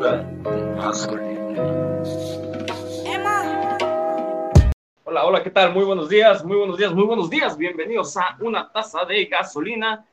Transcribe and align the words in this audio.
Hola, 0.00 0.24
hola, 5.04 5.42
¿qué 5.42 5.50
tal? 5.50 5.74
Muy 5.74 5.84
buenos 5.84 6.08
días, 6.08 6.42
muy 6.42 6.56
buenos 6.56 6.78
días, 6.78 6.94
muy 6.94 7.04
buenos 7.04 7.28
días. 7.28 7.58
Bienvenidos 7.58 8.16
a 8.16 8.38
Una 8.40 8.72
Taza 8.72 9.04
de 9.04 9.26
Gasolina, 9.26 10.08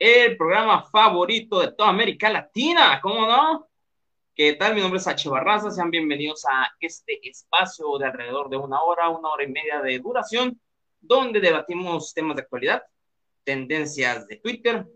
el 0.00 0.36
programa 0.36 0.82
favorito 0.82 1.60
de 1.60 1.70
toda 1.70 1.90
América 1.90 2.28
Latina, 2.28 2.98
¿cómo 3.00 3.24
no? 3.24 3.68
¿Qué 4.34 4.54
tal? 4.54 4.74
Mi 4.74 4.80
nombre 4.80 4.98
es 4.98 5.06
H. 5.06 5.28
Barraza, 5.28 5.70
sean 5.70 5.92
bienvenidos 5.92 6.44
a 6.46 6.68
este 6.80 7.20
espacio 7.22 7.98
de 7.98 8.06
alrededor 8.06 8.50
de 8.50 8.56
una 8.56 8.82
hora, 8.82 9.10
una 9.10 9.28
hora 9.28 9.44
y 9.44 9.48
media 9.48 9.80
de 9.80 9.96
duración, 10.00 10.60
donde 11.00 11.38
debatimos 11.38 12.12
temas 12.12 12.34
de 12.34 12.42
actualidad, 12.42 12.82
tendencias 13.44 14.26
de 14.26 14.38
Twitter 14.38 14.88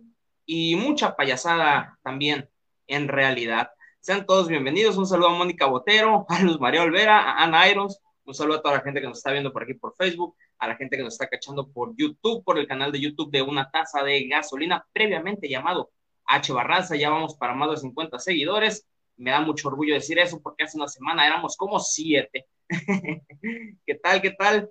y 0.45 0.74
mucha 0.74 1.14
payasada 1.14 2.01
también 2.02 2.51
en 2.88 3.06
realidad. 3.06 3.70
Sean 4.04 4.26
todos 4.26 4.48
bienvenidos. 4.48 4.98
Un 4.98 5.06
saludo 5.06 5.28
a 5.28 5.32
Mónica 5.38 5.64
Botero, 5.64 6.26
a 6.28 6.42
Luz 6.42 6.60
María 6.60 6.82
Olvera, 6.82 7.20
a 7.20 7.42
Ana 7.42 7.66
Irons. 7.70 8.02
Un 8.26 8.34
saludo 8.34 8.58
a 8.58 8.62
toda 8.62 8.74
la 8.74 8.82
gente 8.82 9.00
que 9.00 9.06
nos 9.06 9.16
está 9.16 9.32
viendo 9.32 9.50
por 9.50 9.62
aquí 9.62 9.72
por 9.72 9.96
Facebook, 9.96 10.36
a 10.58 10.68
la 10.68 10.76
gente 10.76 10.98
que 10.98 11.02
nos 11.02 11.14
está 11.14 11.26
cachando 11.26 11.72
por 11.72 11.96
YouTube, 11.96 12.45
por 12.45 12.59
el 12.59 12.66
canal 12.66 12.92
de 12.92 13.00
YouTube 13.00 13.30
de 13.30 13.40
Una 13.40 13.70
Taza 13.70 14.02
de 14.02 14.28
Gasolina, 14.28 14.86
previamente 14.92 15.48
llamado 15.48 15.90
H 16.26 16.52
Barraza. 16.52 16.96
Ya 16.96 17.09
vamos 17.09 17.34
para 17.36 17.54
más 17.54 17.70
de 17.70 17.76
50 17.78 18.18
seguidores. 18.18 18.86
Me 19.16 19.30
da 19.30 19.40
mucho 19.40 19.68
orgullo 19.68 19.95
decir 19.95 20.18
eso 20.18 20.38
porque 20.42 20.64
hace 20.64 20.76
una 20.76 20.88
semana 20.88 21.26
éramos 21.26 21.56
como 21.56 21.80
siete. 21.80 22.46
¿Qué 22.68 23.95
tal? 24.02 24.20
¿Qué 24.20 24.32
tal? 24.32 24.68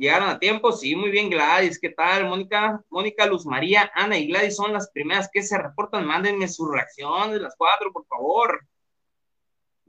¿Llegaron 0.00 0.30
a 0.30 0.38
tiempo? 0.38 0.72
Sí, 0.72 0.96
muy 0.96 1.10
bien, 1.10 1.28
Gladys. 1.28 1.78
¿Qué 1.78 1.90
tal, 1.90 2.26
Mónica? 2.26 2.82
Mónica, 2.88 3.26
Luz 3.26 3.44
María, 3.44 3.92
Ana 3.94 4.16
y 4.16 4.28
Gladys 4.28 4.56
son 4.56 4.72
las 4.72 4.90
primeras 4.90 5.28
que 5.30 5.42
se 5.42 5.58
reportan. 5.58 6.06
Mándenme 6.06 6.48
su 6.48 6.66
reacción 6.66 7.32
de 7.32 7.40
las 7.40 7.54
cuatro, 7.54 7.92
por 7.92 8.06
favor. 8.06 8.66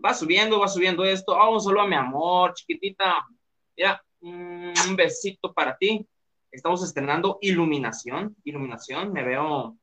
Va 0.03 0.13
subiendo, 0.13 0.59
va 0.59 0.67
subiendo 0.67 1.05
esto. 1.05 1.37
Vamos 1.37 1.63
solo 1.63 1.79
a 1.79 1.87
mi 1.87 1.95
amor, 1.95 2.53
chiquitita. 2.55 3.25
Mira, 3.77 4.03
un 4.19 4.95
besito 4.97 5.53
para 5.53 5.77
ti. 5.77 6.05
Estamos 6.51 6.83
estrenando 6.83 7.37
iluminación. 7.39 8.35
Iluminación, 8.43 9.13
me 9.13 9.23
veo, 9.23 9.77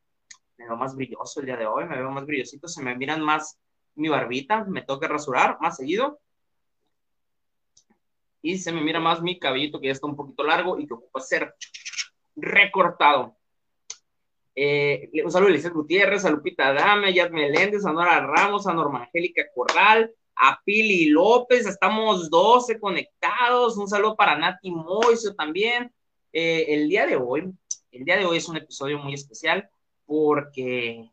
me 0.58 0.66
veo 0.66 0.76
más 0.76 0.94
brilloso 0.94 1.40
el 1.40 1.46
día 1.46 1.56
de 1.56 1.64
hoy, 1.64 1.86
me 1.86 1.96
veo 1.96 2.10
más 2.10 2.26
brillosito. 2.26 2.68
Se 2.68 2.82
me 2.82 2.94
miran 2.94 3.22
más 3.22 3.58
mi 3.94 4.10
barbita, 4.10 4.66
me 4.66 4.82
toca 4.82 5.08
rasurar 5.08 5.56
más 5.58 5.78
seguido 5.78 6.20
y 8.42 8.58
se 8.58 8.72
me 8.72 8.80
mira 8.80 9.00
más 9.00 9.22
mi 9.22 9.38
cabellito 9.38 9.80
que 9.80 9.86
ya 9.86 9.92
está 9.92 10.06
un 10.06 10.16
poquito 10.16 10.44
largo 10.44 10.78
y 10.78 10.86
que 10.86 10.94
ocupa 10.94 11.20
ser 11.20 11.54
recortado. 12.36 13.36
Eh, 14.54 15.10
un 15.24 15.30
saludo 15.30 15.48
a 15.48 15.52
Eliseo 15.52 15.72
Gutiérrez, 15.72 16.24
a 16.24 16.30
Lupita 16.30 16.72
Dame, 16.72 17.08
a 17.08 17.10
Yad 17.10 17.30
Meléndez, 17.30 17.84
a 17.84 17.92
Nora 17.92 18.20
Ramos, 18.20 18.66
a 18.66 18.74
Norma 18.74 19.04
Angélica 19.04 19.44
Corral, 19.54 20.12
a 20.34 20.60
Pili 20.64 21.06
López, 21.06 21.66
estamos 21.66 22.30
12 22.30 22.78
conectados, 22.78 23.76
un 23.76 23.88
saludo 23.88 24.16
para 24.16 24.36
Nati 24.36 24.70
Moiso 24.70 25.34
también. 25.34 25.92
Eh, 26.32 26.66
el 26.68 26.88
día 26.88 27.06
de 27.06 27.16
hoy, 27.16 27.52
el 27.92 28.04
día 28.04 28.16
de 28.16 28.24
hoy 28.24 28.38
es 28.38 28.48
un 28.48 28.56
episodio 28.56 28.98
muy 28.98 29.14
especial 29.14 29.68
porque 30.06 31.08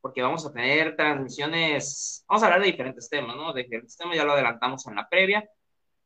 porque 0.00 0.22
vamos 0.22 0.46
a 0.46 0.52
tener 0.52 0.96
transmisiones, 0.96 2.24
vamos 2.26 2.42
a 2.42 2.46
hablar 2.46 2.60
de 2.60 2.68
diferentes 2.68 3.08
temas, 3.08 3.36
¿no? 3.36 3.52
De 3.52 3.62
diferentes 3.62 3.96
temas, 3.96 4.16
ya 4.16 4.24
lo 4.24 4.32
adelantamos 4.32 4.86
en 4.86 4.94
la 4.94 5.08
previa, 5.08 5.48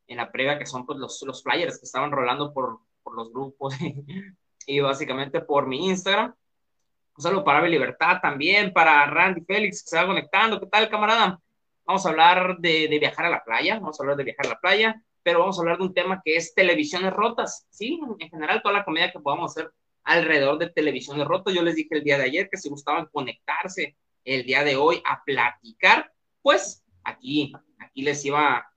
en 0.07 0.17
la 0.17 0.31
previa, 0.31 0.57
que 0.57 0.65
son 0.65 0.85
pues, 0.85 0.99
los, 0.99 1.21
los 1.23 1.43
flyers 1.43 1.79
que 1.79 1.85
estaban 1.85 2.11
rolando 2.11 2.53
por, 2.53 2.79
por 3.03 3.15
los 3.15 3.31
grupos 3.31 3.75
y, 4.67 4.79
básicamente 4.79 5.41
por 5.41 5.67
mi 5.67 5.87
Instagram. 5.87 6.33
Un 7.17 7.21
saludo 7.21 7.43
para 7.43 7.59
Ave 7.59 7.69
Libertad 7.69 8.19
también, 8.21 8.73
para 8.73 9.05
Randy 9.05 9.41
Félix 9.41 9.83
que 9.83 9.89
se 9.89 9.97
va 9.97 10.05
conectando. 10.05 10.59
¿Qué 10.59 10.67
tal, 10.67 10.89
camarada? 10.89 11.39
Vamos 11.85 12.05
a 12.05 12.09
hablar 12.09 12.57
de, 12.59 12.87
de, 12.87 12.99
viajar 12.99 13.25
a 13.25 13.29
la 13.29 13.43
playa, 13.43 13.75
vamos 13.79 13.99
a 13.99 14.03
hablar 14.03 14.17
de 14.17 14.23
viajar 14.23 14.47
a 14.47 14.49
la 14.49 14.59
playa, 14.59 15.01
pero 15.23 15.39
vamos 15.39 15.57
a 15.57 15.61
hablar 15.61 15.77
de 15.77 15.83
un 15.83 15.93
tema 15.93 16.21
que 16.23 16.35
es 16.35 16.53
televisiones 16.53 17.13
rotas, 17.13 17.67
¿sí? 17.69 17.99
En 18.19 18.29
general, 18.29 18.61
toda 18.61 18.73
la 18.73 18.83
comedia 18.83 19.11
que 19.11 19.19
podamos 19.19 19.51
hacer 19.51 19.71
alrededor 20.03 20.57
de 20.57 20.69
televisiones 20.69 21.27
rotas. 21.27 21.53
Yo 21.53 21.61
les 21.61 21.75
dije 21.75 21.89
el 21.91 22.03
día 22.03 22.17
de 22.17 22.25
ayer 22.25 22.49
que 22.49 22.57
si 22.57 22.69
gustaban 22.69 23.07
conectarse 23.11 23.97
el 24.23 24.43
día 24.43 24.63
de 24.63 24.75
hoy 24.75 25.01
a 25.05 25.23
platicar, 25.23 26.11
pues 26.41 26.83
aquí, 27.03 27.53
aquí 27.79 28.01
les 28.01 28.23
iba 28.25 28.67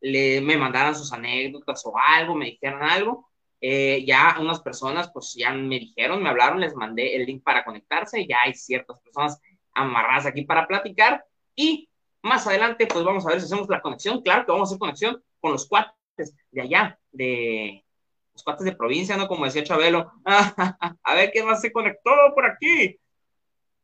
le, 0.00 0.40
me 0.40 0.56
mandaran 0.56 0.94
sus 0.94 1.12
anécdotas 1.12 1.84
o 1.86 1.92
algo, 1.96 2.34
me 2.34 2.46
dijeran 2.46 2.82
algo. 2.82 3.28
Eh, 3.60 4.04
ya 4.06 4.36
unas 4.40 4.60
personas 4.60 5.10
pues 5.12 5.34
ya 5.34 5.52
me 5.52 5.78
dijeron, 5.78 6.22
me 6.22 6.30
hablaron, 6.30 6.60
les 6.60 6.74
mandé 6.74 7.14
el 7.14 7.26
link 7.26 7.42
para 7.42 7.64
conectarse, 7.64 8.26
ya 8.26 8.38
hay 8.44 8.54
ciertas 8.54 8.98
personas 9.00 9.38
amarradas 9.74 10.24
aquí 10.24 10.42
para 10.42 10.66
platicar 10.66 11.22
y 11.54 11.90
más 12.22 12.46
adelante 12.46 12.86
pues 12.86 13.04
vamos 13.04 13.26
a 13.26 13.30
ver 13.30 13.40
si 13.40 13.46
hacemos 13.46 13.68
la 13.68 13.82
conexión, 13.82 14.22
claro 14.22 14.46
que 14.46 14.52
vamos 14.52 14.68
a 14.68 14.70
hacer 14.70 14.78
conexión 14.78 15.22
con 15.40 15.52
los 15.52 15.68
cuates 15.68 16.34
de 16.50 16.60
allá, 16.62 16.98
de 17.12 17.84
los 18.32 18.42
cuates 18.42 18.64
de 18.64 18.72
provincia, 18.72 19.16
¿no? 19.18 19.28
Como 19.28 19.44
decía 19.44 19.64
Chabelo, 19.64 20.10
a 20.24 21.14
ver 21.14 21.30
qué 21.32 21.42
más 21.42 21.60
se 21.60 21.70
conectó 21.70 22.10
por 22.34 22.46
aquí. 22.46 22.98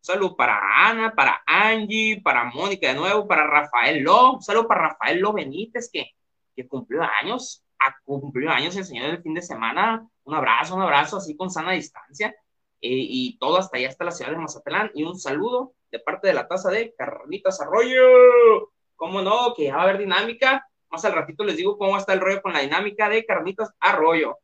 Salud 0.07 0.37
para 0.37 0.61
Ana, 0.89 1.13
para 1.17 1.43
Angie, 1.45 2.21
para 2.23 2.45
Mónica 2.45 2.87
de 2.87 2.95
nuevo, 2.95 3.27
para 3.27 3.45
Rafael 3.45 4.05
Lo. 4.05 4.41
Salud 4.41 4.65
para 4.65 4.91
Rafael 4.91 5.19
Lo 5.19 5.33
Benítez, 5.33 5.91
que, 5.93 6.13
que 6.55 6.69
cumplió 6.69 7.03
años, 7.21 7.65
a, 7.81 7.93
cumplió 8.05 8.53
años 8.53 8.77
el 8.77 8.85
señor 8.85 9.09
del 9.09 9.21
fin 9.21 9.35
de 9.35 9.43
semana. 9.43 10.09
Un 10.23 10.35
abrazo, 10.37 10.77
un 10.77 10.83
abrazo 10.83 11.17
así 11.17 11.37
con 11.37 11.51
sana 11.51 11.73
distancia. 11.73 12.29
Eh, 12.81 12.89
y 12.89 13.37
todo 13.39 13.57
hasta 13.57 13.79
allá, 13.79 13.89
hasta 13.89 14.05
la 14.05 14.13
ciudad 14.13 14.31
de 14.31 14.37
Mazatlán. 14.37 14.93
Y 14.95 15.03
un 15.03 15.19
saludo 15.19 15.75
de 15.91 15.99
parte 15.99 16.29
de 16.29 16.35
la 16.35 16.47
taza 16.47 16.71
de 16.71 16.95
Carnitas 16.97 17.61
Arroyo. 17.61 18.71
¿Cómo 18.95 19.23
no? 19.23 19.55
Que 19.57 19.65
ya 19.65 19.75
va 19.75 19.81
a 19.81 19.85
haber 19.87 19.99
dinámica. 19.99 20.69
Más 20.89 21.05
al 21.05 21.15
ratito 21.15 21.43
les 21.43 21.57
digo 21.57 21.77
cómo 21.77 21.97
está 21.97 22.13
el 22.13 22.21
rollo 22.21 22.43
con 22.43 22.53
la 22.53 22.61
dinámica 22.61 23.09
de 23.09 23.27
Carnitas 23.27 23.75
Arroyo. 23.81 24.39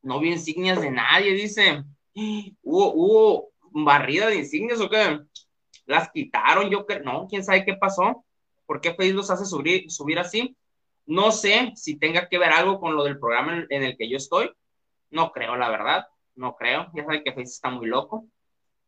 No 0.00 0.20
vi 0.20 0.32
insignias 0.32 0.80
de 0.80 0.90
nadie, 0.90 1.34
dice. 1.34 1.84
Hubo, 2.62 2.92
hubo, 2.94 3.49
barrida 3.70 4.26
de 4.26 4.36
insignias 4.36 4.80
o 4.80 4.88
qué? 4.88 5.20
Las 5.86 6.10
quitaron, 6.10 6.70
yo 6.70 6.86
que 6.86 7.00
no, 7.00 7.26
quién 7.28 7.44
sabe 7.44 7.64
qué 7.64 7.74
pasó, 7.74 8.24
por 8.66 8.80
qué 8.80 8.94
Facebook 8.94 9.16
los 9.16 9.30
hace 9.30 9.44
subir, 9.44 9.90
subir 9.90 10.18
así. 10.18 10.56
No 11.06 11.32
sé 11.32 11.72
si 11.74 11.98
tenga 11.98 12.28
que 12.28 12.38
ver 12.38 12.52
algo 12.52 12.78
con 12.78 12.94
lo 12.94 13.02
del 13.02 13.18
programa 13.18 13.66
en, 13.68 13.82
el 13.82 13.96
que 13.96 14.08
yo 14.08 14.16
estoy. 14.16 14.52
No 15.10 15.32
creo, 15.32 15.56
la 15.56 15.68
verdad, 15.68 16.06
no 16.36 16.54
creo. 16.54 16.86
Ya 16.94 17.04
saben 17.04 17.24
que 17.24 17.32
Facebook 17.32 17.50
está 17.50 17.70
muy 17.70 17.88
loco. 17.88 18.28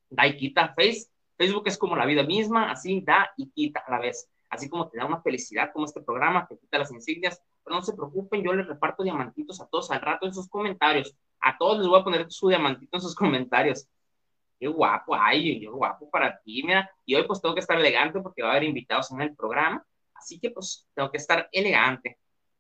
Da 0.09 0.29
y 0.29 0.37
quita. 0.37 0.69
Face, 0.77 1.09
Facebook 1.37 1.65
es 1.67 1.77
como 1.77 1.97
la 1.97 2.07
vida 2.07 2.23
misma, 2.23 2.71
así 2.71 3.01
da 3.01 3.33
y 3.37 3.51
quita 3.51 3.83
a 3.85 3.91
la 3.91 3.99
vez. 3.99 4.31
Así 4.51 4.69
como 4.69 4.89
te 4.89 4.99
da 4.99 5.07
una 5.07 5.21
felicidad 5.21 5.73
como 5.73 5.87
este 5.87 6.01
programa, 6.01 6.47
que 6.47 6.57
quita 6.57 6.79
las 6.79 6.93
insignias. 6.93 7.43
Pero 7.65 7.75
no 7.75 7.83
se 7.83 7.95
preocupen, 7.95 8.45
yo 8.45 8.53
les 8.53 8.69
reparto 8.69 9.03
diamantitos 9.03 9.61
a 9.61 9.67
todos 9.67 9.91
al 9.91 10.01
rato 10.01 10.27
en 10.27 10.35
sus 10.35 10.49
comentarios. 10.49 11.17
A 11.41 11.59
todos 11.59 11.79
les 11.79 11.89
voy 11.89 11.99
a 11.99 12.05
poner 12.05 12.31
su 12.31 12.49
diamantito 12.49 12.97
en 12.97 13.01
sus 13.01 13.15
comentarios 13.17 13.89
qué 14.63 14.69
guapo, 14.69 15.13
ay, 15.17 15.59
yo 15.59 15.73
guapo 15.73 16.09
para 16.09 16.41
ti, 16.41 16.63
mira, 16.63 16.89
y 17.05 17.17
hoy 17.17 17.25
pues 17.27 17.41
tengo 17.43 17.53
que 17.53 17.61
estar 17.61 17.77
elegante 17.77 18.21
porque 18.21 18.43
va 18.43 18.51
a 18.51 18.53
haber 18.53 18.63
invitados 18.63 19.11
en 19.11 19.21
el 19.21 19.35
programa, 19.35 19.85
así 20.15 20.39
que 20.39 20.53
pues 20.53 20.89
tengo 20.95 21.11
que 21.11 21.17
estar 21.17 21.49
elegante. 21.51 22.17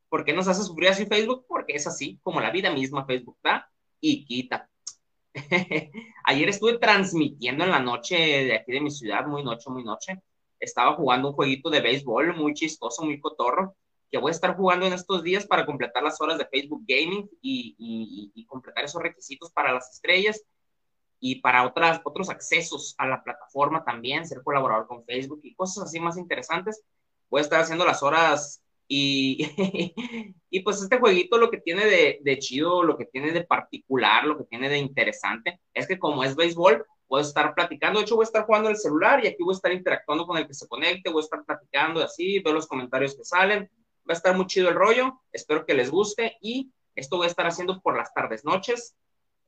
¿Por 0.08 0.24
qué 0.24 0.32
nos 0.32 0.48
hace 0.48 0.64
sufrir 0.64 0.88
así 0.88 1.06
Facebook? 1.06 1.46
Porque 1.46 1.74
es 1.74 1.86
así, 1.86 2.18
como 2.24 2.41
la 2.41 2.50
vida 2.50 2.72
misma 2.72 3.06
Facebook 3.06 3.38
da 3.41 3.70
y 4.00 4.24
quita. 4.24 4.68
Ayer 6.24 6.48
estuve 6.48 6.78
transmitiendo 6.78 7.62
en 7.62 7.70
la 7.70 7.78
noche 7.78 8.16
de 8.16 8.56
aquí 8.56 8.72
de 8.72 8.80
mi 8.80 8.91
ciudad, 8.91 9.24
muy 9.24 9.44
noche, 9.44 9.70
muy 9.70 9.84
noche. 9.84 10.20
Estaba 10.58 10.96
jugando 10.96 11.28
un 11.28 11.34
jueguito 11.34 11.70
de 11.70 11.82
béisbol 11.82 12.34
muy 12.34 12.52
chistoso, 12.54 13.04
muy 13.04 13.20
cotorro, 13.20 13.76
que 14.10 14.18
voy 14.18 14.30
a 14.30 14.32
estar 14.32 14.56
jugando 14.56 14.86
en 14.86 14.92
estos 14.92 15.22
días 15.22 15.46
para 15.46 15.64
completar 15.64 16.02
las 16.02 16.20
horas 16.20 16.36
de 16.36 16.46
Facebook 16.46 16.82
Gaming 16.84 17.30
y, 17.41 17.76
y, 17.78 18.32
y 18.34 18.44
completar 18.46 18.86
esos 18.86 19.00
requisitos 19.00 19.53
para 19.53 19.72
las 19.72 19.88
estrellas 19.92 20.42
y 21.24 21.36
para 21.36 21.65
otras, 21.65 22.01
otros 22.03 22.28
accesos 22.30 22.97
a 22.98 23.07
la 23.07 23.22
plataforma 23.22 23.84
también, 23.84 24.27
ser 24.27 24.42
colaborador 24.42 24.89
con 24.89 25.04
Facebook 25.04 25.39
y 25.45 25.54
cosas 25.54 25.84
así 25.84 26.01
más 26.01 26.19
interesantes. 26.19 26.83
Voy 27.30 27.39
a 27.39 27.42
estar 27.42 27.60
haciendo 27.60 27.84
las 27.84 28.03
horas 28.03 28.60
y, 28.89 30.34
y 30.51 30.60
pues 30.60 30.83
este 30.83 30.98
jueguito 30.98 31.39
lo 31.39 31.48
que 31.48 31.59
tiene 31.59 31.86
de, 31.86 32.19
de, 32.22 32.39
chido, 32.41 32.83
lo 32.83 32.98
que 32.98 33.04
tiene 33.04 33.30
de 33.30 33.45
particular, 33.45 34.24
lo 34.24 34.36
que 34.36 34.45
tiene 34.47 34.69
de 34.69 34.78
interesante, 34.78 35.60
es 35.72 35.86
que 35.86 35.97
como 35.97 36.24
es 36.24 36.34
béisbol, 36.34 36.84
puedo 37.07 37.22
estar 37.22 37.54
platicando, 37.54 38.01
de 38.01 38.04
hecho 38.04 38.16
voy 38.16 38.25
a 38.25 38.27
estar 38.27 38.45
jugando 38.45 38.68
el 38.68 38.77
celular 38.77 39.25
y 39.25 39.28
aquí 39.28 39.45
voy 39.45 39.54
a 39.54 39.59
estar 39.59 39.71
interactuando 39.71 40.27
con 40.27 40.39
el 40.39 40.48
que 40.48 40.54
se 40.54 40.66
conecte, 40.66 41.09
voy 41.09 41.21
a 41.21 41.25
estar 41.25 41.45
platicando 41.45 42.01
y 42.01 42.03
así, 42.03 42.41
veo 42.41 42.53
los 42.53 42.66
comentarios 42.66 43.15
que 43.15 43.22
salen, 43.22 43.71
va 44.01 44.13
a 44.13 44.13
estar 44.15 44.34
muy 44.36 44.48
chido 44.48 44.71
el 44.71 44.75
rollo, 44.75 45.21
espero 45.30 45.65
que 45.65 45.75
les 45.75 45.89
guste 45.89 46.36
y 46.41 46.72
esto 46.97 47.16
voy 47.16 47.27
a 47.27 47.30
estar 47.30 47.47
haciendo 47.47 47.80
por 47.80 47.97
las 47.97 48.13
tardes, 48.13 48.45
noches, 48.45 48.97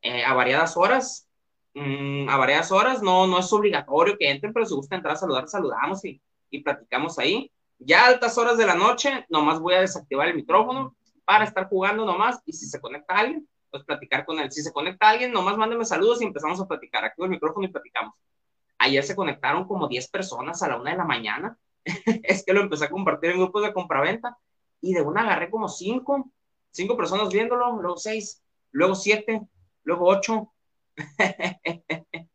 eh, 0.03 0.25
a 0.25 0.35
variadas 0.35 0.77
horas, 0.77 1.29
Mm, 1.75 2.29
a 2.29 2.37
varias 2.37 2.71
horas, 2.71 3.03
no, 3.03 3.26
no 3.26 3.38
es 3.38 3.53
obligatorio 3.53 4.17
que 4.17 4.31
entren, 4.31 4.53
pero 4.53 4.65
si 4.65 4.75
gusta 4.75 4.97
entrar 4.97 5.15
a 5.15 5.19
saludar, 5.19 5.49
saludamos 5.49 6.05
y, 6.05 6.21
y 6.50 6.62
platicamos 6.62 7.19
ahí. 7.19 7.50
Ya 7.79 8.05
a 8.05 8.06
altas 8.06 8.38
horas 8.38 8.56
de 8.56 8.67
la 8.67 8.75
noche, 8.75 9.26
nomás 9.29 9.61
voy 9.61 9.75
a 9.75 9.81
desactivar 9.81 10.29
el 10.29 10.37
micrófono 10.37 10.97
para 11.25 11.44
estar 11.44 11.69
jugando 11.69 12.05
nomás 12.05 12.41
y 12.44 12.53
si 12.53 12.67
se 12.67 12.81
conecta 12.81 13.15
alguien, 13.19 13.49
pues 13.71 13.85
platicar 13.85 14.25
con 14.25 14.38
él. 14.38 14.53
Si 14.53 14.62
se 14.62 14.73
conecta 14.73 15.09
alguien, 15.09 15.32
nomás 15.32 15.56
mándeme 15.56 15.85
saludos 15.85 16.23
y 16.23 16.25
empezamos 16.25 16.61
a 16.61 16.69
platicar. 16.69 17.05
Activo 17.05 17.25
el 17.25 17.32
micrófono 17.32 17.67
y 17.67 17.73
platicamos. 17.73 18.15
Ayer 18.79 19.03
se 19.03 19.17
conectaron 19.17 19.67
como 19.67 19.88
10 19.88 20.09
personas 20.09 20.62
a 20.62 20.69
la 20.69 20.77
una 20.77 20.93
de 20.93 20.97
la 20.97 21.05
mañana. 21.05 21.59
es 22.23 22.44
que 22.44 22.53
lo 22.53 22.61
empecé 22.61 22.85
a 22.85 22.91
compartir 22.91 23.31
en 23.31 23.38
grupos 23.38 23.62
de 23.65 23.73
compraventa 23.73 24.38
y 24.81 24.94
de 24.94 25.03
una 25.03 25.23
agarré 25.23 25.50
como 25.50 25.69
5, 25.69 26.31
5 26.70 26.97
personas 26.97 27.31
viéndolo, 27.31 27.81
luego 27.81 27.97
6, 27.97 28.43
luego 28.70 28.94
7, 28.94 29.43
luego 29.82 30.06
8. 30.06 30.54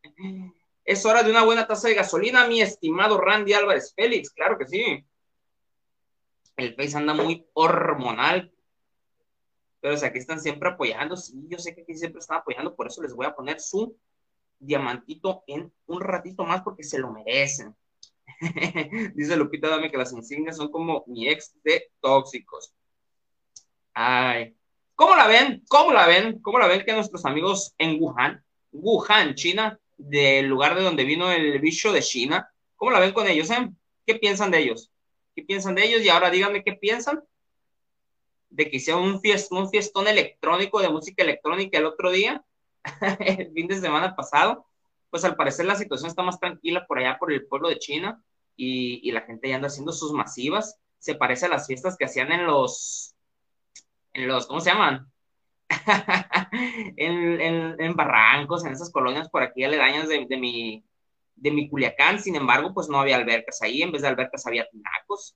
es 0.84 1.06
hora 1.06 1.24
de 1.24 1.32
una 1.32 1.44
buena 1.44 1.68
taza 1.68 1.88
de 1.88 1.96
gasolina, 1.96 2.48
mi 2.48 2.62
estimado 2.62 3.20
Randy 3.20 3.54
Álvarez 3.54 3.94
Félix, 3.96 4.32
claro 4.32 4.58
que 4.58 4.68
sí. 4.68 5.06
El 6.58 6.76
Face 6.76 6.98
anda 6.98 7.14
muy 7.14 7.48
hormonal, 7.54 8.52
pero 9.80 9.96
o 9.96 10.06
aquí 10.06 10.18
están 10.18 10.42
siempre 10.42 10.70
apoyando, 10.70 11.16
sí, 11.16 11.46
yo 11.48 11.58
sé 11.58 11.74
que 11.74 11.82
aquí 11.84 11.96
siempre 11.96 12.20
están 12.20 12.40
apoyando, 12.40 12.76
por 12.76 12.88
eso 12.88 13.02
les 13.02 13.14
voy 13.14 13.26
a 13.26 13.36
poner 13.36 13.60
su 13.60 13.98
diamantito 14.60 15.44
en 15.48 15.72
un 15.86 16.02
ratito 16.02 16.44
más 16.44 16.62
porque 16.62 16.84
se 16.84 17.00
lo 17.00 17.12
merecen. 17.12 17.76
Dice 19.16 19.36
Lupita 19.38 19.70
Dame 19.70 19.90
que 19.90 19.98
las 19.98 20.12
insignias 20.14 20.58
son 20.58 20.70
como 20.70 21.04
mi 21.08 21.28
ex 21.30 21.54
de 21.64 21.92
tóxicos. 22.00 22.74
Ay, 23.94 24.56
¿cómo 24.96 25.16
la 25.16 25.28
ven? 25.28 25.64
¿Cómo 25.68 25.92
la 25.92 26.08
ven? 26.08 26.42
¿Cómo 26.42 26.60
la 26.60 26.68
ven 26.68 26.84
que 26.86 26.94
nuestros 26.94 27.26
amigos 27.26 27.74
en 27.78 28.02
Wuhan, 28.02 28.44
Wuhan, 28.72 29.36
China, 29.36 29.80
del 29.98 30.48
lugar 30.48 30.76
de 30.76 30.84
donde 30.84 31.04
vino 31.04 31.32
el 31.32 31.60
bicho 31.60 31.92
de 31.92 32.02
China, 32.02 32.50
¿cómo 32.76 32.92
la 32.92 33.00
ven 33.00 33.14
con 33.14 33.28
ellos? 33.28 33.50
Eh? 33.52 33.70
¿Qué 34.06 34.16
piensan 34.16 34.52
de 34.52 34.60
ellos? 34.60 34.92
¿Qué 35.36 35.44
piensan 35.44 35.76
de 35.76 35.86
ellos? 35.86 36.02
Y 36.02 36.10
ahora 36.10 36.30
díganme 36.30 36.64
qué 36.64 36.74
piensan 36.74 37.22
de 38.50 38.70
que 38.70 38.78
hicieron 38.78 39.04
un, 39.04 39.22
fiestón, 39.22 40.08
electrónico 40.08 40.82
de 40.82 40.90
música 40.90 41.24
electrónica 41.24 41.78
el 41.78 41.86
otro 41.86 42.12
día, 42.12 42.44
el 43.20 43.52
fin 43.54 43.68
de 43.68 43.80
semana 43.80 44.16
pasado, 44.16 44.66
pues 45.10 45.24
al 45.24 45.36
parecer 45.36 45.66
la 45.66 45.76
situación 45.76 46.10
está 46.10 46.24
más 46.24 46.40
tranquila 46.40 46.86
por 46.88 47.00
allá, 47.00 47.18
por 47.20 47.32
el 47.32 47.46
pueblo 47.46 47.70
de 47.70 47.78
China, 47.78 48.24
y, 48.56 49.08
y 49.08 49.12
la 49.12 49.22
gente 49.22 49.50
ya 49.50 49.56
anda 49.56 49.68
haciendo 49.68 49.92
sus 49.92 50.12
masivas. 50.12 50.78
Se 50.98 51.16
parece 51.16 51.46
a 51.46 51.50
las 51.50 51.68
fiestas 51.68 51.96
que 51.96 52.06
hacían 52.06 52.32
en 52.32 52.46
los, 52.46 53.16
en 54.14 54.28
los, 54.28 54.48
¿cómo 54.48 54.60
se 54.60 54.72
llaman? 54.72 55.09
en, 56.98 57.42
en, 57.42 57.76
en, 57.80 57.96
barrancos, 57.96 58.66
en 58.66 58.74
esas 58.74 58.92
colonias 58.92 59.30
por 59.30 59.44
aquí 59.44 59.64
aledañas 59.64 60.08
de, 60.08 60.26
de, 60.28 60.38
mi, 60.38 60.84
de 61.36 61.52
mi 61.52 61.70
Culiacán. 61.70 62.20
Sin 62.20 62.36
embargo, 62.36 62.74
pues 62.74 62.90
no 62.90 63.00
había 63.00 63.16
albercas 63.16 63.62
ahí, 63.62 63.82
en 63.82 63.92
vez 63.92 64.02
de 64.02 64.08
albercas 64.08 64.46
había 64.48 64.68
tinacos. 64.70 65.36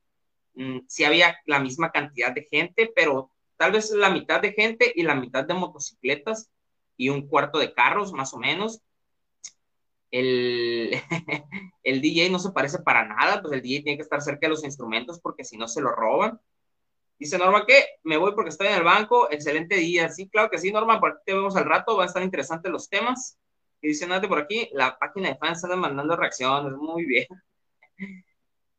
Mm, 0.56 0.80
sí 0.88 1.04
había 1.04 1.38
la 1.46 1.60
misma 1.60 1.92
cantidad 1.92 2.32
de 2.34 2.44
gente, 2.44 2.92
pero 2.96 3.32
tal 3.58 3.72
vez 3.72 3.92
la 3.92 4.10
mitad 4.10 4.42
de 4.42 4.54
gente 4.54 4.92
y 4.96 5.04
la 5.04 5.16
mitad 5.16 5.46
de 5.46 5.54
motocicletas 5.54 6.50
y 6.98 7.10
un 7.10 7.28
cuarto 7.28 7.60
de 7.60 7.74
carros, 7.74 8.14
más 8.14 8.34
o 8.34 8.38
menos. 8.40 8.82
El, 10.12 10.92
el 11.84 12.02
DJ 12.02 12.30
no 12.30 12.40
se 12.40 12.52
parece 12.52 12.80
para 12.80 13.08
nada, 13.08 13.42
pues 13.42 13.54
el 13.54 13.62
DJ 13.62 13.84
tiene 13.84 13.98
que 13.98 14.04
estar 14.04 14.22
cerca 14.22 14.42
de 14.42 14.50
los 14.50 14.64
instrumentos 14.64 15.20
porque 15.20 15.44
si 15.44 15.58
no 15.58 15.68
se 15.68 15.82
lo 15.82 15.92
roban. 15.92 16.40
Dice 17.20 17.38
Norma 17.38 17.66
que 17.66 17.86
me 18.04 18.18
voy 18.18 18.34
porque 18.34 18.50
estoy 18.50 18.68
en 18.68 18.76
el 18.76 18.84
banco. 18.84 19.32
Excelente 19.32 19.76
día. 19.76 20.10
Sí, 20.10 20.30
claro 20.30 20.50
que 20.50 20.58
sí, 20.58 20.72
Norma. 20.72 21.00
Por 21.00 21.12
aquí 21.12 21.20
te 21.26 21.34
vemos 21.34 21.56
al 21.56 21.66
rato. 21.66 21.96
Van 21.96 22.06
a 22.06 22.08
estar 22.08 22.24
interesantes 22.24 22.72
los 22.72 22.90
temas. 22.90 23.38
Y 23.82 23.90
dice 23.90 24.08
Nate 24.08 24.28
por 24.28 24.40
aquí. 24.40 24.70
La 24.74 24.98
página 24.98 25.30
de 25.30 25.36
fans 25.36 25.64
está 25.64 25.76
mandando 25.76 26.16
reacciones. 26.16 26.74
Muy 26.74 27.06
bien. 27.06 27.28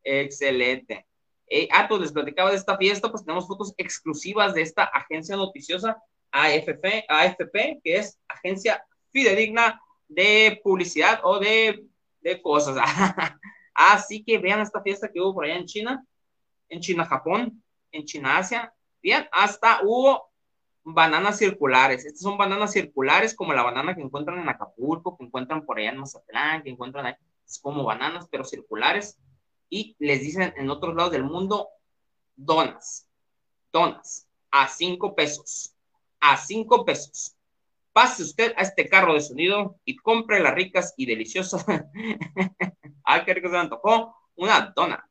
Excelente. 0.02 1.06
Eh, 1.46 1.68
ah, 1.72 1.86
pues 1.88 2.00
les 2.00 2.12
platicaba 2.12 2.50
de 2.50 2.56
esta 2.56 2.76
fiesta, 2.76 3.10
pues 3.10 3.24
tenemos 3.24 3.46
fotos 3.46 3.74
exclusivas 3.76 4.54
de 4.54 4.62
esta 4.62 4.84
agencia 4.84 5.36
noticiosa 5.36 5.96
AFP, 6.30 7.04
AFP 7.08 7.80
que 7.82 7.96
es 7.96 8.18
Agencia 8.26 8.84
Fidedigna 9.12 9.80
de 10.08 10.60
Publicidad 10.64 11.20
o 11.22 11.38
de, 11.38 11.84
de 12.20 12.42
cosas. 12.42 12.76
Así 13.74 14.24
que 14.24 14.38
vean 14.38 14.60
esta 14.60 14.82
fiesta 14.82 15.10
que 15.10 15.20
hubo 15.20 15.34
por 15.34 15.44
allá 15.44 15.56
en 15.56 15.66
China, 15.66 16.04
en 16.68 16.80
China, 16.80 17.04
Japón, 17.04 17.62
en 17.94 18.04
China, 18.04 18.38
Asia. 18.38 18.74
Bien, 19.02 19.26
hasta 19.32 19.80
hubo 19.82 20.30
bananas 20.82 21.38
circulares. 21.38 22.04
Estas 22.04 22.22
son 22.22 22.36
bananas 22.36 22.72
circulares 22.72 23.34
como 23.34 23.52
la 23.52 23.62
banana 23.62 23.94
que 23.94 24.02
encuentran 24.02 24.38
en 24.38 24.48
Acapulco, 24.48 25.16
que 25.16 25.24
encuentran 25.24 25.64
por 25.64 25.78
allá 25.78 25.90
en 25.90 25.98
Mazatlán, 25.98 26.62
que 26.62 26.70
encuentran 26.70 27.06
ahí. 27.06 27.14
Es 27.46 27.58
como 27.58 27.84
bananas, 27.84 28.28
pero 28.30 28.44
circulares 28.44 29.18
y 29.68 29.96
les 29.98 30.20
dicen 30.20 30.54
en 30.56 30.70
otros 30.70 30.94
lados 30.94 31.12
del 31.12 31.24
mundo 31.24 31.68
donas, 32.36 33.08
donas, 33.72 34.28
a 34.50 34.68
cinco 34.68 35.14
pesos, 35.14 35.74
a 36.20 36.36
cinco 36.36 36.84
pesos. 36.84 37.36
Pase 37.92 38.22
usted 38.22 38.54
a 38.56 38.62
este 38.62 38.88
carro 38.88 39.14
de 39.14 39.20
sonido 39.20 39.78
y 39.84 39.96
compre 39.96 40.40
las 40.40 40.54
ricas 40.54 40.94
y 40.96 41.06
deliciosas. 41.06 41.64
Ay, 43.04 43.22
qué 43.26 43.34
rico 43.34 43.48
se 43.48 43.52
me 43.52 43.60
antojó. 43.60 44.16
Una 44.36 44.72
dona. 44.74 45.08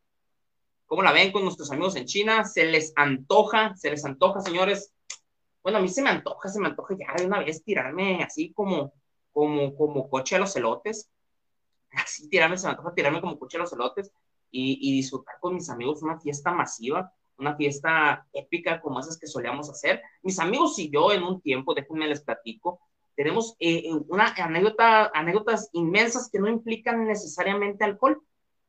¿Cómo 0.94 1.02
la 1.02 1.12
ven 1.12 1.32
con 1.32 1.44
nuestros 1.44 1.72
amigos 1.72 1.96
en 1.96 2.06
China? 2.06 2.46
¿Se 2.46 2.66
les 2.66 2.94
antoja? 2.96 3.76
¿Se 3.76 3.90
les 3.90 4.06
antoja, 4.06 4.42
señores? 4.42 4.94
Bueno, 5.64 5.80
a 5.80 5.82
mí 5.82 5.90
se 5.90 6.04
me 6.04 6.12
antoja, 6.12 6.50
se 6.50 6.60
me 6.60 6.68
antoja 6.68 6.96
ya 6.96 7.12
de 7.18 7.26
una 7.26 7.40
vez 7.40 7.64
tirarme 7.64 8.22
así 8.24 8.54
como, 8.54 8.94
como, 9.32 9.76
como 9.76 10.08
coche 10.08 10.36
a 10.36 10.40
los 10.40 10.56
elotes. 10.56 11.10
Así 11.94 12.30
tirarme, 12.30 12.60
se 12.60 12.68
me 12.68 12.74
antoja 12.74 12.94
tirarme 12.94 13.22
como 13.22 13.40
coche 13.40 13.58
a 13.58 13.62
los 13.62 13.74
elotes 13.74 14.12
y, 14.52 14.96
disfrutar 14.96 15.40
con 15.40 15.56
mis 15.56 15.68
amigos 15.72 16.04
una 16.04 16.20
fiesta 16.20 16.52
masiva, 16.52 17.12
una 17.40 17.56
fiesta 17.56 18.28
épica 18.32 18.80
como 18.80 19.00
esas 19.00 19.18
que 19.18 19.26
solíamos 19.26 19.72
hacer. 19.72 20.00
Mis 20.22 20.38
amigos 20.38 20.78
y 20.78 20.92
yo 20.92 21.12
en 21.12 21.24
un 21.24 21.42
tiempo, 21.42 21.74
déjenme 21.74 22.08
les 22.08 22.22
platico, 22.22 22.82
tenemos 23.16 23.56
eh, 23.60 23.90
una 24.10 24.28
anécdota, 24.38 25.10
anécdotas 25.12 25.72
inmensas 25.74 26.30
que 26.30 26.38
no 26.38 26.48
implican 26.50 27.08
necesariamente 27.08 27.84
alcohol 27.84 28.22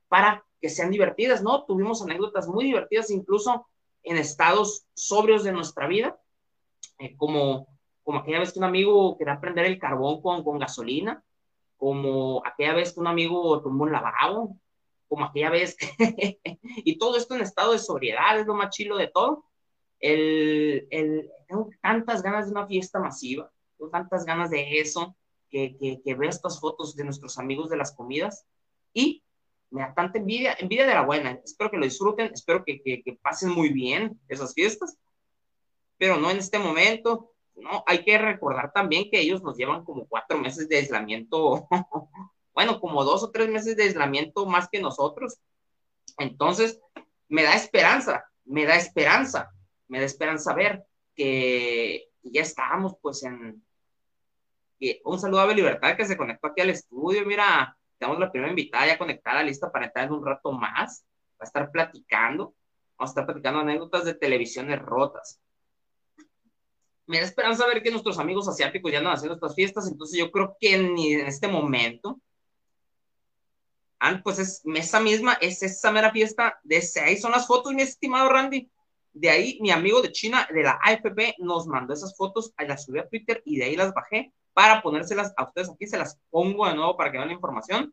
para 0.09 0.43
que 0.64 0.70
sean 0.70 0.90
divertidas, 0.90 1.43
¿no? 1.43 1.66
Tuvimos 1.66 2.00
anécdotas 2.00 2.49
muy 2.49 2.64
divertidas 2.64 3.11
incluso 3.11 3.66
en 4.02 4.16
estados 4.16 4.87
sobrios 4.94 5.44
de 5.44 5.52
nuestra 5.52 5.87
vida, 5.87 6.19
eh, 6.99 7.14
como, 7.19 7.69
como 8.02 8.20
aquella 8.20 8.38
vez 8.38 8.50
que 8.50 8.61
un 8.61 8.64
amigo 8.64 9.19
quería 9.19 9.38
prender 9.38 9.66
el 9.66 9.78
carbón 9.78 10.22
con, 10.22 10.43
con 10.43 10.58
gasolina, 10.58 11.22
como 11.76 12.43
aquella 12.46 12.72
vez 12.72 12.94
que 12.94 13.00
un 13.00 13.08
amigo 13.08 13.61
tomó 13.61 13.84
un 13.84 13.93
lavabo, 13.93 14.56
como 15.06 15.26
aquella 15.26 15.50
vez, 15.50 15.76
y 16.62 16.96
todo 16.96 17.19
esto 17.19 17.34
en 17.34 17.43
estado 17.43 17.72
de 17.72 17.78
sobriedad, 17.78 18.40
es 18.40 18.46
lo 18.46 18.55
más 18.55 18.75
chilo 18.75 18.96
de 18.96 19.08
todo. 19.08 19.44
El, 20.00 20.88
el, 20.90 21.31
tengo 21.46 21.69
tantas 21.82 22.22
ganas 22.22 22.46
de 22.46 22.52
una 22.52 22.66
fiesta 22.66 22.99
masiva, 23.00 23.52
tengo 23.76 23.90
tantas 23.90 24.25
ganas 24.25 24.49
de 24.49 24.81
eso, 24.81 25.14
que, 25.50 25.76
que, 25.76 26.00
que 26.02 26.14
veo 26.14 26.30
estas 26.30 26.59
fotos 26.59 26.97
de 26.97 27.04
nuestros 27.04 27.37
amigos 27.37 27.68
de 27.68 27.76
las 27.76 27.94
comidas 27.94 28.47
y 28.94 29.23
me 29.71 29.83
da 29.83 29.94
tanta 29.94 30.18
envidia, 30.18 30.56
envidia 30.59 30.87
de 30.87 30.94
la 30.94 31.04
buena. 31.04 31.40
Espero 31.44 31.71
que 31.71 31.76
lo 31.76 31.85
disfruten, 31.85 32.30
espero 32.33 32.64
que, 32.64 33.02
pasen 33.23 33.50
muy 33.50 33.71
bien 33.71 34.21
esas 34.28 34.54
fiestas, 34.54 34.97
pero 35.99 36.16
no 36.16 36.30
en 36.30 36.38
este 36.38 36.59
momento. 36.59 37.33
No, 37.56 37.85
hay 37.87 38.04
que 38.04 38.18
recordar 38.18 38.73
también 38.73 39.09
que 39.11 39.21
ellos 39.21 39.42
nos 39.42 39.56
llevan 39.56 39.85
como 39.85 40.06
cuatro 40.09 40.38
meses 40.38 40.68
de 40.68 40.78
aislamiento 40.78 41.68
bueno, 42.54 42.80
como 42.80 43.04
dos 43.04 43.23
o 43.23 43.30
tres 43.30 43.49
meses 43.49 43.76
de 43.76 43.85
aislamiento 43.85 44.47
más 44.47 44.68
que 44.68 44.80
nosotros. 44.80 45.38
Entonces, 46.18 46.80
me 47.28 47.42
da 47.42 47.54
esperanza, 47.54 48.25
me 48.44 48.64
da 48.64 48.76
esperanza, 48.76 49.52
me 49.88 49.99
da 49.99 50.04
esperanza 50.04 50.54
ver 50.54 50.85
que 51.14 52.09
ya 52.23 52.42
estábamos 52.42 52.94
pues 53.00 53.23
en... 53.25 53.62
Un 55.04 55.18
saludo 55.18 55.40
a 55.40 55.54
Libertad 55.54 55.97
que 55.97 56.04
se 56.04 56.16
conectó 56.16 56.49
aquí 56.49 56.61
al 56.61 56.71
estudio, 56.71 57.25
mira, 57.25 57.76
tenemos 57.98 58.20
la 58.20 58.30
primera 58.30 58.50
invitada 58.50 58.86
ya 58.86 58.98
conectada, 58.98 59.42
lista 59.42 59.70
para 59.70 59.86
entrar 59.86 60.06
en 60.06 60.12
un 60.12 60.24
rato 60.24 60.52
más, 60.52 61.04
va 61.32 61.40
a 61.40 61.44
estar 61.44 61.70
platicando, 61.70 62.54
vamos 62.98 63.10
a 63.10 63.12
estar 63.12 63.26
platicando 63.26 63.60
anécdotas 63.60 64.04
de 64.04 64.14
televisiones 64.14 64.80
rotas. 64.80 65.40
Me 67.06 67.18
da 67.18 67.24
esperanza 67.24 67.66
ver 67.66 67.82
que 67.82 67.90
nuestros 67.90 68.18
amigos 68.18 68.48
asiáticos 68.48 68.90
ya 68.90 68.98
andan 68.98 69.14
haciendo 69.14 69.34
estas 69.34 69.54
fiestas, 69.54 69.88
entonces 69.88 70.18
yo 70.18 70.30
creo 70.30 70.56
que 70.58 70.78
ni 70.78 71.14
en 71.14 71.26
este 71.26 71.48
momento 71.48 72.20
Ah, 74.06 74.20
pues 74.22 74.38
es 74.38 74.60
esa 74.74 75.00
misma, 75.00 75.32
es 75.40 75.62
esa 75.62 75.90
mera 75.90 76.12
fiesta, 76.12 76.60
de 76.62 76.82
ahí 77.02 77.16
son 77.16 77.30
las 77.30 77.46
fotos, 77.46 77.72
mi 77.72 77.80
estimado 77.80 78.28
Randy. 78.28 78.70
De 79.14 79.30
ahí 79.30 79.58
mi 79.62 79.70
amigo 79.70 80.02
de 80.02 80.12
China, 80.12 80.46
de 80.52 80.62
la 80.62 80.78
AFP, 80.82 81.36
nos 81.38 81.66
mandó 81.66 81.94
esas 81.94 82.14
fotos, 82.14 82.52
las 82.58 82.84
subí 82.84 82.98
a 82.98 83.08
Twitter 83.08 83.40
y 83.46 83.56
de 83.56 83.64
ahí 83.64 83.76
las 83.76 83.94
bajé 83.94 84.34
para 84.54 84.80
ponérselas 84.80 85.34
a 85.37 85.44
ustedes 85.44 85.68
aquí, 85.68 85.87
se 85.87 85.99
las 85.99 86.18
pongo 86.30 86.66
de 86.66 86.75
nuevo 86.75 86.96
para 86.96 87.11
que 87.11 87.18
vean 87.18 87.28
la 87.28 87.34
información. 87.34 87.92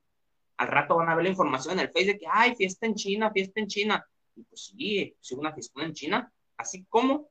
Al 0.58 0.68
rato 0.68 0.96
van 0.96 1.10
a 1.10 1.15
ver 1.15 1.24
la 1.24 1.32
información 1.32 1.74
en 1.74 1.88
el 1.88 1.91
Face 1.91 2.06
de 2.06 2.20
que, 2.20 2.27
hay 2.32 2.56
fiesta 2.56 2.86
en 2.86 2.96
China, 2.96 3.32
fiesta 3.32 3.60
en 3.60 3.68
China. 3.68 4.06
Y 4.36 4.44
pues 4.44 4.68
sí, 4.68 5.15
sí 5.20 5.36
una 5.36 5.51
fiesta 5.51 5.84
en 5.84 5.94
China, 5.94 6.32
así 6.56 6.86
como 6.86 7.30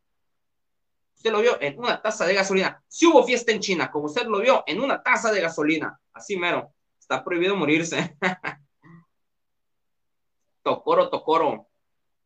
usted 1.14 1.30
lo 1.30 1.40
vio 1.40 1.60
en 1.62 1.78
una 1.78 2.02
taza 2.02 2.26
de 2.26 2.34
gasolina. 2.34 2.82
Si 2.88 3.06
hubo 3.06 3.24
fiesta 3.24 3.52
en 3.52 3.60
China, 3.60 3.90
como 3.90 4.06
usted 4.06 4.26
lo 4.26 4.40
vio 4.40 4.64
en 4.66 4.80
una 4.80 5.02
taza 5.02 5.30
de 5.30 5.40
gasolina, 5.40 5.98
así 6.12 6.36
mero, 6.36 6.74
está 6.98 7.22
prohibido 7.22 7.54
morirse. 7.54 8.16
Tocoro, 10.62 11.08
Tocoro. 11.08 11.68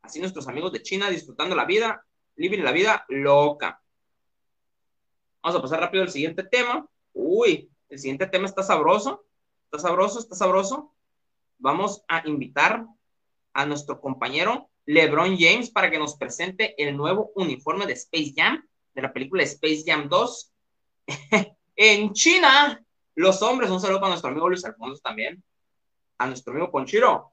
Así 0.01 0.21
nuestros 0.21 0.49
amigos 0.49 0.73
de 0.73 0.83
China 0.83 1.11
disfrutando 1.11 1.55
la 1.55 1.65
vida, 1.65 2.05
living 2.37 2.63
la 2.63 2.73
vida 2.73 3.05
loca. 3.09 3.83
Vamos 5.43 5.59
a 5.59 5.63
pasar 5.63 5.81
rápido 5.81 6.03
al 6.03 6.11
siguiente 6.11 6.43
tema. 6.45 6.87
Uy, 7.15 7.71
el 7.89 7.99
siguiente 7.99 8.27
tema 8.27 8.47
está 8.47 8.63
sabroso. 8.63 9.25
Está 9.65 9.79
sabroso, 9.79 10.19
está 10.19 10.35
sabroso. 10.35 10.93
vamos 11.59 12.05
a 12.09 12.29
invitar 12.29 12.87
a 13.55 13.65
nuestro 13.65 14.01
compañero 14.01 14.69
LeBron 14.87 15.37
James 15.39 15.71
para 15.71 15.91
que 15.91 15.99
nos 15.99 16.17
presente 16.17 16.75
el 16.83 16.97
nuevo 16.97 17.31
uniforme 17.37 17.87
de 17.87 17.95
Space 17.95 18.35
Jam, 18.37 18.63
de 18.95 19.03
la 19.03 19.13
película 19.13 19.43
Space 19.45 19.83
Jam 19.87 20.09
2. 20.09 20.53
en 21.77 22.13
China, 22.13 22.85
los 23.15 23.41
hombres, 23.43 23.71
un 23.71 23.81
saludo 23.81 24.01
para 24.01 24.11
nuestro 24.11 24.31
amigo 24.31 24.49
Luis 24.49 24.65
Alfonso 24.65 25.01
también, 25.03 25.43
a 26.19 26.27
nuestro 26.27 26.53
amigo 26.53 26.71
Conchiro. 26.71 27.33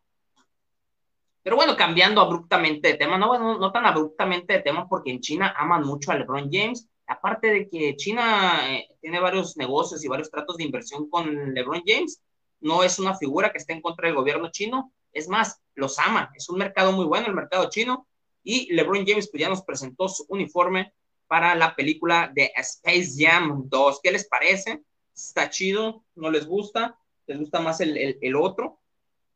Pero 1.43 1.55
bueno, 1.55 1.75
cambiando 1.75 2.21
abruptamente 2.21 2.89
de 2.89 2.93
tema, 2.95 3.17
no, 3.17 3.27
bueno, 3.27 3.57
no 3.57 3.71
tan 3.71 3.85
abruptamente 3.85 4.53
de 4.53 4.59
tema, 4.59 4.87
porque 4.87 5.11
en 5.11 5.19
China 5.19 5.53
aman 5.57 5.83
mucho 5.83 6.11
a 6.11 6.15
LeBron 6.15 6.49
James. 6.51 6.87
Aparte 7.11 7.47
de 7.47 7.67
que 7.67 7.97
China 7.97 8.73
eh, 8.73 8.87
tiene 9.01 9.19
varios 9.19 9.57
negocios 9.57 10.01
y 10.01 10.07
varios 10.07 10.31
tratos 10.31 10.55
de 10.55 10.63
inversión 10.63 11.09
con 11.09 11.53
LeBron 11.53 11.83
James, 11.85 12.21
no 12.61 12.83
es 12.83 12.99
una 12.99 13.17
figura 13.17 13.51
que 13.51 13.57
esté 13.57 13.73
en 13.73 13.81
contra 13.81 14.07
del 14.07 14.15
gobierno 14.15 14.49
chino. 14.49 14.93
Es 15.11 15.27
más, 15.27 15.59
los 15.75 15.99
ama. 15.99 16.31
Es 16.37 16.47
un 16.47 16.57
mercado 16.57 16.93
muy 16.93 17.03
bueno, 17.05 17.27
el 17.27 17.33
mercado 17.33 17.69
chino. 17.69 18.07
Y 18.45 18.73
LeBron 18.73 19.05
James 19.05 19.29
pues, 19.29 19.41
ya 19.41 19.49
nos 19.49 19.61
presentó 19.63 20.07
su 20.07 20.25
uniforme 20.29 20.93
para 21.27 21.53
la 21.55 21.75
película 21.75 22.31
de 22.33 22.49
Space 22.55 23.11
Jam 23.17 23.63
2. 23.67 23.99
¿Qué 24.01 24.11
les 24.13 24.25
parece? 24.29 24.81
Está 25.13 25.49
chido, 25.49 26.05
no 26.15 26.31
les 26.31 26.47
gusta, 26.47 26.97
les 27.27 27.39
gusta 27.39 27.59
más 27.59 27.81
el, 27.81 27.97
el, 27.97 28.19
el 28.21 28.35
otro 28.37 28.79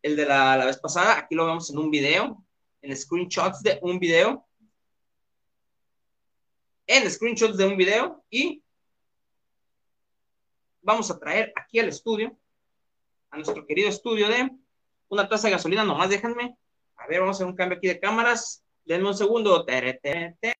el 0.01 0.15
de 0.15 0.25
la, 0.25 0.55
la, 0.55 0.65
vez 0.65 0.77
pasada. 0.77 1.17
Aquí 1.17 1.35
lo 1.35 1.45
vemos 1.45 1.69
en 1.71 1.77
un 1.77 1.91
video, 1.91 2.41
en 2.81 2.95
screenshots 2.95 3.61
de 3.63 3.79
un 3.81 3.99
video. 3.99 4.44
En 6.87 7.09
screenshots 7.09 7.57
de 7.57 7.65
un 7.65 7.77
video 7.77 8.23
y 8.29 8.63
vamos 10.81 11.09
a 11.09 11.19
traer 11.19 11.51
aquí 11.55 11.79
al 11.79 11.89
estudio, 11.89 12.37
a 13.31 13.37
nuestro 13.37 13.65
querido 13.65 13.89
estudio 13.89 14.29
de 14.29 14.51
una 15.09 15.27
taza 15.27 15.47
de 15.47 15.53
gasolina. 15.53 15.83
Nomás 15.83 16.09
déjenme. 16.09 16.57
A 16.97 17.07
ver, 17.07 17.19
vamos 17.19 17.35
a 17.35 17.37
hacer 17.37 17.47
un 17.47 17.55
cambio 17.55 17.77
aquí 17.77 17.87
de 17.87 17.99
cámaras. 17.99 18.63
Denme 18.85 19.07
un 19.07 19.15
segundo. 19.15 19.65
Tere, 19.65 19.99
tere, 20.01 20.37
tere. 20.39 20.55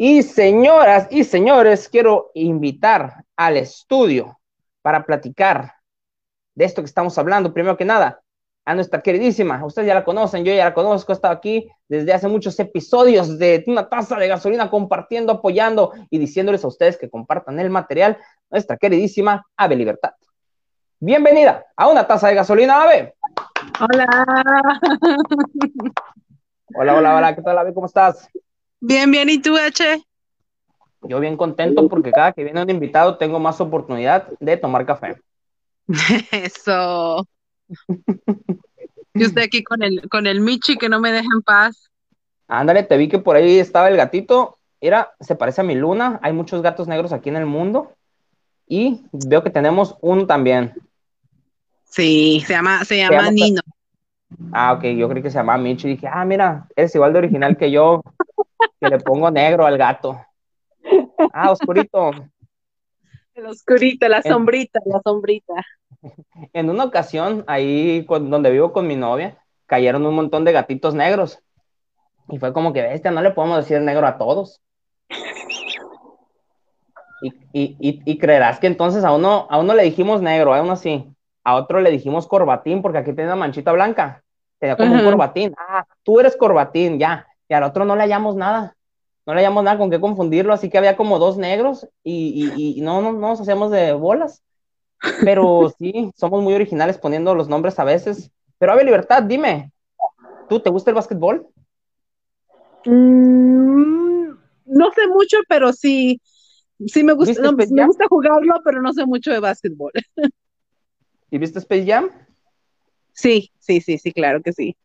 Y 0.00 0.22
señoras 0.22 1.08
y 1.10 1.24
señores, 1.24 1.88
quiero 1.88 2.30
invitar 2.34 3.24
al 3.36 3.56
estudio 3.56 4.38
para 4.80 5.04
platicar 5.04 5.72
de 6.54 6.66
esto 6.66 6.82
que 6.82 6.86
estamos 6.86 7.18
hablando. 7.18 7.52
Primero 7.52 7.76
que 7.76 7.84
nada, 7.84 8.22
a 8.64 8.76
nuestra 8.76 9.00
queridísima, 9.00 9.64
ustedes 9.64 9.88
ya 9.88 9.94
la 9.94 10.04
conocen, 10.04 10.44
yo 10.44 10.54
ya 10.54 10.66
la 10.66 10.72
conozco, 10.72 11.10
he 11.10 11.14
estado 11.16 11.34
aquí 11.34 11.68
desde 11.88 12.12
hace 12.12 12.28
muchos 12.28 12.56
episodios 12.60 13.40
de 13.40 13.64
una 13.66 13.88
taza 13.88 14.14
de 14.14 14.28
gasolina 14.28 14.70
compartiendo, 14.70 15.32
apoyando 15.32 15.92
y 16.10 16.18
diciéndoles 16.18 16.62
a 16.62 16.68
ustedes 16.68 16.96
que 16.96 17.10
compartan 17.10 17.58
el 17.58 17.68
material, 17.68 18.18
nuestra 18.50 18.76
queridísima 18.76 19.48
Ave 19.56 19.74
Libertad. 19.74 20.12
Bienvenida 21.00 21.66
a 21.76 21.88
una 21.88 22.06
taza 22.06 22.28
de 22.28 22.36
gasolina, 22.36 22.84
Ave. 22.84 23.16
Hola. 23.80 24.06
Hola, 26.76 26.94
hola, 26.94 27.16
hola, 27.16 27.34
¿qué 27.34 27.42
tal, 27.42 27.58
Ave? 27.58 27.74
¿Cómo 27.74 27.86
estás? 27.86 28.28
Bien, 28.80 29.10
bien, 29.10 29.28
¿y 29.28 29.40
tú, 29.40 29.56
H? 29.56 30.02
Yo 31.02 31.20
bien 31.20 31.36
contento 31.36 31.88
porque 31.88 32.10
cada 32.12 32.32
que 32.32 32.44
viene 32.44 32.62
un 32.62 32.70
invitado 32.70 33.16
tengo 33.16 33.38
más 33.38 33.60
oportunidad 33.60 34.28
de 34.40 34.56
tomar 34.56 34.84
café. 34.84 35.20
Eso. 36.32 37.26
Yo 39.14 39.26
estoy 39.26 39.42
aquí 39.44 39.62
con 39.62 39.82
el, 39.82 40.08
con 40.08 40.26
el 40.26 40.40
Michi 40.40 40.76
que 40.76 40.88
no 40.88 41.00
me 41.00 41.12
deja 41.12 41.28
en 41.32 41.42
paz. 41.42 41.90
Ándale, 42.46 42.82
te 42.82 42.96
vi 42.96 43.08
que 43.08 43.18
por 43.18 43.36
ahí 43.36 43.58
estaba 43.58 43.88
el 43.88 43.96
gatito. 43.96 44.58
Era, 44.80 45.12
se 45.20 45.34
parece 45.34 45.60
a 45.60 45.64
mi 45.64 45.74
luna. 45.74 46.18
Hay 46.22 46.32
muchos 46.32 46.62
gatos 46.62 46.88
negros 46.88 47.12
aquí 47.12 47.28
en 47.28 47.36
el 47.36 47.46
mundo. 47.46 47.92
Y 48.66 49.02
veo 49.12 49.42
que 49.42 49.50
tenemos 49.50 49.96
uno 50.00 50.26
también. 50.26 50.74
Sí, 51.84 52.42
se 52.46 52.52
llama, 52.52 52.84
se 52.84 52.98
llama, 52.98 53.16
llama 53.16 53.30
Nino. 53.30 53.62
Ah, 54.52 54.74
ok, 54.74 54.84
yo 54.96 55.08
creí 55.08 55.22
que 55.22 55.30
se 55.30 55.38
llamaba 55.38 55.58
Michi. 55.58 55.88
Dije, 55.88 56.06
ah, 56.06 56.24
mira, 56.24 56.66
eres 56.76 56.94
igual 56.94 57.12
de 57.12 57.18
original 57.18 57.56
que 57.56 57.70
yo, 57.70 58.02
que 58.80 58.88
le 58.88 58.98
pongo 58.98 59.30
negro 59.30 59.66
al 59.66 59.78
gato. 59.78 60.20
Ah, 61.32 61.50
oscurito. 61.50 62.10
El 63.34 63.46
oscurito, 63.46 64.08
la 64.08 64.22
sombrita, 64.22 64.80
en, 64.84 64.92
la 64.92 65.00
sombrita. 65.02 65.54
En 66.52 66.70
una 66.70 66.84
ocasión, 66.84 67.44
ahí 67.46 68.04
con, 68.06 68.30
donde 68.30 68.50
vivo 68.50 68.72
con 68.72 68.86
mi 68.86 68.96
novia, 68.96 69.38
cayeron 69.66 70.06
un 70.06 70.14
montón 70.14 70.44
de 70.44 70.52
gatitos 70.52 70.94
negros. 70.94 71.40
Y 72.28 72.38
fue 72.38 72.52
como 72.52 72.72
que, 72.72 72.82
bestia, 72.82 73.10
no 73.10 73.22
le 73.22 73.30
podemos 73.30 73.58
decir 73.58 73.80
negro 73.80 74.06
a 74.06 74.18
todos. 74.18 74.60
Y, 77.22 77.28
y, 77.52 77.76
y, 77.80 78.02
y, 78.04 78.18
creerás 78.18 78.60
que 78.60 78.68
entonces 78.68 79.04
a 79.04 79.12
uno, 79.12 79.46
a 79.50 79.58
uno 79.58 79.74
le 79.74 79.82
dijimos 79.82 80.22
negro, 80.22 80.54
a 80.54 80.62
uno 80.62 80.76
sí 80.76 81.12
a 81.48 81.54
otro 81.54 81.80
le 81.80 81.90
dijimos 81.90 82.26
corbatín 82.26 82.82
porque 82.82 82.98
aquí 82.98 83.14
tiene 83.14 83.30
una 83.30 83.36
manchita 83.36 83.72
blanca, 83.72 84.22
tenía 84.58 84.76
como 84.76 84.94
un 84.94 85.02
corbatín, 85.02 85.54
ah, 85.56 85.86
tú 86.02 86.20
eres 86.20 86.36
corbatín, 86.36 86.98
ya, 86.98 87.26
y 87.48 87.54
al 87.54 87.62
otro 87.62 87.84
no 87.84 87.96
le 87.96 88.02
hallamos 88.02 88.36
nada, 88.36 88.76
no 89.26 89.34
le 89.34 89.40
hallamos 89.40 89.64
nada 89.64 89.78
con 89.78 89.90
qué 89.90 90.00
confundirlo, 90.00 90.52
así 90.52 90.68
que 90.68 90.78
había 90.78 90.96
como 90.96 91.18
dos 91.18 91.36
negros 91.36 91.88
y, 92.02 92.52
y, 92.56 92.78
y 92.78 92.80
no, 92.80 93.00
no, 93.00 93.12
no 93.12 93.28
nos 93.28 93.40
hacíamos 93.40 93.70
de 93.70 93.92
bolas, 93.92 94.42
pero 95.24 95.72
sí, 95.78 96.10
somos 96.16 96.42
muy 96.42 96.54
originales 96.54 96.98
poniendo 96.98 97.34
los 97.34 97.48
nombres 97.48 97.78
a 97.78 97.84
veces, 97.84 98.30
pero 98.58 98.72
Ave 98.72 98.84
Libertad, 98.84 99.22
dime, 99.22 99.72
¿tú 100.48 100.60
te 100.60 100.70
gusta 100.70 100.90
el 100.90 100.96
básquetbol? 100.96 101.46
Mm, 102.84 104.30
no 104.66 104.92
sé 104.92 105.06
mucho, 105.08 105.38
pero 105.48 105.72
sí, 105.72 106.20
sí 106.86 107.02
me 107.02 107.12
gusta, 107.12 107.42
no, 107.42 107.52
me 107.52 107.86
gusta 107.86 108.06
jugarlo, 108.08 108.60
pero 108.64 108.80
no 108.82 108.92
sé 108.92 109.06
mucho 109.06 109.32
de 109.32 109.40
básquetbol. 109.40 109.92
¿Y 111.30 111.38
viste 111.38 111.58
Space 111.58 111.86
Jam? 111.86 112.10
Sí, 113.12 113.50
sí, 113.58 113.80
sí, 113.80 113.98
sí, 113.98 114.12
claro 114.12 114.40
que 114.42 114.52
sí. 114.52 114.76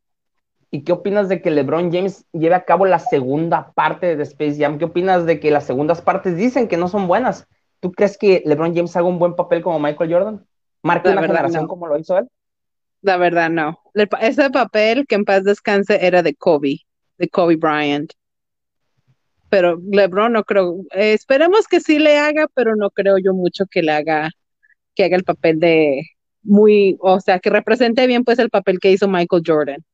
¿Y 0.73 0.83
qué 0.83 0.91
opinas 0.91 1.29
de 1.29 1.39
que 1.39 1.51
LeBron 1.51 1.91
James 1.93 2.25
lleve 2.31 2.55
a 2.55 2.65
cabo 2.65 2.87
la 2.87 2.97
segunda 2.97 3.73
parte 3.73 4.15
de 4.15 4.23
Space 4.23 4.57
Jam? 4.57 4.79
¿Qué 4.79 4.85
opinas 4.85 5.27
de 5.27 5.39
que 5.39 5.51
las 5.51 5.67
segundas 5.67 6.01
partes 6.01 6.35
dicen 6.35 6.67
que 6.67 6.77
no 6.77 6.87
son 6.87 7.07
buenas? 7.07 7.47
¿Tú 7.79 7.91
crees 7.91 8.17
que 8.17 8.41
LeBron 8.43 8.75
James 8.75 8.95
haga 8.95 9.05
un 9.05 9.19
buen 9.19 9.35
papel 9.35 9.61
como 9.61 9.79
Michael 9.79 10.11
Jordan? 10.11 10.47
¿Marque 10.81 11.11
una 11.11 11.21
generación 11.21 11.67
como 11.67 11.85
lo 11.85 11.99
hizo 11.99 12.17
él? 12.17 12.27
La 13.03 13.17
verdad, 13.17 13.51
no. 13.51 13.81
Ese 14.19 14.49
papel, 14.49 15.05
que 15.05 15.13
en 15.13 15.25
paz 15.25 15.43
descanse, 15.43 16.07
era 16.07 16.23
de 16.23 16.33
Kobe, 16.33 16.79
de 17.19 17.29
Kobe 17.29 17.55
Bryant. 17.55 18.11
Pero 19.49 19.79
LeBron 19.91 20.33
no 20.33 20.43
creo. 20.43 20.77
Eh, 20.95 21.13
esperemos 21.13 21.67
que 21.67 21.81
sí 21.81 21.99
le 21.99 22.17
haga, 22.17 22.47
pero 22.51 22.75
no 22.75 22.89
creo 22.89 23.19
yo 23.19 23.35
mucho 23.35 23.65
que 23.69 23.83
le 23.83 23.91
haga, 23.91 24.31
que 24.95 25.03
haga 25.03 25.17
el 25.17 25.23
papel 25.23 25.59
de, 25.59 26.01
muy, 26.41 26.97
o 26.99 27.19
sea, 27.19 27.37
que 27.37 27.51
represente 27.51 28.07
bien 28.07 28.23
pues 28.23 28.39
el 28.39 28.49
papel 28.49 28.79
que 28.79 28.91
hizo 28.91 29.07
Michael 29.07 29.43
Jordan. 29.45 29.85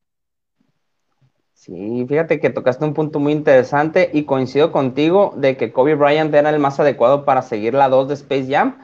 Sí, 1.60 2.06
fíjate 2.08 2.40
que 2.40 2.48
tocaste 2.48 2.86
un 2.86 2.94
punto 2.94 3.18
muy 3.20 3.32
interesante 3.32 4.08
y 4.14 4.24
coincido 4.24 4.72
contigo 4.72 5.34
de 5.36 5.58
que 5.58 5.74
Kobe 5.74 5.94
Bryant 5.94 6.34
era 6.34 6.48
el 6.48 6.58
más 6.58 6.80
adecuado 6.80 7.26
para 7.26 7.42
seguir 7.42 7.74
la 7.74 7.90
2 7.90 8.08
de 8.08 8.14
Space 8.14 8.46
Jam, 8.48 8.78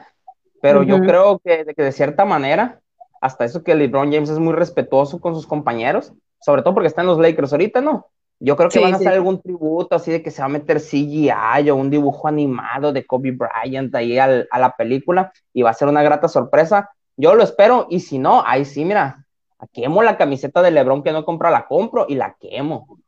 pero 0.61 0.81
uh 0.81 0.83
-huh. 0.83 0.85
yo 0.85 0.99
creo 0.99 1.39
que 1.43 1.65
de, 1.65 1.73
que 1.73 1.81
de 1.81 1.91
cierta 1.91 2.23
manera, 2.23 2.79
hasta 3.19 3.45
eso 3.45 3.63
que 3.63 3.73
LeBron 3.73 4.13
James 4.13 4.29
es 4.29 4.37
muy 4.37 4.53
respetuoso 4.53 5.19
con 5.19 5.33
sus 5.33 5.47
compañeros, 5.47 6.13
sobre 6.39 6.61
todo 6.61 6.75
porque 6.75 6.87
está 6.87 7.01
en 7.01 7.07
los 7.07 7.17
Lakers 7.17 7.51
ahorita, 7.51 7.81
¿no? 7.81 8.05
Yo 8.39 8.55
creo 8.55 8.69
que 8.69 8.77
sí, 8.77 8.83
van 8.83 8.93
a 8.93 8.97
hacer 8.97 9.13
algún 9.13 9.41
tributo 9.41 9.95
así 9.95 10.11
de 10.11 10.21
que 10.21 10.29
se 10.29 10.43
va 10.43 10.45
a 10.45 10.49
meter 10.49 10.79
CGI 10.79 11.71
o 11.71 11.75
un 11.75 11.89
dibujo 11.89 12.27
animado 12.27 12.93
de 12.93 13.07
Kobe 13.07 13.31
Bryant 13.31 13.95
ahí 13.95 14.19
al, 14.19 14.47
a 14.51 14.59
la 14.59 14.75
película 14.75 15.33
y 15.51 15.63
va 15.63 15.71
a 15.71 15.73
ser 15.73 15.87
una 15.87 16.03
grata 16.03 16.27
sorpresa. 16.27 16.91
Yo 17.15 17.33
lo 17.33 17.41
espero, 17.41 17.87
y 17.89 18.01
si 18.01 18.19
no, 18.19 18.43
ahí 18.45 18.65
sí, 18.65 18.85
mira, 18.85 19.25
quemo 19.73 20.03
la 20.03 20.17
camiseta 20.17 20.61
de 20.61 20.71
LeBron 20.71 21.03
que 21.03 21.11
no 21.11 21.25
compra, 21.25 21.49
la 21.49 21.65
compro 21.65 22.05
y 22.07 22.15
la 22.15 22.35
quemo. 22.39 22.99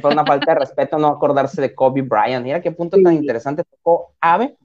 Fue 0.00 0.12
una 0.12 0.24
falta 0.24 0.52
de 0.52 0.60
respeto 0.60 0.98
no 0.98 1.08
acordarse 1.08 1.60
de 1.60 1.74
Kobe 1.74 2.02
Bryant. 2.02 2.44
Mira 2.44 2.62
qué 2.62 2.72
punto 2.72 2.96
sí. 2.96 3.02
tan 3.02 3.14
interesante 3.14 3.64
tocó 3.64 4.14
Ave. 4.20 4.56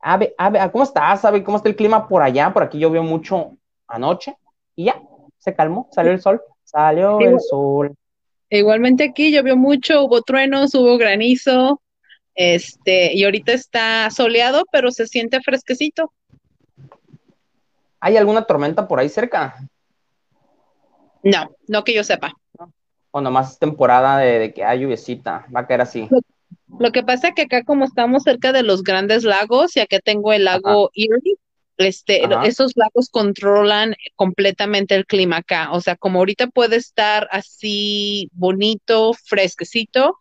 Ave, 0.00 0.34
Ave, 0.36 0.60
¿cómo 0.70 0.84
estás, 0.84 1.24
Ave? 1.24 1.42
¿Cómo 1.42 1.56
está 1.56 1.68
el 1.68 1.76
clima 1.76 2.06
por 2.06 2.22
allá? 2.22 2.52
Por 2.52 2.62
aquí 2.62 2.78
llovió 2.78 3.02
mucho 3.02 3.56
anoche 3.88 4.36
y 4.76 4.84
ya, 4.86 5.00
se 5.38 5.54
calmó, 5.54 5.88
salió 5.92 6.12
el 6.12 6.20
sol, 6.20 6.42
salió 6.62 7.20
Igual, 7.20 7.34
el 7.34 7.40
sol. 7.40 7.94
Igualmente 8.50 9.04
aquí 9.04 9.32
llovió 9.32 9.56
mucho, 9.56 10.04
hubo 10.04 10.22
truenos, 10.22 10.74
hubo 10.74 10.98
granizo, 10.98 11.80
este, 12.34 13.14
y 13.14 13.24
ahorita 13.24 13.52
está 13.52 14.10
soleado, 14.10 14.64
pero 14.70 14.90
se 14.90 15.06
siente 15.06 15.40
fresquecito. 15.40 16.12
¿Hay 18.00 18.16
alguna 18.16 18.44
tormenta 18.44 18.86
por 18.86 18.98
ahí 18.98 19.08
cerca? 19.08 19.56
No, 21.24 21.50
no 21.68 21.84
que 21.84 21.94
yo 21.94 22.04
sepa. 22.04 22.32
O 23.10 23.20
nomás 23.20 23.52
es 23.52 23.58
temporada 23.58 24.18
de, 24.18 24.38
de 24.38 24.52
que 24.52 24.64
hay 24.64 24.80
lluviecita, 24.80 25.46
va 25.54 25.60
a 25.60 25.66
caer 25.66 25.80
así. 25.80 26.08
Lo, 26.78 26.92
que 26.92 27.02
pasa 27.02 27.28
es 27.28 27.34
que 27.34 27.42
acá 27.42 27.62
como 27.64 27.84
estamos 27.84 28.24
cerca 28.24 28.52
de 28.52 28.62
los 28.62 28.82
grandes 28.82 29.24
lagos, 29.24 29.76
y 29.76 29.80
acá 29.80 30.00
tengo 30.00 30.32
el 30.32 30.44
lago 30.44 30.86
Ajá. 30.86 30.90
Erie, 30.94 31.36
este, 31.76 32.22
esos 32.44 32.72
lagos 32.76 33.08
controlan 33.10 33.94
completamente 34.14 34.94
el 34.94 35.06
clima 35.06 35.38
acá. 35.38 35.72
O 35.72 35.80
sea, 35.80 35.96
como 35.96 36.18
ahorita 36.20 36.48
puede 36.48 36.76
estar 36.76 37.28
así 37.30 38.28
bonito, 38.32 39.12
fresquecito, 39.12 40.18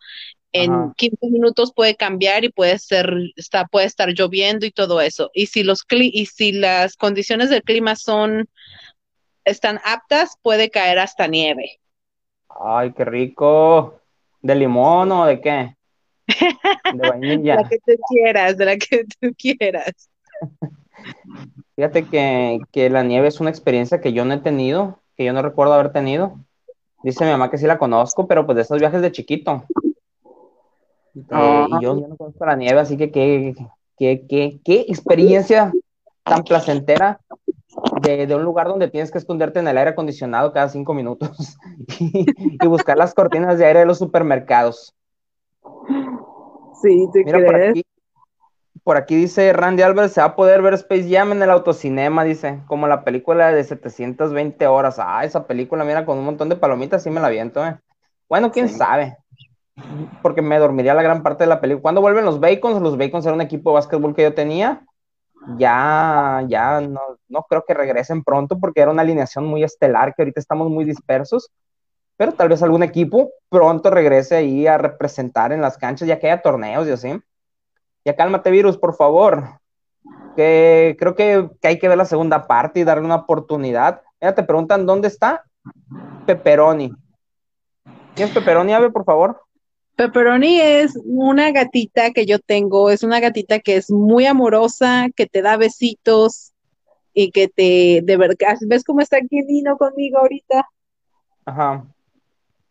en 0.51 0.93
15 0.93 1.17
minutos 1.29 1.73
puede 1.75 1.95
cambiar 1.95 2.43
y 2.43 2.49
puede 2.49 2.77
ser, 2.77 3.11
está, 3.35 3.65
puede 3.65 3.87
estar 3.87 4.09
lloviendo 4.09 4.65
y 4.65 4.71
todo 4.71 5.01
eso. 5.01 5.31
Y 5.33 5.47
si 5.47 5.63
los 5.63 5.83
y 5.89 6.25
si 6.27 6.51
las 6.51 6.95
condiciones 6.95 7.49
del 7.49 7.63
clima 7.63 7.95
son 7.95 8.47
están 9.45 9.79
aptas, 9.83 10.37
puede 10.41 10.69
caer 10.69 10.99
hasta 10.99 11.27
nieve. 11.27 11.79
Ay, 12.49 12.93
qué 12.93 13.05
rico. 13.05 13.99
¿De 14.41 14.55
limón 14.55 15.11
o 15.11 15.25
de 15.25 15.41
qué? 15.41 15.75
De 16.93 17.09
vainilla. 17.09 17.55
la 17.55 17.69
que 17.69 17.77
tú 17.79 17.93
quieras, 18.09 18.57
de 18.57 18.65
la 18.65 18.77
que 18.77 19.05
tú 19.19 19.33
quieras. 19.37 20.09
Fíjate 21.75 22.05
que, 22.05 22.59
que 22.71 22.89
la 22.89 23.03
nieve 23.03 23.27
es 23.27 23.39
una 23.39 23.49
experiencia 23.49 23.99
que 23.99 24.13
yo 24.13 24.25
no 24.25 24.35
he 24.35 24.39
tenido, 24.39 24.99
que 25.15 25.25
yo 25.25 25.33
no 25.33 25.41
recuerdo 25.41 25.73
haber 25.73 25.91
tenido. 25.91 26.37
Dice 27.03 27.25
mi 27.25 27.31
mamá 27.31 27.49
que 27.49 27.57
sí 27.57 27.65
la 27.65 27.77
conozco, 27.77 28.27
pero 28.27 28.45
pues 28.45 28.55
de 28.55 28.61
esos 28.61 28.79
viajes 28.79 29.01
de 29.01 29.11
chiquito. 29.11 29.65
Ah. 31.29 31.67
y 31.69 31.83
yo, 31.83 31.95
no 31.95 32.15
conozco 32.15 32.45
la 32.45 32.55
nieve, 32.55 32.79
así 32.79 32.97
que 32.97 33.11
qué, 33.11 33.55
qué, 33.97 34.25
qué, 34.27 34.59
qué 34.63 34.85
experiencia 34.87 35.71
tan 36.23 36.43
placentera 36.43 37.19
de, 38.01 38.27
de, 38.27 38.35
un 38.35 38.43
lugar 38.43 38.67
donde 38.67 38.89
tienes 38.89 39.11
que 39.11 39.17
esconderte 39.17 39.59
en 39.59 39.67
el 39.67 39.77
aire 39.77 39.91
acondicionado 39.91 40.51
cada 40.53 40.69
cinco 40.69 40.93
minutos 40.93 41.57
y, 41.99 42.67
buscar 42.67 42.97
las 42.97 43.13
cortinas 43.13 43.57
de 43.57 43.65
aire 43.65 43.79
de 43.79 43.85
los 43.85 43.97
supermercados. 43.97 44.95
Sí, 46.81 47.07
te 47.13 47.23
Mira, 47.23 47.39
Por 47.45 47.55
aquí, 47.55 47.85
por 48.83 48.97
aquí 48.97 49.15
dice 49.15 49.53
Randy 49.53 49.83
Álvarez, 49.83 50.13
se 50.13 50.21
va 50.21 50.27
a 50.27 50.35
poder 50.35 50.61
ver 50.61 50.73
Space 50.73 51.09
Jam 51.09 51.31
en 51.31 51.43
el 51.43 51.49
autocinema, 51.49 52.23
dice, 52.23 52.61
como 52.67 52.87
la 52.87 53.03
película 53.03 53.51
de 53.51 53.63
720 53.63 54.67
horas. 54.67 54.97
Ah, 54.99 55.23
esa 55.23 55.47
película, 55.47 55.83
mira, 55.83 56.05
con 56.05 56.17
un 56.17 56.25
montón 56.25 56.49
de 56.49 56.55
palomitas, 56.55 57.03
sí 57.03 57.09
me 57.09 57.21
la 57.21 57.29
viento, 57.29 57.65
eh. 57.65 57.77
Bueno, 58.27 58.51
quién 58.51 58.69
sabe 58.69 59.17
porque 60.21 60.41
me 60.41 60.59
dormiría 60.59 60.93
la 60.93 61.03
gran 61.03 61.23
parte 61.23 61.43
de 61.43 61.49
la 61.49 61.59
película. 61.61 61.81
Cuando 61.81 62.01
vuelven 62.01 62.25
los 62.25 62.39
Bacons? 62.39 62.81
Los 62.81 62.97
Bacons 62.97 63.25
era 63.25 63.35
un 63.35 63.41
equipo 63.41 63.71
de 63.71 63.75
básquetbol 63.75 64.15
que 64.15 64.23
yo 64.23 64.33
tenía. 64.33 64.85
Ya, 65.57 66.43
ya 66.47 66.79
no, 66.81 67.01
no 67.27 67.43
creo 67.43 67.65
que 67.65 67.73
regresen 67.73 68.23
pronto 68.23 68.59
porque 68.59 68.81
era 68.81 68.91
una 68.91 69.01
alineación 69.01 69.45
muy 69.45 69.63
estelar 69.63 70.15
que 70.15 70.21
ahorita 70.21 70.39
estamos 70.39 70.69
muy 70.69 70.85
dispersos. 70.85 71.51
Pero 72.15 72.33
tal 72.33 72.49
vez 72.49 72.61
algún 72.61 72.83
equipo 72.83 73.31
pronto 73.49 73.89
regrese 73.89 74.35
ahí 74.35 74.67
a 74.67 74.77
representar 74.77 75.51
en 75.51 75.61
las 75.61 75.77
canchas, 75.77 76.07
ya 76.07 76.19
que 76.19 76.27
haya 76.29 76.41
torneos 76.41 76.87
y 76.87 76.91
así. 76.91 77.21
Ya 78.05 78.15
cálmate, 78.15 78.51
virus, 78.51 78.77
por 78.77 78.95
favor. 78.95 79.59
Que 80.35 80.95
creo 80.99 81.15
que, 81.15 81.49
hay 81.63 81.79
que 81.79 81.87
ver 81.87 81.97
la 81.97 82.05
segunda 82.05 82.47
parte 82.47 82.79
y 82.79 82.83
darle 82.83 83.05
una 83.05 83.15
oportunidad. 83.15 84.01
Mira, 84.21 84.35
te 84.35 84.43
preguntan 84.43 84.85
dónde 84.85 85.07
está 85.07 85.43
Pepperoni. 86.25 86.93
¿Quién 88.15 88.27
es 88.27 88.33
Pepperoni, 88.33 88.73
Ave, 88.73 88.91
por 88.91 89.05
favor? 89.05 89.42
Pepperoni 89.95 90.59
es 90.59 90.99
una 91.05 91.51
gatita 91.51 92.11
que 92.11 92.25
yo 92.25 92.39
tengo, 92.39 92.89
es 92.89 93.03
una 93.03 93.19
gatita 93.19 93.59
que 93.59 93.75
es 93.75 93.91
muy 93.91 94.25
amorosa, 94.25 95.07
que 95.15 95.27
te 95.27 95.41
da 95.41 95.55
besitos 95.57 96.51
y 97.13 97.31
que 97.31 97.47
te, 97.47 98.01
de 98.03 98.17
verdad, 98.17 98.57
¿ves 98.61 98.83
cómo 98.83 99.01
está 99.01 99.17
aquí 99.17 99.43
Dino 99.43 99.77
conmigo 99.77 100.17
ahorita? 100.17 100.67
Ajá. 101.45 101.85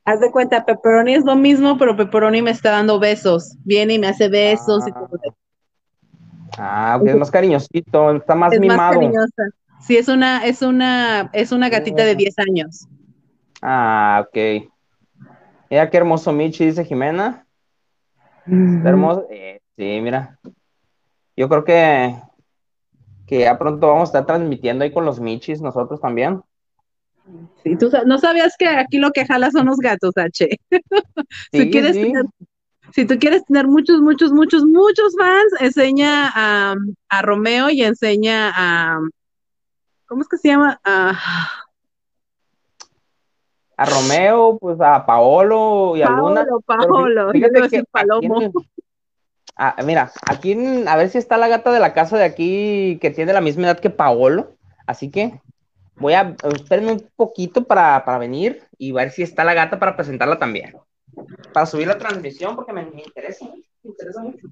Haz 0.04 0.20
de 0.20 0.32
cuenta, 0.32 0.64
Pepperoni 0.64 1.14
es 1.14 1.24
lo 1.24 1.36
mismo, 1.36 1.78
pero 1.78 1.96
Pepperoni 1.96 2.42
me 2.42 2.50
está 2.50 2.72
dando 2.72 2.98
besos. 2.98 3.56
Viene 3.64 3.94
y 3.94 3.98
me 4.00 4.08
hace 4.08 4.28
besos 4.28 4.86
y 4.88 4.92
todo 4.92 5.08
Ah, 6.58 7.00
es 7.04 7.16
más 7.16 7.30
cariñosito, 7.30 8.16
está 8.16 8.34
más 8.34 8.52
es 8.52 8.60
mimado. 8.60 8.80
Más 8.80 8.94
cariñosa. 8.94 9.42
Sí, 9.80 9.96
es 9.96 10.08
una, 10.08 10.44
es 10.44 10.60
una, 10.62 11.30
es 11.32 11.52
una 11.52 11.68
gatita 11.68 12.04
de 12.04 12.14
10 12.14 12.38
años. 12.38 12.88
Ah, 13.62 14.24
ok. 14.26 14.71
Mira 15.72 15.88
qué 15.88 15.96
hermoso 15.96 16.34
Michi, 16.34 16.66
dice 16.66 16.84
Jimena. 16.84 17.46
hermoso. 18.44 19.26
Eh, 19.30 19.58
sí, 19.74 20.00
mira. 20.02 20.38
Yo 21.34 21.48
creo 21.48 21.64
que, 21.64 22.14
que 23.26 23.38
ya 23.38 23.58
pronto 23.58 23.86
vamos 23.86 24.02
a 24.02 24.04
estar 24.10 24.26
transmitiendo 24.26 24.84
ahí 24.84 24.92
con 24.92 25.06
los 25.06 25.18
Michis 25.18 25.62
nosotros 25.62 25.98
también. 25.98 26.42
Sí, 27.62 27.74
tú 27.78 27.90
no 28.04 28.18
sabías 28.18 28.54
que 28.58 28.68
aquí 28.68 28.98
lo 28.98 29.12
que 29.12 29.24
jala 29.24 29.50
son 29.50 29.64
los 29.64 29.78
gatos, 29.78 30.12
H. 30.14 30.46
si, 31.52 31.70
quieres 31.70 31.96
si 32.92 33.06
tú 33.06 33.18
quieres 33.18 33.42
tener 33.46 33.66
muchos, 33.66 34.02
muchos, 34.02 34.30
muchos, 34.30 34.66
muchos 34.66 35.14
fans, 35.18 35.54
enseña 35.58 36.30
a, 36.34 36.74
a 37.08 37.22
Romeo 37.22 37.70
y 37.70 37.82
enseña 37.82 38.52
a. 38.54 39.00
¿Cómo 40.04 40.20
es 40.20 40.28
que 40.28 40.36
se 40.36 40.48
llama? 40.48 40.78
A, 40.84 41.18
a 43.82 43.84
Romeo, 43.84 44.58
pues 44.58 44.80
a 44.80 45.04
Paolo 45.04 45.96
y 45.96 46.02
a 46.02 46.10
Luna. 46.10 46.46
Paolo, 46.64 47.32
fíjate 47.32 47.68
que 47.68 47.84
Palomo. 47.84 48.52
Ah, 49.56 49.76
mira, 49.84 50.12
aquí 50.28 50.56
a 50.86 50.96
ver 50.96 51.10
si 51.10 51.18
está 51.18 51.36
la 51.36 51.48
gata 51.48 51.72
de 51.72 51.80
la 51.80 51.92
casa 51.92 52.16
de 52.16 52.24
aquí 52.24 52.98
que 53.00 53.10
tiene 53.10 53.32
la 53.32 53.40
misma 53.40 53.64
edad 53.64 53.80
que 53.80 53.90
Paolo. 53.90 54.54
Así 54.86 55.10
que 55.10 55.40
voy 55.96 56.12
a 56.12 56.36
esperarme 56.54 56.92
un 56.92 57.10
poquito 57.16 57.64
para, 57.64 58.18
venir 58.18 58.62
y 58.78 58.92
ver 58.92 59.10
si 59.10 59.22
está 59.22 59.42
la 59.42 59.54
gata 59.54 59.80
para 59.80 59.96
presentarla 59.96 60.38
también. 60.38 60.76
Para 61.52 61.66
subir 61.66 61.88
la 61.88 61.98
transmisión 61.98 62.54
porque 62.54 62.72
me, 62.72 62.82
interesa, 62.82 63.46
me 63.82 63.90
interesa 63.90 64.22
mucho. 64.22 64.46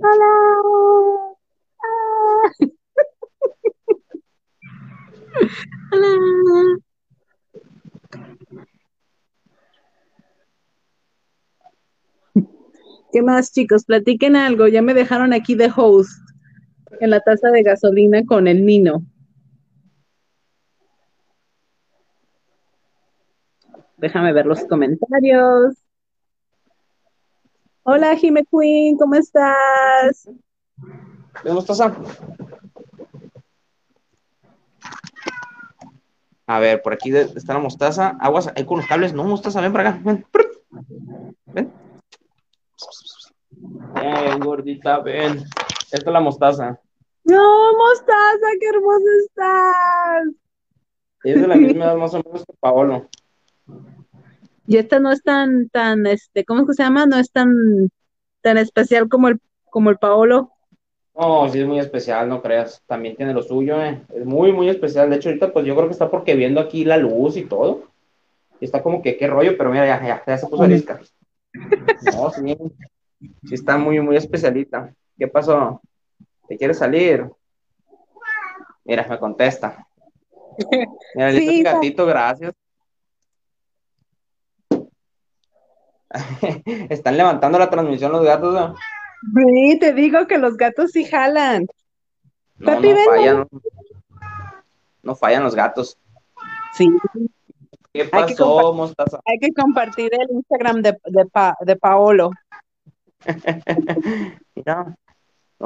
Hola. 0.00 1.36
Ah. 1.82 2.66
Hola. 5.92 6.78
¿Qué 13.12 13.22
más, 13.22 13.52
chicos? 13.52 13.84
Platiquen 13.84 14.36
algo. 14.36 14.68
Ya 14.68 14.82
me 14.82 14.94
dejaron 14.94 15.32
aquí 15.32 15.54
de 15.54 15.70
host 15.74 16.10
en 17.00 17.10
la 17.10 17.20
taza 17.20 17.48
de 17.50 17.62
gasolina 17.62 18.24
con 18.26 18.48
el 18.48 18.64
Nino. 18.64 19.02
Déjame 23.96 24.32
ver 24.32 24.46
los 24.46 24.64
comentarios. 24.64 25.74
Hola, 27.82 28.14
Jime 28.16 28.44
Queen, 28.44 28.96
¿cómo 28.96 29.14
estás? 29.14 30.28
¿Cómo 31.42 31.60
estás? 31.60 31.80
A 36.48 36.60
ver, 36.60 36.80
por 36.80 36.94
aquí 36.94 37.14
está 37.14 37.52
la 37.52 37.58
mostaza. 37.58 38.16
Aguas, 38.20 38.50
hay 38.56 38.64
con 38.64 38.78
los 38.78 38.86
cables. 38.86 39.12
No, 39.12 39.24
mostaza, 39.24 39.60
ven 39.60 39.70
para 39.70 39.90
acá. 39.90 40.00
Ven. 40.02 40.26
Ven. 41.44 41.72
Ven, 43.94 44.40
gordita, 44.40 45.00
ven. 45.00 45.44
Esta 45.92 45.96
es 45.96 46.06
la 46.06 46.20
mostaza. 46.20 46.80
No, 47.24 47.76
mostaza, 47.76 48.46
qué 48.58 48.66
hermosa 48.66 49.04
estás. 49.26 50.28
Es 51.24 51.38
de 51.38 51.48
la 51.48 51.56
misma 51.56 51.84
edad 51.84 51.96
más 51.98 52.14
o 52.14 52.22
menos 52.24 52.46
que 52.46 52.54
Paolo. 52.58 53.06
Y 54.66 54.78
esta 54.78 55.00
no 55.00 55.12
es 55.12 55.22
tan, 55.22 55.68
tan, 55.68 56.06
este, 56.06 56.46
¿cómo 56.46 56.62
es 56.62 56.68
que 56.68 56.72
se 56.72 56.82
llama? 56.82 57.04
No 57.04 57.18
es 57.18 57.30
tan, 57.30 57.52
tan 58.40 58.56
especial 58.56 59.10
como 59.10 59.28
el, 59.28 59.38
como 59.68 59.90
el 59.90 59.98
Paolo. 59.98 60.52
No, 61.18 61.48
sí 61.48 61.58
es 61.60 61.66
muy 61.66 61.80
especial, 61.80 62.28
no 62.28 62.40
creas. 62.40 62.80
También 62.86 63.16
tiene 63.16 63.34
lo 63.34 63.42
suyo, 63.42 63.82
eh. 63.82 64.00
Es 64.14 64.24
muy, 64.24 64.52
muy 64.52 64.68
especial. 64.68 65.10
De 65.10 65.16
hecho, 65.16 65.30
ahorita 65.30 65.52
pues 65.52 65.66
yo 65.66 65.74
creo 65.74 65.88
que 65.88 65.92
está 65.92 66.08
porque 66.08 66.36
viendo 66.36 66.60
aquí 66.60 66.84
la 66.84 66.96
luz 66.96 67.36
y 67.36 67.44
todo. 67.44 67.88
Y 68.60 68.66
está 68.66 68.84
como 68.84 69.02
que 69.02 69.16
qué 69.16 69.26
rollo, 69.26 69.56
pero 69.58 69.70
mira, 69.70 69.84
ya, 69.84 70.00
ya, 70.06 70.22
ya 70.24 70.38
se 70.38 70.46
puso 70.46 70.62
arisca. 70.62 71.00
No, 72.14 72.30
sí. 72.30 72.56
Sí 73.44 73.54
está 73.54 73.76
muy, 73.76 74.00
muy 74.00 74.16
especialita. 74.16 74.94
¿Qué 75.18 75.26
pasó? 75.26 75.82
¿Te 76.46 76.56
quieres 76.56 76.78
salir? 76.78 77.28
Mira, 78.84 79.04
me 79.08 79.18
contesta. 79.18 79.88
Mira, 81.16 81.32
sí, 81.32 81.64
gatito, 81.64 82.06
gracias. 82.06 82.54
Están 86.88 87.16
levantando 87.16 87.58
la 87.58 87.68
transmisión 87.68 88.12
los 88.12 88.24
gatos, 88.24 88.54
¿no? 88.54 88.76
Sí, 89.20 89.78
te 89.78 89.92
digo 89.92 90.26
que 90.26 90.38
los 90.38 90.56
gatos 90.56 90.92
sí 90.92 91.04
jalan. 91.04 91.66
No, 92.58 92.80
no 92.80 92.96
fallan. 93.04 93.48
No 95.02 95.16
fallan 95.16 95.44
los 95.44 95.54
gatos. 95.54 95.98
Sí. 96.74 96.88
¿Qué 97.92 98.04
pasó, 98.04 98.72
Mostaza? 98.72 99.20
Hay 99.24 99.38
que 99.38 99.52
compartir 99.52 100.10
el 100.12 100.30
Instagram 100.30 100.82
de, 100.82 100.96
de, 101.04 101.76
Paolo. 101.76 102.30
Mira. 104.54 104.96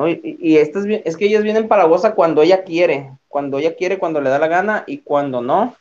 y, 0.09 0.37
y 0.41 0.57
es, 0.57 0.71
es 0.75 1.17
que 1.17 1.27
ellas 1.27 1.43
vienen 1.43 1.69
para 1.69 1.87
la 1.87 2.15
cuando 2.15 2.43
ella 2.43 2.65
quiere. 2.65 3.19
Cuando 3.29 3.59
ella 3.59 3.77
quiere, 3.77 3.99
cuando 3.99 4.21
le 4.21 4.31
da 4.31 4.39
la 4.39 4.49
gana, 4.49 4.85
y 4.87 4.99
cuando 4.99 5.43
no, 5.43 5.75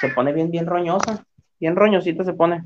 se 0.00 0.08
pone 0.08 0.32
bien, 0.32 0.50
bien 0.50 0.66
roñosa. 0.66 1.24
Bien 1.58 1.74
roñosita 1.74 2.24
se 2.24 2.34
pone. 2.34 2.64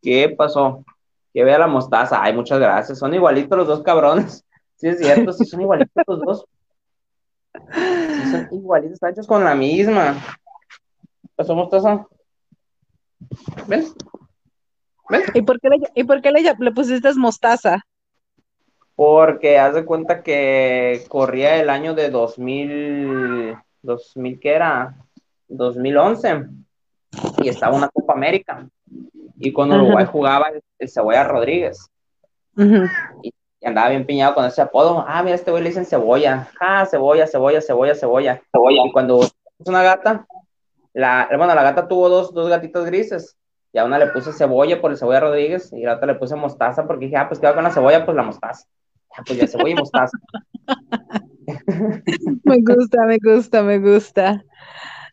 ¿Qué 0.00 0.28
pasó? 0.28 0.84
Que 1.32 1.44
vea 1.44 1.58
la 1.58 1.66
mostaza. 1.66 2.22
Ay, 2.22 2.34
muchas 2.34 2.58
gracias. 2.58 2.98
Son 2.98 3.12
igualitos 3.14 3.56
los 3.58 3.66
dos 3.66 3.82
cabrones. 3.82 4.44
Sí, 4.76 4.88
es 4.88 4.98
cierto, 4.98 5.32
sí 5.32 5.44
son 5.44 5.60
igualitos 5.60 6.02
los 6.08 6.20
dos. 6.22 6.44
Sí, 7.54 8.30
son 8.32 8.48
igualitos, 8.50 8.94
están 8.94 9.12
hechos 9.12 9.28
con 9.28 9.44
la 9.44 9.54
misma. 9.54 10.16
¿Pasó 11.36 11.54
mostaza? 11.54 12.04
¿Ves? 13.68 13.94
¿Ves? 15.08 15.22
¿Y 15.34 15.42
por 15.42 15.60
qué 15.60 15.68
le, 15.68 15.76
y 15.94 16.02
por 16.02 16.20
qué 16.20 16.32
le, 16.32 16.42
le 16.58 16.72
pusiste 16.72 17.14
mostaza? 17.14 17.80
Porque 18.96 19.60
haz 19.60 19.74
de 19.74 19.84
cuenta 19.84 20.24
que 20.24 21.04
corría 21.08 21.60
el 21.60 21.70
año 21.70 21.94
de 21.94 22.10
2000, 22.10 23.56
2000, 23.82 24.40
¿qué 24.40 24.52
era? 24.52 24.96
2011 25.46 26.48
y 27.42 27.48
estaba 27.48 27.76
una 27.76 27.88
Copa 27.88 28.14
América. 28.14 28.66
Y 29.42 29.52
cuando 29.52 29.74
Uruguay 29.74 30.06
jugaba 30.06 30.46
el, 30.78 30.88
Cebolla 30.88 31.24
Rodríguez. 31.24 31.90
y, 32.56 33.32
andaba 33.64 33.90
bien 33.90 34.06
piñado 34.06 34.34
con 34.34 34.44
ese 34.44 34.62
apodo. 34.62 35.04
Ah, 35.06 35.22
mira, 35.22 35.34
este 35.34 35.50
güey 35.50 35.62
le 35.62 35.70
dicen 35.70 35.84
cebolla. 35.84 36.48
Ah, 36.60 36.86
cebolla, 36.86 37.26
cebolla, 37.26 37.60
cebolla, 37.60 37.94
cebolla. 37.94 38.40
cebolla. 38.52 38.86
Y 38.86 38.92
cuando 38.92 39.22
es 39.22 39.32
una 39.66 39.82
gata, 39.82 40.26
la, 40.92 41.28
bueno, 41.36 41.54
la 41.54 41.62
gata 41.64 41.88
tuvo 41.88 42.08
dos, 42.08 42.32
dos 42.32 42.48
gatitos 42.48 42.86
grises. 42.86 43.36
Y 43.72 43.78
a 43.78 43.84
una 43.84 43.98
le 43.98 44.08
puse 44.08 44.32
cebolla 44.32 44.80
por 44.80 44.92
el 44.92 44.96
cebolla 44.96 45.20
Rodríguez 45.20 45.72
y 45.72 45.84
a 45.84 45.88
la 45.88 45.96
otra 45.96 46.06
le 46.06 46.14
puse 46.14 46.36
mostaza 46.36 46.86
porque 46.86 47.06
dije, 47.06 47.16
ah, 47.16 47.26
pues 47.26 47.40
qué 47.40 47.46
va 47.46 47.54
con 47.54 47.64
la 47.64 47.70
cebolla, 47.70 48.04
pues 48.04 48.16
la 48.16 48.22
mostaza. 48.22 48.66
Ah, 49.16 49.22
pues 49.26 49.38
ya 49.38 49.46
cebolla 49.48 49.70
y 49.70 49.74
mostaza. 49.74 50.16
me 52.44 52.60
gusta, 52.62 53.06
me 53.06 53.18
gusta, 53.18 53.62
me 53.62 53.78
gusta. 53.78 54.44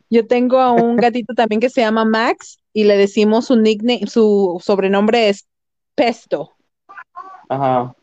Yo 0.10 0.28
tengo 0.28 0.60
a 0.60 0.72
un 0.72 0.98
gatito 0.98 1.34
también 1.34 1.62
que 1.62 1.70
se 1.70 1.82
llama 1.82 2.06
Max 2.06 2.59
y 2.74 2.84
le 2.84 2.98
decimos 2.98 3.48
su 3.48 3.56
nickname, 3.56 4.08
su 4.08 4.62
sobrenombre 4.64 5.30
es 5.30 5.48
Pesto. 5.96 6.56
Ajá. 7.50 7.96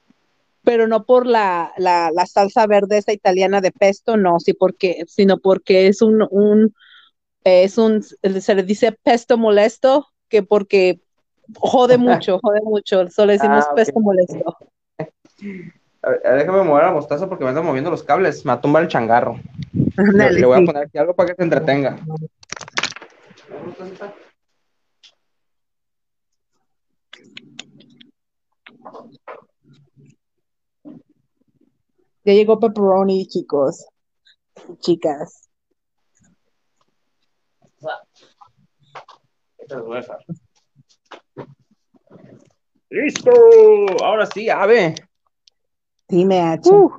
Pero 0.62 0.88
no 0.88 1.04
por 1.04 1.26
la, 1.26 1.72
la, 1.78 2.10
la 2.12 2.26
salsa 2.26 2.66
verde 2.66 2.98
esa 2.98 3.12
italiana 3.12 3.60
de 3.60 3.70
pesto, 3.70 4.16
no, 4.16 4.40
sí 4.40 4.52
porque, 4.52 5.04
sino 5.06 5.38
porque 5.38 5.86
es 5.86 6.02
un, 6.02 6.26
un, 6.30 6.74
es 7.44 7.78
un, 7.78 8.02
se 8.02 8.54
le 8.54 8.62
dice 8.64 8.90
pesto 8.90 9.38
molesto, 9.38 10.08
que 10.28 10.42
porque 10.42 11.00
jode 11.54 11.96
mucho, 11.98 12.40
jode 12.42 12.60
mucho, 12.64 13.08
solo 13.08 13.32
decimos 13.32 13.64
ah, 13.70 13.74
pesto 13.76 14.00
molesto. 14.00 14.56
déjame 16.02 16.64
mover 16.64 16.84
la 16.84 16.92
mostaza 16.92 17.28
porque 17.28 17.44
me 17.44 17.50
están 17.50 17.64
moviendo 17.64 17.90
los 17.90 18.02
cables, 18.02 18.44
me 18.44 18.50
va 18.50 18.54
a 18.54 18.60
tumbar 18.60 18.82
el 18.82 18.88
changarro. 18.88 19.38
le, 19.72 20.44
voy 20.44 20.60
a 20.60 20.66
poner 20.66 20.82
aquí 20.82 20.98
algo 20.98 21.14
para 21.14 21.28
que 21.28 21.36
se 21.36 21.42
entretenga. 21.44 21.96
Ya 32.24 32.32
llegó 32.32 32.58
pepperoni, 32.58 33.26
chicos. 33.28 33.86
Chicas. 34.80 35.48
¡Listo! 42.90 43.30
Ahora 44.02 44.26
sí, 44.26 44.50
ave. 44.50 44.94
Dime, 46.08 46.40
H. 46.40 46.70
Uh, 46.70 46.90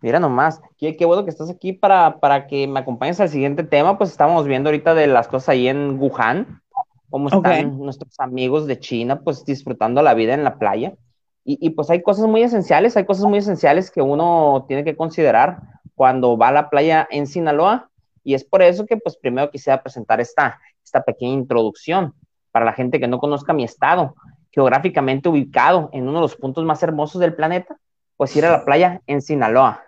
mira 0.00 0.20
nomás, 0.20 0.60
qué, 0.76 0.96
qué, 0.96 1.04
bueno 1.04 1.24
que 1.24 1.30
estás 1.30 1.50
aquí 1.50 1.72
para, 1.72 2.18
para 2.18 2.46
que 2.46 2.66
me 2.66 2.80
acompañes 2.80 3.20
al 3.20 3.28
siguiente 3.28 3.64
tema. 3.64 3.98
Pues 3.98 4.10
estábamos 4.10 4.46
viendo 4.46 4.68
ahorita 4.68 4.94
de 4.94 5.06
las 5.06 5.28
cosas 5.28 5.50
ahí 5.50 5.68
en 5.68 6.00
Wuhan, 6.00 6.62
cómo 7.10 7.28
están 7.28 7.78
nuestros 7.78 8.18
amigos 8.20 8.66
de 8.66 8.78
China, 8.78 9.20
pues 9.20 9.44
disfrutando 9.44 10.02
la 10.02 10.14
vida 10.14 10.34
en 10.34 10.44
la 10.44 10.58
playa. 10.58 10.94
Y, 11.42 11.70
pues 11.70 11.90
hay 11.90 12.02
cosas 12.02 12.26
muy 12.26 12.42
esenciales, 12.42 12.96
hay 12.96 13.04
cosas 13.04 13.24
muy 13.24 13.38
esenciales 13.38 13.90
que 13.90 14.02
uno 14.02 14.66
tiene 14.68 14.84
que 14.84 14.94
considerar 14.94 15.58
cuando 15.94 16.36
va 16.36 16.48
a 16.48 16.52
la 16.52 16.70
playa 16.70 17.08
en 17.10 17.26
Sinaloa. 17.26 17.90
Y 18.22 18.34
es 18.34 18.44
por 18.44 18.62
eso 18.62 18.86
que 18.86 18.96
pues 18.98 19.16
primero 19.16 19.50
quisiera 19.50 19.82
presentar 19.82 20.20
esta, 20.20 20.60
esta 20.84 21.02
pequeña 21.02 21.32
introducción 21.32 22.14
para 22.52 22.66
la 22.66 22.72
gente 22.72 23.00
que 23.00 23.08
no 23.08 23.18
conozca 23.18 23.52
mi 23.52 23.64
estado, 23.64 24.14
geográficamente 24.50 25.28
ubicado 25.28 25.88
en 25.92 26.08
uno 26.08 26.18
de 26.18 26.22
los 26.22 26.36
puntos 26.36 26.64
más 26.64 26.82
hermosos 26.82 27.20
del 27.20 27.34
planeta, 27.34 27.78
pues 28.16 28.36
ir 28.36 28.44
a 28.44 28.52
la 28.52 28.64
playa 28.64 29.00
en 29.06 29.22
Sinaloa. 29.22 29.84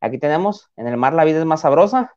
Aquí 0.00 0.18
tenemos, 0.18 0.70
en 0.76 0.86
el 0.86 0.96
mar 0.96 1.14
la 1.14 1.24
vida 1.24 1.38
es 1.38 1.46
más 1.46 1.62
sabrosa. 1.62 2.14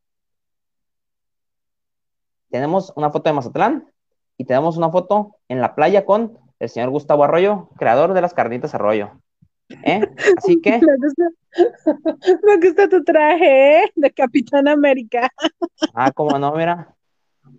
Tenemos 2.49 2.91
una 2.95 3.11
foto 3.11 3.29
de 3.29 3.33
Mazatlán 3.33 3.91
y 4.37 4.45
tenemos 4.45 4.77
una 4.77 4.89
foto 4.89 5.37
en 5.47 5.61
la 5.61 5.73
playa 5.73 6.05
con 6.05 6.37
el 6.59 6.69
señor 6.69 6.89
Gustavo 6.89 7.23
Arroyo, 7.23 7.69
creador 7.77 8.13
de 8.13 8.21
las 8.21 8.33
carnitas 8.33 8.73
Arroyo. 8.73 9.11
¿Eh? 9.83 10.01
Así 10.37 10.61
que. 10.61 10.79
Me 12.43 12.57
gusta, 12.61 12.87
tu 12.87 13.03
traje 13.03 13.83
¿eh? 13.83 13.91
de 13.95 14.11
Capitán 14.11 14.67
América. 14.67 15.29
Ah, 15.93 16.11
como 16.11 16.37
no, 16.37 16.53
mira. 16.53 16.93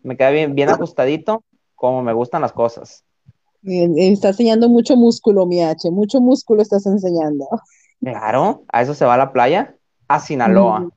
Me 0.02 0.16
queda 0.16 0.30
bien, 0.30 0.54
bien 0.54 0.68
ajustadito, 0.68 1.44
como 1.74 2.02
me 2.02 2.12
gustan 2.12 2.42
las 2.42 2.52
cosas. 2.52 3.04
Está 3.62 4.28
enseñando 4.28 4.68
mucho 4.68 4.96
músculo, 4.96 5.46
mi 5.46 5.62
H, 5.62 5.90
mucho 5.90 6.20
músculo 6.20 6.62
estás 6.62 6.86
enseñando. 6.86 7.48
Claro, 8.00 8.62
a 8.72 8.82
eso 8.82 8.94
se 8.94 9.04
va 9.04 9.14
a 9.14 9.18
la 9.18 9.32
playa, 9.32 9.74
a 10.06 10.20
Sinaloa. 10.20 10.80
Mm. 10.80 10.90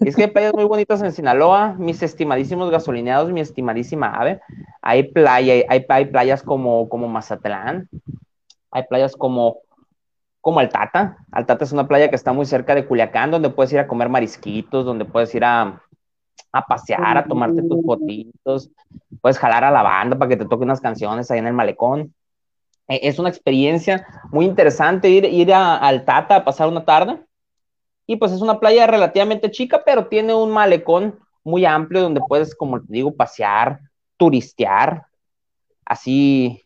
Es 0.00 0.16
que 0.16 0.24
hay 0.24 0.30
playas 0.30 0.54
muy 0.54 0.64
bonitas 0.64 1.02
en 1.02 1.12
Sinaloa, 1.12 1.74
mis 1.78 2.02
estimadísimos 2.02 2.70
gasolineados, 2.70 3.32
mi 3.32 3.40
estimadísima 3.40 4.14
ave. 4.14 4.40
Hay 4.82 5.04
playa, 5.04 5.54
hay, 5.68 5.84
hay 5.88 6.04
playas 6.06 6.42
como, 6.42 6.88
como 6.88 7.08
Mazatlán, 7.08 7.88
hay 8.70 8.84
playas 8.84 9.16
como, 9.16 9.58
como 10.40 10.60
Altata. 10.60 11.16
Altata 11.32 11.64
es 11.64 11.72
una 11.72 11.88
playa 11.88 12.08
que 12.08 12.16
está 12.16 12.32
muy 12.32 12.46
cerca 12.46 12.74
de 12.74 12.86
Culiacán, 12.86 13.30
donde 13.30 13.50
puedes 13.50 13.72
ir 13.72 13.80
a 13.80 13.88
comer 13.88 14.08
marisquitos, 14.08 14.84
donde 14.84 15.04
puedes 15.04 15.34
ir 15.34 15.44
a, 15.44 15.82
a 16.52 16.66
pasear, 16.66 17.18
a 17.18 17.24
tomarte 17.24 17.62
tus 17.62 17.84
fotitos, 17.84 18.70
puedes 19.20 19.38
jalar 19.38 19.64
a 19.64 19.70
la 19.70 19.82
banda 19.82 20.16
para 20.16 20.28
que 20.28 20.36
te 20.36 20.46
toque 20.46 20.64
unas 20.64 20.80
canciones 20.80 21.30
ahí 21.30 21.38
en 21.38 21.46
el 21.46 21.52
malecón. 21.52 22.14
E, 22.88 23.00
es 23.02 23.18
una 23.18 23.28
experiencia 23.28 24.06
muy 24.30 24.46
interesante 24.46 25.08
ir, 25.10 25.24
ir 25.24 25.52
a, 25.52 25.76
al 25.76 26.04
Tata 26.04 26.36
a 26.36 26.44
pasar 26.44 26.68
una 26.68 26.84
tarde. 26.84 27.18
Y 28.06 28.16
pues 28.16 28.32
es 28.32 28.40
una 28.40 28.60
playa 28.60 28.86
relativamente 28.86 29.50
chica, 29.50 29.82
pero 29.84 30.06
tiene 30.06 30.34
un 30.34 30.50
malecón 30.50 31.18
muy 31.42 31.64
amplio 31.64 32.02
donde 32.02 32.20
puedes, 32.26 32.54
como 32.54 32.80
te 32.80 32.86
digo, 32.88 33.14
pasear, 33.14 33.80
turistear, 34.16 35.06
así 35.84 36.62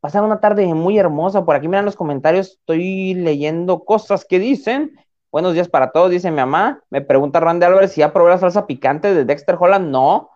pasar 0.00 0.22
una 0.22 0.40
tarde 0.40 0.64
muy 0.72 0.98
hermosa. 0.98 1.44
Por 1.44 1.56
aquí 1.56 1.66
miran 1.66 1.84
los 1.84 1.96
comentarios, 1.96 2.50
estoy 2.60 3.14
leyendo 3.14 3.84
cosas 3.84 4.24
que 4.24 4.38
dicen. 4.38 4.96
Buenos 5.32 5.54
días 5.54 5.68
para 5.68 5.90
todos, 5.90 6.12
dice 6.12 6.30
mi 6.30 6.36
mamá. 6.36 6.80
Me 6.90 7.00
pregunta 7.00 7.40
Randy 7.40 7.66
Álvarez 7.66 7.92
si 7.92 8.00
ya 8.00 8.12
probé 8.12 8.30
la 8.30 8.38
salsa 8.38 8.68
picante 8.68 9.12
de 9.12 9.24
Dexter 9.24 9.56
Holland. 9.58 9.90
No, 9.90 10.30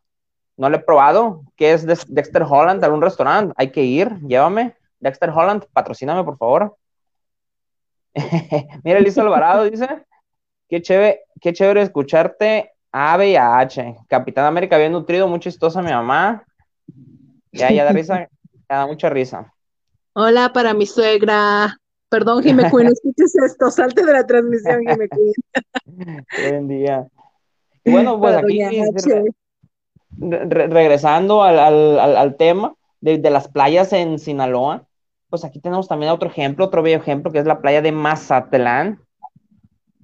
no 0.57 0.69
lo 0.69 0.77
he 0.77 0.81
probado. 0.81 1.43
¿Qué 1.55 1.73
es 1.73 1.87
Dexter 1.87 2.43
Holland? 2.43 2.85
¿Algún 2.85 3.01
restaurante? 3.01 3.55
Hay 3.57 3.71
que 3.71 3.85
ir, 3.85 4.19
llévame. 4.27 4.75
Dexter 4.99 5.31
Holland, 5.31 5.65
patrocíname, 5.73 6.25
por 6.25 6.37
favor. 6.37 6.77
Mira, 8.85 8.99
Elisa 8.99 9.23
Alvarado 9.23 9.65
dice, 9.65 9.89
qué 10.69 10.83
chévere, 10.83 11.21
qué 11.41 11.53
chévere 11.53 11.83
escucharte 11.83 12.73
A, 12.93 13.17
B 13.17 13.31
y 13.31 13.37
a 13.37 13.59
H. 13.59 13.97
Capitán 14.09 14.47
América 14.47 14.79
bien 14.79 14.93
nutrido, 14.93 15.29
muy 15.29 15.41
chistosa 15.41 15.83
mi 15.83 15.91
mamá. 15.91 16.45
Ya, 17.53 17.71
ya 17.71 17.85
da 17.85 17.93
risa, 17.93 18.29
ya 18.69 18.77
da 18.77 18.87
mucha 18.87 19.09
risa. 19.11 19.53
Hola 20.13 20.53
para 20.53 20.75
mi 20.75 20.87
suegra. 20.87 21.77
Perdón, 22.09 22.43
Jimmy 22.43 22.65
Queen, 22.71 22.87
escuches 22.93 23.35
esto, 23.37 23.71
salte 23.71 24.05
de 24.05 24.13
la 24.13 24.27
transmisión, 24.27 24.81
Jimmy 24.81 25.09
Queen. 25.09 26.27
Buen 26.43 26.69
día. 26.69 27.07
Y 27.85 27.93
bueno, 27.93 28.19
pues 28.19 28.37
aquí 28.37 28.61
regresando 30.19 31.43
al, 31.43 32.37
tema 32.37 32.75
de, 33.01 33.31
las 33.31 33.49
playas 33.49 33.93
en 33.93 34.19
Sinaloa, 34.19 34.87
pues 35.31 35.45
aquí 35.45 35.61
tenemos 35.61 35.89
también 35.89 36.13
otro 36.13 36.29
ejemplo, 36.29 36.67
otro 36.67 36.83
bello 36.83 36.99
ejemplo, 36.99 37.31
que 37.31 37.39
es 37.39 37.47
la 37.47 37.61
playa 37.61 37.81
de 37.81 37.93
Mazatlán. 37.93 39.01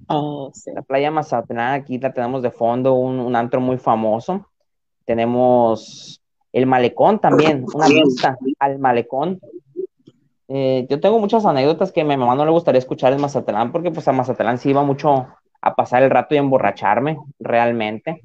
Oh, 0.07 0.51
la 0.73 0.81
playa 0.81 1.11
Mazatlán, 1.11 1.73
aquí 1.73 1.99
la 1.99 2.13
tenemos 2.13 2.41
de 2.41 2.49
fondo, 2.49 2.93
un, 2.93 3.35
antro 3.35 3.59
muy 3.59 3.77
famoso. 3.77 4.47
Tenemos 5.05 6.21
el 6.53 6.65
malecón 6.65 7.19
también, 7.19 7.65
una 7.73 7.87
vista 7.87 8.37
al 8.59 8.79
malecón. 8.79 9.39
Eh, 10.47 10.87
yo 10.89 11.01
tengo 11.01 11.19
muchas 11.19 11.45
anécdotas 11.45 11.91
que 11.91 12.01
a 12.01 12.05
mi 12.05 12.15
mamá 12.15 12.33
no 12.35 12.45
le 12.45 12.51
gustaría 12.51 12.79
escuchar 12.79 13.11
en 13.11 13.21
Mazatlán, 13.21 13.73
porque 13.73 13.91
pues 13.91 14.07
a 14.07 14.13
Mazatlán 14.13 14.57
sí 14.57 14.69
iba 14.69 14.83
mucho 14.83 15.27
a 15.61 15.75
pasar 15.75 16.03
el 16.03 16.09
rato 16.09 16.35
y 16.35 16.37
emborracharme, 16.37 17.17
realmente. 17.37 18.23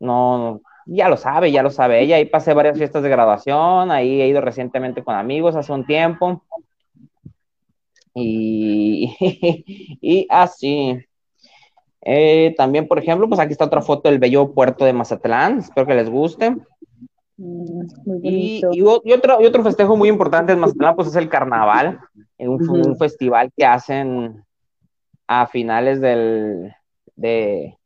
No, 0.00 0.60
ya 0.86 1.08
lo 1.08 1.16
sabe, 1.16 1.52
ya 1.52 1.62
lo 1.62 1.70
sabe 1.70 2.00
ella. 2.00 2.16
Ahí 2.16 2.24
pasé 2.24 2.54
varias 2.54 2.78
fiestas 2.78 3.02
de 3.02 3.08
graduación, 3.08 3.90
ahí 3.90 4.20
he 4.20 4.28
ido 4.28 4.40
recientemente 4.40 5.02
con 5.02 5.14
amigos 5.14 5.56
hace 5.56 5.72
un 5.72 5.86
tiempo. 5.86 6.42
Y, 8.14 9.14
y 10.00 10.26
así. 10.28 10.98
Eh, 12.02 12.54
también, 12.56 12.88
por 12.88 12.98
ejemplo, 12.98 13.28
pues 13.28 13.40
aquí 13.40 13.52
está 13.52 13.66
otra 13.66 13.82
foto 13.82 14.08
del 14.08 14.18
bello 14.18 14.52
puerto 14.52 14.84
de 14.84 14.92
Mazatlán. 14.92 15.58
Espero 15.58 15.86
que 15.86 15.94
les 15.94 16.08
guste. 16.08 16.56
Mm, 17.36 17.86
muy 18.04 18.20
Y, 18.72 18.82
otro, 18.82 19.40
y 19.40 19.46
otro 19.46 19.62
festejo 19.62 19.96
muy 19.96 20.08
importante 20.08 20.52
en 20.52 20.60
Mazatlán, 20.60 20.96
pues 20.96 21.08
es 21.08 21.16
el 21.16 21.28
carnaval, 21.28 22.00
es 22.38 22.48
un, 22.48 22.68
un 22.68 22.96
festival 22.96 23.52
que 23.56 23.64
hacen 23.64 24.44
a 25.26 25.46
finales 25.46 26.00
del, 26.00 26.74
de, 27.14 27.78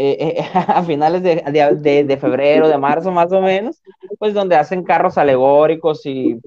eh, 0.00 0.38
eh, 0.38 0.44
a 0.68 0.82
finales 0.84 1.22
de, 1.24 1.42
de- 1.76 2.04
de- 2.04 2.16
febrero, 2.16 2.68
de 2.68 2.78
marzo 2.78 3.10
más 3.10 3.32
o 3.32 3.40
menos, 3.40 3.82
pues 4.18 4.32
donde 4.32 4.54
hacen 4.54 4.84
carros 4.84 5.18
alegóricos 5.18 6.06
y, 6.06 6.40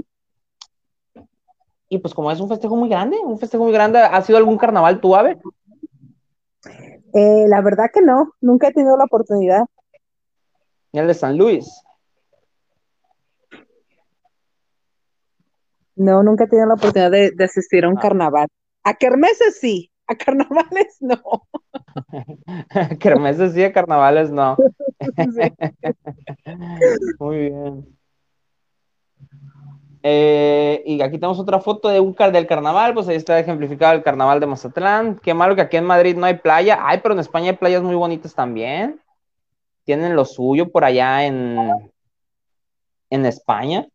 y 1.89 1.97
pues 1.97 2.13
como 2.13 2.31
es 2.31 2.39
un 2.39 2.47
festejo 2.47 2.77
muy 2.77 2.87
grande, 2.87 3.17
un 3.19 3.37
festejo 3.37 3.65
muy 3.65 3.73
grande, 3.73 3.99
¿ha 3.99 4.21
sido 4.21 4.37
algún 4.37 4.57
carnaval 4.57 5.01
tú, 5.01 5.15
Ave? 5.17 5.37
Eh, 7.13 7.45
la 7.49 7.61
verdad 7.61 7.87
que 7.93 8.01
no, 8.01 8.31
nunca 8.39 8.69
he 8.69 8.73
tenido 8.73 8.95
la 8.95 9.03
oportunidad. 9.03 9.65
El 10.93 11.07
de 11.07 11.13
San 11.13 11.37
Luis. 11.37 11.69
No, 15.95 16.23
nunca 16.23 16.45
he 16.45 16.47
tenido 16.47 16.67
la 16.67 16.75
oportunidad 16.75 17.11
de, 17.11 17.31
de 17.31 17.43
asistir 17.43 17.83
a 17.85 17.89
un 17.89 17.97
Ah. 17.97 18.01
carnaval. 18.01 18.47
A 18.83 18.93
kermeses 18.93 19.59
sí, 19.59 19.90
a 20.12 20.15
carnavales 20.15 20.97
no. 21.02 21.47
Kermeses 23.00 23.54
sí, 23.54 23.62
de 23.62 23.71
carnavales 23.71 24.32
no. 24.32 24.58
Sí. 25.17 25.52
Muy 27.19 27.38
bien. 27.38 27.97
Eh, 30.04 30.82
y 30.86 31.02
aquí 31.02 31.17
tenemos 31.17 31.39
otra 31.39 31.60
foto 31.60 31.89
de 31.89 32.00
un 32.00 32.13
car 32.13 32.32
del 32.32 32.47
carnaval, 32.47 32.93
pues 32.93 33.08
ahí 33.08 33.15
está 33.15 33.39
ejemplificado 33.39 33.93
el 33.93 34.04
carnaval 34.04 34.39
de 34.39 34.47
Mazatlán. 34.47 35.19
Qué 35.19 35.34
malo 35.34 35.56
que 35.56 35.62
aquí 35.62 35.78
en 35.78 35.86
Madrid 35.86 36.15
no 36.15 36.26
hay 36.26 36.36
playa. 36.36 36.80
Ay, 36.82 37.00
pero 37.02 37.13
en 37.13 37.19
España 37.19 37.52
hay 37.52 37.58
playas 37.58 37.84
muy 37.84 37.95
bonitas 37.95 38.34
también. 38.34 39.00
Tienen 39.84 40.15
lo 40.15 40.26
suyo 40.26 40.71
por 40.71 40.84
allá 40.84 41.26
en, 41.26 41.58
en 43.10 43.26
España. 43.26 43.88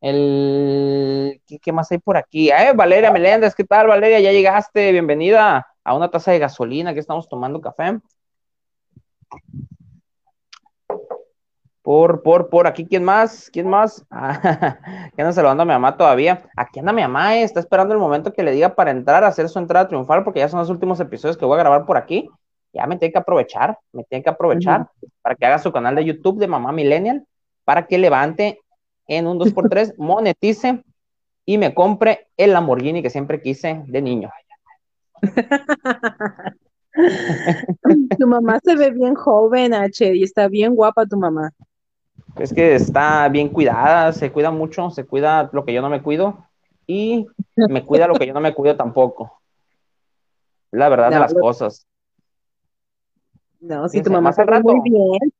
El, 0.00 1.40
¿qué, 1.46 1.58
qué 1.58 1.72
más 1.72 1.90
hay 1.90 1.98
por 1.98 2.16
aquí? 2.16 2.50
Eh, 2.50 2.72
Valeria 2.74 3.10
Meléndez, 3.10 3.54
¿qué 3.54 3.64
tal, 3.64 3.86
Valeria? 3.86 4.20
Ya 4.20 4.32
llegaste, 4.32 4.92
bienvenida 4.92 5.66
a 5.84 5.94
una 5.94 6.10
taza 6.10 6.32
de 6.32 6.38
gasolina, 6.38 6.92
que 6.92 7.00
estamos 7.00 7.28
tomando 7.28 7.60
café. 7.60 7.98
Por, 11.82 12.22
por, 12.22 12.50
por, 12.50 12.66
aquí, 12.66 12.84
¿quién 12.84 13.04
más? 13.04 13.48
¿Quién 13.52 13.68
más? 13.68 14.04
Ah, 14.10 15.10
que 15.14 15.22
anda 15.22 15.32
saludando 15.32 15.62
a 15.62 15.66
mi 15.66 15.72
mamá 15.72 15.96
todavía. 15.96 16.42
Aquí 16.56 16.80
anda 16.80 16.92
mi 16.92 17.02
mamá, 17.02 17.36
eh, 17.36 17.42
está 17.42 17.60
esperando 17.60 17.94
el 17.94 18.00
momento 18.00 18.32
que 18.32 18.42
le 18.42 18.50
diga 18.50 18.74
para 18.74 18.90
entrar 18.90 19.22
a 19.22 19.28
hacer 19.28 19.48
su 19.48 19.58
entrada 19.60 19.86
triunfal, 19.86 20.24
porque 20.24 20.40
ya 20.40 20.48
son 20.48 20.58
los 20.58 20.70
últimos 20.70 20.98
episodios 21.00 21.36
que 21.36 21.44
voy 21.44 21.54
a 21.54 21.62
grabar 21.62 21.86
por 21.86 21.96
aquí. 21.96 22.28
Ya 22.72 22.86
me 22.86 22.96
tiene 22.96 23.12
que 23.12 23.18
aprovechar, 23.18 23.78
me 23.92 24.02
tiene 24.04 24.24
que 24.24 24.30
aprovechar 24.30 24.88
para 25.22 25.36
que 25.36 25.46
haga 25.46 25.58
su 25.58 25.72
canal 25.72 25.94
de 25.94 26.04
YouTube 26.04 26.38
de 26.38 26.48
Mamá 26.48 26.72
Millennial, 26.72 27.24
para 27.64 27.86
que 27.86 27.98
levante 27.98 28.60
en 29.06 29.26
un 29.26 29.38
2x3, 29.38 29.94
monetice 29.98 30.82
y 31.44 31.58
me 31.58 31.74
compre 31.74 32.28
el 32.36 32.52
Lamborghini 32.52 33.02
que 33.02 33.10
siempre 33.10 33.40
quise 33.40 33.82
de 33.86 34.02
niño. 34.02 34.30
Tu 38.18 38.26
mamá 38.26 38.58
se 38.62 38.74
ve 38.76 38.90
bien 38.90 39.14
joven, 39.14 39.74
H, 39.74 40.14
y 40.14 40.22
está 40.22 40.48
bien 40.48 40.74
guapa 40.74 41.06
tu 41.06 41.16
mamá. 41.16 41.52
Es 42.38 42.52
que 42.52 42.74
está 42.74 43.28
bien 43.28 43.48
cuidada, 43.48 44.12
se 44.12 44.30
cuida 44.32 44.50
mucho, 44.50 44.90
se 44.90 45.04
cuida 45.04 45.48
lo 45.52 45.64
que 45.64 45.72
yo 45.72 45.80
no 45.82 45.88
me 45.88 46.02
cuido 46.02 46.46
y 46.86 47.26
me 47.54 47.84
cuida 47.84 48.06
lo 48.06 48.14
que 48.14 48.26
yo 48.26 48.34
no 48.34 48.40
me 48.40 48.54
cuido 48.54 48.76
tampoco. 48.76 49.40
La 50.70 50.88
verdad 50.88 51.10
de 51.10 51.20
las 51.20 51.32
lo- 51.32 51.40
cosas. 51.40 51.86
No, 53.60 53.88
sí, 53.88 54.02
tu 54.02 54.10
mamá 54.10 54.32
se 54.32 54.42
al 54.42 54.48
ve 54.48 54.60
muy 54.60 54.80
bien. 54.90 55.32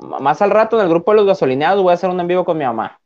Más 0.00 0.40
al 0.40 0.50
rato 0.50 0.78
en 0.78 0.84
el 0.84 0.90
grupo 0.90 1.10
de 1.10 1.18
los 1.18 1.26
gasolineados 1.26 1.82
voy 1.82 1.90
a 1.90 1.94
hacer 1.94 2.10
un 2.10 2.20
en 2.20 2.26
vivo 2.26 2.44
con 2.44 2.56
mi 2.56 2.64
mamá. 2.64 2.98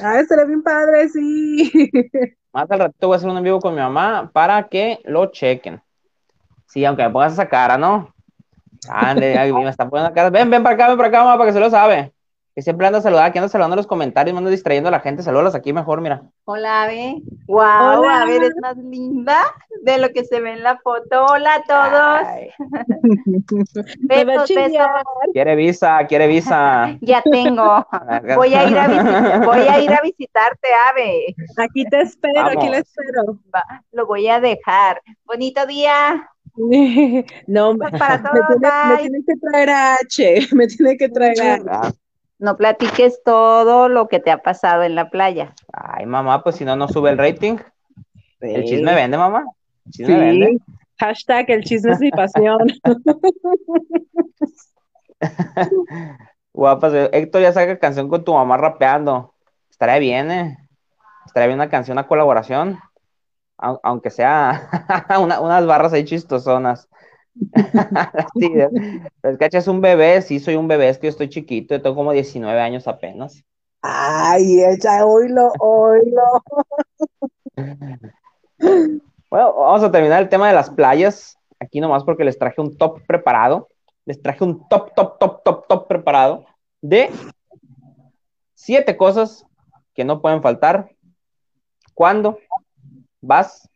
Ah, 0.00 0.20
estaría 0.20 0.44
bien 0.44 0.62
padre, 0.62 1.08
sí. 1.08 1.90
Más 2.52 2.70
al 2.70 2.78
ratito 2.78 3.06
voy 3.06 3.14
a 3.14 3.18
hacer 3.18 3.28
un 3.28 3.36
en 3.36 3.44
vivo 3.44 3.60
con 3.60 3.74
mi 3.74 3.80
mamá 3.80 4.30
para 4.32 4.68
que 4.68 5.00
lo 5.04 5.26
chequen. 5.26 5.80
Sí, 6.66 6.84
aunque 6.84 7.02
me 7.02 7.10
pongas 7.10 7.32
esa 7.32 7.48
cara, 7.48 7.78
¿no? 7.78 8.12
Ande, 8.88 9.52
me 9.52 9.68
está 9.68 9.88
poniendo 9.88 10.14
cara. 10.14 10.30
Ven, 10.30 10.50
ven 10.50 10.62
para 10.62 10.74
acá, 10.74 10.88
ven 10.88 10.96
para 10.96 11.08
acá, 11.08 11.24
mamá, 11.24 11.36
para 11.36 11.48
que 11.48 11.54
se 11.54 11.60
lo 11.60 11.70
sabe. 11.70 12.12
Que 12.58 12.62
siempre 12.62 12.88
anda 12.88 13.00
saludando, 13.00 13.28
aquí 13.28 13.38
anda 13.38 13.48
saludando 13.48 13.74
en 13.74 13.76
los 13.76 13.86
comentarios, 13.86 14.34
me 14.34 14.38
anda 14.38 14.50
distrayendo 14.50 14.88
a 14.88 14.90
la 14.90 14.98
gente. 14.98 15.22
Saludos 15.22 15.54
aquí 15.54 15.72
mejor, 15.72 16.00
mira. 16.00 16.22
Hola, 16.44 16.82
Ave. 16.82 17.22
Wow, 17.46 17.60
Hola. 18.00 18.22
Ave, 18.22 18.34
eres 18.34 18.52
más 18.60 18.76
linda 18.78 19.38
de 19.84 19.98
lo 19.98 20.08
que 20.08 20.24
se 20.24 20.40
ve 20.40 20.54
en 20.54 20.64
la 20.64 20.76
foto. 20.78 21.24
Hola 21.26 21.52
a 21.54 21.62
todos. 21.62 22.26
Me 24.08 24.22
a 24.22 24.24
Besos, 24.24 24.48
besos. 24.48 24.86
quiere 25.32 25.54
visa, 25.54 26.04
quiere 26.08 26.26
visa. 26.26 26.96
Ya 27.00 27.22
tengo. 27.22 27.86
Voy 28.34 28.52
a 28.54 28.68
ir 28.68 28.76
a 28.76 28.88
visitar, 28.88 29.44
voy 29.46 29.58
a 29.60 29.80
ir 29.80 29.92
a 29.92 30.00
visitarte, 30.02 30.68
Ave. 30.90 31.36
Aquí 31.58 31.84
te 31.84 32.00
espero, 32.00 32.44
aquí 32.44 32.68
la 32.68 32.78
espero. 32.78 33.38
Va, 33.54 33.62
lo 33.92 34.04
voy 34.08 34.26
a 34.26 34.40
dejar. 34.40 35.00
Bonito 35.26 35.64
día. 35.64 36.28
No, 37.46 37.76
Pues 37.76 37.92
para 38.00 38.18
me, 38.18 38.28
todos, 38.40 38.48
tiene, 38.60 38.88
me 38.88 38.96
tiene 38.98 39.18
que 39.24 39.34
traer 39.48 39.70
a 39.70 39.94
H, 39.94 40.48
me 40.56 40.66
tiene 40.66 40.96
que 40.96 41.08
traer 41.08 41.40
a 41.40 41.58
Ah, 41.70 41.92
No 42.38 42.56
platiques 42.56 43.20
todo 43.24 43.88
lo 43.88 44.06
que 44.08 44.20
te 44.20 44.30
ha 44.30 44.38
pasado 44.38 44.82
en 44.84 44.94
la 44.94 45.10
playa. 45.10 45.54
Ay, 45.72 46.06
mamá, 46.06 46.42
pues 46.44 46.56
si 46.56 46.64
no, 46.64 46.76
no 46.76 46.86
sube 46.88 47.10
el 47.10 47.18
rating. 47.18 47.56
El 48.40 48.64
chisme 48.64 48.94
vende, 48.94 49.18
mamá. 49.18 49.44
El 49.86 49.92
chisme 49.92 50.14
Sí. 50.14 50.20
vende. 50.20 50.58
Hashtag 51.00 51.50
el 51.50 51.64
chisme 51.64 51.92
es 51.92 52.00
mi 52.00 52.10
pasión. 52.10 52.58
Guapas, 56.52 56.92
eh, 56.94 57.10
Héctor 57.12 57.42
ya 57.42 57.52
saca 57.52 57.78
canción 57.78 58.08
con 58.08 58.24
tu 58.24 58.34
mamá 58.34 58.56
rapeando. 58.56 59.34
Estaría 59.70 59.98
bien, 59.98 60.30
¿eh? 60.30 60.58
Estaría 61.26 61.46
bien 61.48 61.58
una 61.58 61.68
canción, 61.68 61.96
una 61.96 62.06
colaboración. 62.08 62.78
Au- 63.58 63.80
Aunque 63.82 64.10
sea 64.10 64.68
una- 65.20 65.40
unas 65.40 65.66
barras 65.66 65.92
ahí 65.92 66.04
chistosonas. 66.04 66.88
Sí, 68.38 68.52
es 68.54 69.38
es 69.40 69.50
que 69.50 69.56
es 69.56 69.68
un 69.68 69.80
bebé, 69.80 70.22
sí, 70.22 70.40
soy 70.40 70.56
un 70.56 70.68
bebé, 70.68 70.88
es 70.88 70.98
que 70.98 71.06
yo 71.06 71.10
estoy 71.10 71.28
chiquito, 71.28 71.74
yo 71.74 71.82
tengo 71.82 71.96
como 71.96 72.12
19 72.12 72.60
años 72.60 72.88
apenas. 72.88 73.44
Ay, 73.82 74.62
echa, 74.64 75.06
oílo, 75.06 75.52
oílo. 75.60 76.22
Bueno, 79.30 79.54
vamos 79.54 79.82
a 79.82 79.90
terminar 79.90 80.22
el 80.22 80.28
tema 80.28 80.48
de 80.48 80.54
las 80.54 80.70
playas. 80.70 81.38
Aquí 81.60 81.80
nomás 81.80 82.02
porque 82.04 82.24
les 82.24 82.38
traje 82.38 82.60
un 82.60 82.76
top 82.76 83.02
preparado. 83.06 83.68
Les 84.04 84.20
traje 84.22 84.42
un 84.42 84.66
top, 84.68 84.94
top, 84.94 85.18
top, 85.18 85.42
top, 85.44 85.66
top 85.68 85.86
preparado 85.86 86.46
de 86.80 87.10
siete 88.54 88.96
cosas 88.96 89.44
que 89.94 90.04
no 90.04 90.22
pueden 90.22 90.42
faltar 90.42 90.90
cuando 91.94 92.38
vas 93.20 93.68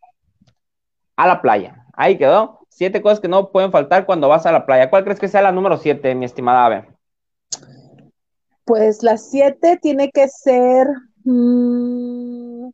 a 1.17 1.27
la 1.27 1.43
playa. 1.43 1.87
Ahí 1.93 2.17
quedó. 2.17 2.62
Siete 2.75 3.03
cosas 3.03 3.21
que 3.21 3.29
no 3.29 3.51
pueden 3.51 3.71
faltar 3.71 4.07
cuando 4.07 4.29
vas 4.29 4.47
a 4.47 4.53
la 4.53 4.65
playa. 4.65 4.89
¿Cuál 4.89 5.05
crees 5.05 5.21
que 5.21 5.29
sea 5.29 5.43
la 5.43 5.53
número 5.53 5.77
siete, 5.77 6.15
mi 6.15 6.25
estimada 6.25 6.65
Ave? 6.65 6.89
Pues 8.65 9.03
las 9.03 9.29
siete 9.31 9.79
tiene 9.81 10.11
que 10.11 10.27
ser 10.29 10.87
mm, 11.25 12.69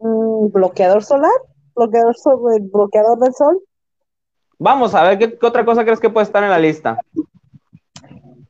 mm, 0.00 0.52
bloqueador 0.52 1.04
solar, 1.04 1.30
bloqueador, 1.76 2.16
sobre, 2.16 2.58
bloqueador 2.60 3.18
del 3.20 3.32
sol, 3.34 3.62
Vamos 4.58 4.94
a 4.94 5.04
ver 5.04 5.18
qué, 5.18 5.38
qué 5.38 5.46
otra 5.46 5.64
cosa 5.64 5.84
crees 5.84 6.00
que 6.00 6.10
puede 6.10 6.24
estar 6.26 6.42
en 6.44 6.50
la 6.50 6.58
lista. 6.58 6.98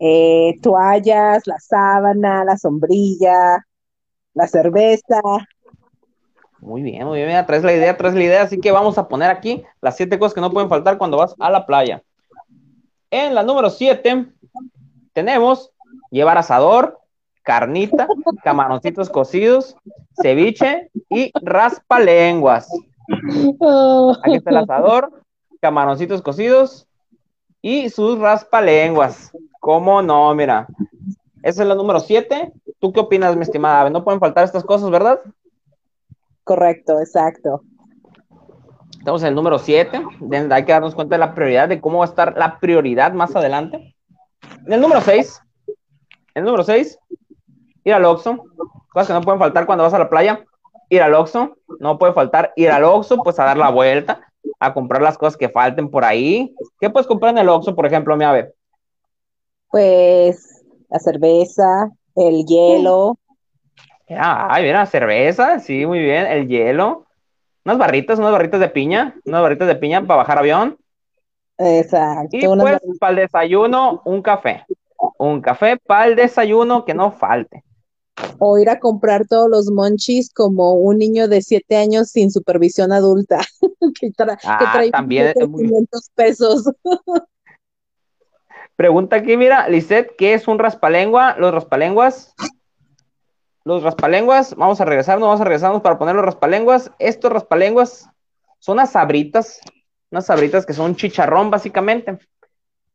eh, 0.00 0.56
toallas, 0.60 1.46
la 1.46 1.58
sábana, 1.60 2.44
la 2.44 2.56
sombrilla, 2.56 3.64
la 4.34 4.48
cerveza. 4.48 5.20
Muy 6.60 6.82
bien, 6.82 7.06
muy 7.06 7.16
bien, 7.16 7.28
mira, 7.28 7.46
traes 7.46 7.64
la 7.64 7.72
idea, 7.72 7.96
traes 7.96 8.14
la 8.14 8.22
idea, 8.22 8.42
así 8.42 8.60
que 8.60 8.70
vamos 8.70 8.98
a 8.98 9.08
poner 9.08 9.30
aquí 9.30 9.64
las 9.80 9.96
siete 9.96 10.18
cosas 10.18 10.34
que 10.34 10.40
no 10.40 10.50
pueden 10.50 10.68
faltar 10.68 10.98
cuando 10.98 11.16
vas 11.16 11.34
a 11.38 11.50
la 11.50 11.64
playa. 11.64 12.02
En 13.10 13.34
la 13.34 13.42
número 13.42 13.70
siete 13.70 14.26
tenemos 15.12 15.72
llevar 16.10 16.38
asador, 16.38 17.00
carnita, 17.42 18.06
camaroncitos 18.44 19.08
cocidos, 19.08 19.76
ceviche 20.20 20.90
y 21.08 21.32
raspalenguas. 21.40 22.68
Aquí 24.22 24.36
está 24.36 24.50
el 24.50 24.58
asador, 24.58 25.10
camaroncitos 25.60 26.22
cocidos 26.22 26.86
y 27.62 27.88
sus 27.90 28.18
raspalenguas. 28.18 29.32
¿Cómo 29.60 30.02
no? 30.02 30.34
Mira, 30.34 30.66
esa 31.42 31.62
es 31.62 31.68
la 31.68 31.74
número 31.74 32.00
siete. 32.00 32.52
¿Tú 32.78 32.92
qué 32.92 33.00
opinas, 33.00 33.34
mi 33.36 33.42
estimada? 33.42 33.90
No 33.90 34.04
pueden 34.04 34.20
faltar 34.20 34.44
estas 34.44 34.64
cosas, 34.64 34.90
¿verdad? 34.90 35.20
Correcto, 36.44 37.00
exacto. 37.00 37.62
Estamos 38.98 39.22
en 39.22 39.28
el 39.28 39.34
número 39.34 39.58
7. 39.58 40.02
Hay 40.50 40.64
que 40.64 40.72
darnos 40.72 40.94
cuenta 40.94 41.14
de 41.14 41.20
la 41.20 41.34
prioridad, 41.34 41.68
de 41.68 41.80
cómo 41.80 41.98
va 41.98 42.04
a 42.04 42.08
estar 42.08 42.36
la 42.36 42.58
prioridad 42.58 43.12
más 43.12 43.34
adelante. 43.34 43.94
En 44.66 44.72
el 44.74 44.80
número 44.80 45.00
6. 45.00 45.40
En 45.68 45.74
el 46.34 46.44
número 46.44 46.64
6. 46.64 46.98
Ir 47.84 47.94
al 47.94 48.04
Oxxo. 48.04 48.44
Cosas 48.92 49.08
que 49.08 49.14
no 49.14 49.22
pueden 49.22 49.40
faltar 49.40 49.64
cuando 49.64 49.84
vas 49.84 49.94
a 49.94 49.98
la 49.98 50.10
playa. 50.10 50.44
Ir 50.90 51.00
al 51.02 51.14
Oxxo. 51.14 51.56
No 51.78 51.98
puede 51.98 52.12
faltar 52.12 52.52
ir 52.56 52.70
al 52.70 52.84
Oxxo, 52.84 53.22
pues 53.22 53.38
a 53.38 53.44
dar 53.44 53.56
la 53.56 53.70
vuelta, 53.70 54.20
a 54.58 54.74
comprar 54.74 55.00
las 55.00 55.16
cosas 55.16 55.36
que 55.38 55.48
falten 55.48 55.90
por 55.90 56.04
ahí. 56.04 56.54
¿Qué 56.78 56.90
puedes 56.90 57.06
comprar 57.06 57.32
en 57.32 57.38
el 57.38 57.48
Oxxo, 57.48 57.74
por 57.74 57.86
ejemplo, 57.86 58.16
mi 58.18 58.24
ave? 58.24 58.52
Pues 59.70 60.62
la 60.90 60.98
cerveza, 60.98 61.90
el 62.16 62.44
hielo. 62.44 63.16
Ah, 64.10 64.48
ay, 64.50 64.64
mira, 64.64 64.86
cerveza, 64.86 65.60
sí, 65.60 65.86
muy 65.86 66.00
bien, 66.00 66.26
el 66.26 66.48
hielo. 66.48 67.06
Unas 67.64 67.78
barritas, 67.78 68.18
unas 68.18 68.32
barritas 68.32 68.60
de 68.60 68.68
piña, 68.68 69.14
unas 69.24 69.42
barritas 69.42 69.68
de 69.68 69.76
piña 69.76 70.04
para 70.06 70.18
bajar 70.18 70.38
avión. 70.38 70.78
Exacto. 71.58 72.36
Y 72.36 72.46
pues 72.46 72.80
para 72.98 73.10
el 73.10 73.16
desayuno, 73.16 74.02
un 74.04 74.22
café. 74.22 74.64
Un 75.18 75.40
café 75.40 75.76
para 75.76 76.06
el 76.06 76.16
desayuno 76.16 76.84
que 76.84 76.94
no 76.94 77.12
falte. 77.12 77.64
O 78.38 78.58
ir 78.58 78.68
a 78.70 78.80
comprar 78.80 79.26
todos 79.26 79.48
los 79.48 79.70
monchis 79.70 80.32
como 80.32 80.74
un 80.74 80.98
niño 80.98 81.28
de 81.28 81.42
siete 81.42 81.76
años 81.76 82.08
sin 82.08 82.30
supervisión 82.30 82.92
adulta, 82.92 83.40
que, 84.00 84.10
ah, 84.44 84.70
trae 84.72 84.90
también 84.90 85.32
500 85.34 86.10
pesos. 86.14 86.72
Pregunta 88.76 89.16
aquí, 89.16 89.36
mira, 89.36 89.68
Lisette, 89.68 90.16
¿qué 90.16 90.32
es 90.32 90.48
un 90.48 90.58
raspalengua? 90.58 91.36
Los 91.38 91.52
raspalenguas. 91.52 92.34
Los 93.64 93.82
raspalenguas, 93.82 94.54
vamos 94.54 94.80
a 94.80 94.86
regresarnos, 94.86 95.26
vamos 95.26 95.40
a 95.40 95.44
regresarnos 95.44 95.82
para 95.82 95.98
poner 95.98 96.14
los 96.14 96.24
raspalenguas. 96.24 96.90
Estos 96.98 97.30
raspalenguas 97.30 98.08
son 98.58 98.74
unas 98.74 98.92
sabritas, 98.92 99.60
unas 100.10 100.26
sabritas 100.26 100.64
que 100.64 100.72
son 100.72 100.96
chicharrón 100.96 101.50
básicamente, 101.50 102.18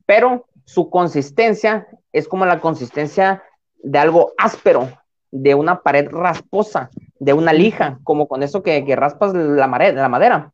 pero 0.06 0.48
su 0.66 0.90
consistencia 0.90 1.88
es 2.12 2.28
como 2.28 2.46
la 2.46 2.60
consistencia 2.60 3.44
de 3.78 4.00
algo 4.00 4.34
áspero, 4.38 4.90
de 5.30 5.54
una 5.54 5.82
pared 5.84 6.10
rasposa, 6.10 6.90
de 7.20 7.34
una 7.34 7.54
lija, 7.54 8.00
como 8.04 8.28
con 8.28 8.42
eso 8.42 8.64
que, 8.64 8.84
raspas 8.96 9.34
la, 9.34 9.68
madera. 9.68 10.52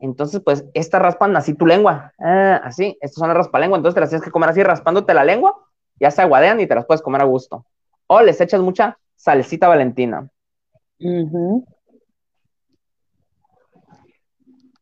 Entonces, 0.00 0.40
pues, 0.44 0.64
estas 0.74 1.02
raspan 1.02 1.36
así 1.36 1.54
tu 1.54 1.66
lengua. 1.66 2.12
Ah, 2.18 2.60
así, 2.64 2.98
estas 3.00 3.20
son 3.20 3.28
las 3.28 3.36
raspalengua. 3.36 3.76
Entonces 3.76 3.94
te 3.94 4.00
las 4.00 4.10
tienes 4.10 4.24
que 4.24 4.32
comer 4.32 4.50
así 4.50 4.62
raspándote 4.62 5.14
la 5.14 5.24
lengua, 5.24 5.54
ya 6.00 6.10
se 6.10 6.22
aguadean 6.22 6.60
y 6.60 6.66
te 6.66 6.74
las 6.74 6.86
puedes 6.86 7.02
comer 7.02 7.20
a 7.20 7.24
gusto. 7.24 7.64
O 8.06 8.20
les 8.20 8.40
echas 8.40 8.60
mucha 8.60 8.98
salsita 9.16 9.68
valentina. 9.68 10.28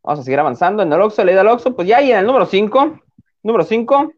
Vamos 0.02 0.20
a 0.20 0.22
seguir 0.22 0.40
avanzando. 0.40 0.82
En 0.82 0.92
el 0.92 1.00
Oxo, 1.00 1.24
leído 1.24 1.40
al 1.40 1.48
Oxo, 1.48 1.74
pues 1.74 1.86
ya 1.86 2.02
y 2.02 2.10
en 2.12 2.18
el 2.18 2.26
número 2.26 2.46
5. 2.46 3.00
Número 3.44 3.64
5, 3.64 4.12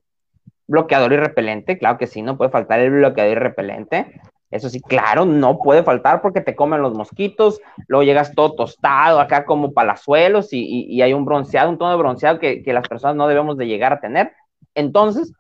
bloqueador 0.67 1.13
y 1.13 1.17
repelente. 1.17 1.79
Claro 1.79 1.99
que 1.99 2.07
sí, 2.07 2.23
no 2.23 2.37
puede 2.37 2.51
faltar 2.51 2.81
el 2.81 2.91
bloqueador 2.91 3.33
y 3.33 3.41
repelente. 3.41 4.21
Eso 4.51 4.69
sí, 4.69 4.81
claro, 4.81 5.25
no 5.25 5.59
puede 5.59 5.83
faltar 5.83 6.23
porque 6.23 6.41
te 6.41 6.55
comen 6.55 6.81
los 6.81 6.95
mosquitos, 6.95 7.61
luego 7.89 8.05
llegas 8.05 8.37
todo 8.37 8.55
tostado 8.55 9.19
acá 9.19 9.45
como 9.45 9.73
palazuelos 9.73 10.53
y, 10.53 10.87
y, 10.89 11.03
hay 11.03 11.13
un 11.13 11.25
bronceado, 11.25 11.71
un 11.71 11.77
tono 11.77 11.91
de 11.91 11.97
bronceado 11.97 12.39
que, 12.39 12.63
que, 12.63 12.73
las 12.73 12.87
personas 12.87 13.17
no 13.17 13.27
debemos 13.27 13.57
de 13.57 13.67
llegar 13.67 13.93
a 13.93 14.01
tener. 14.01 14.33
Entonces, 14.77 15.33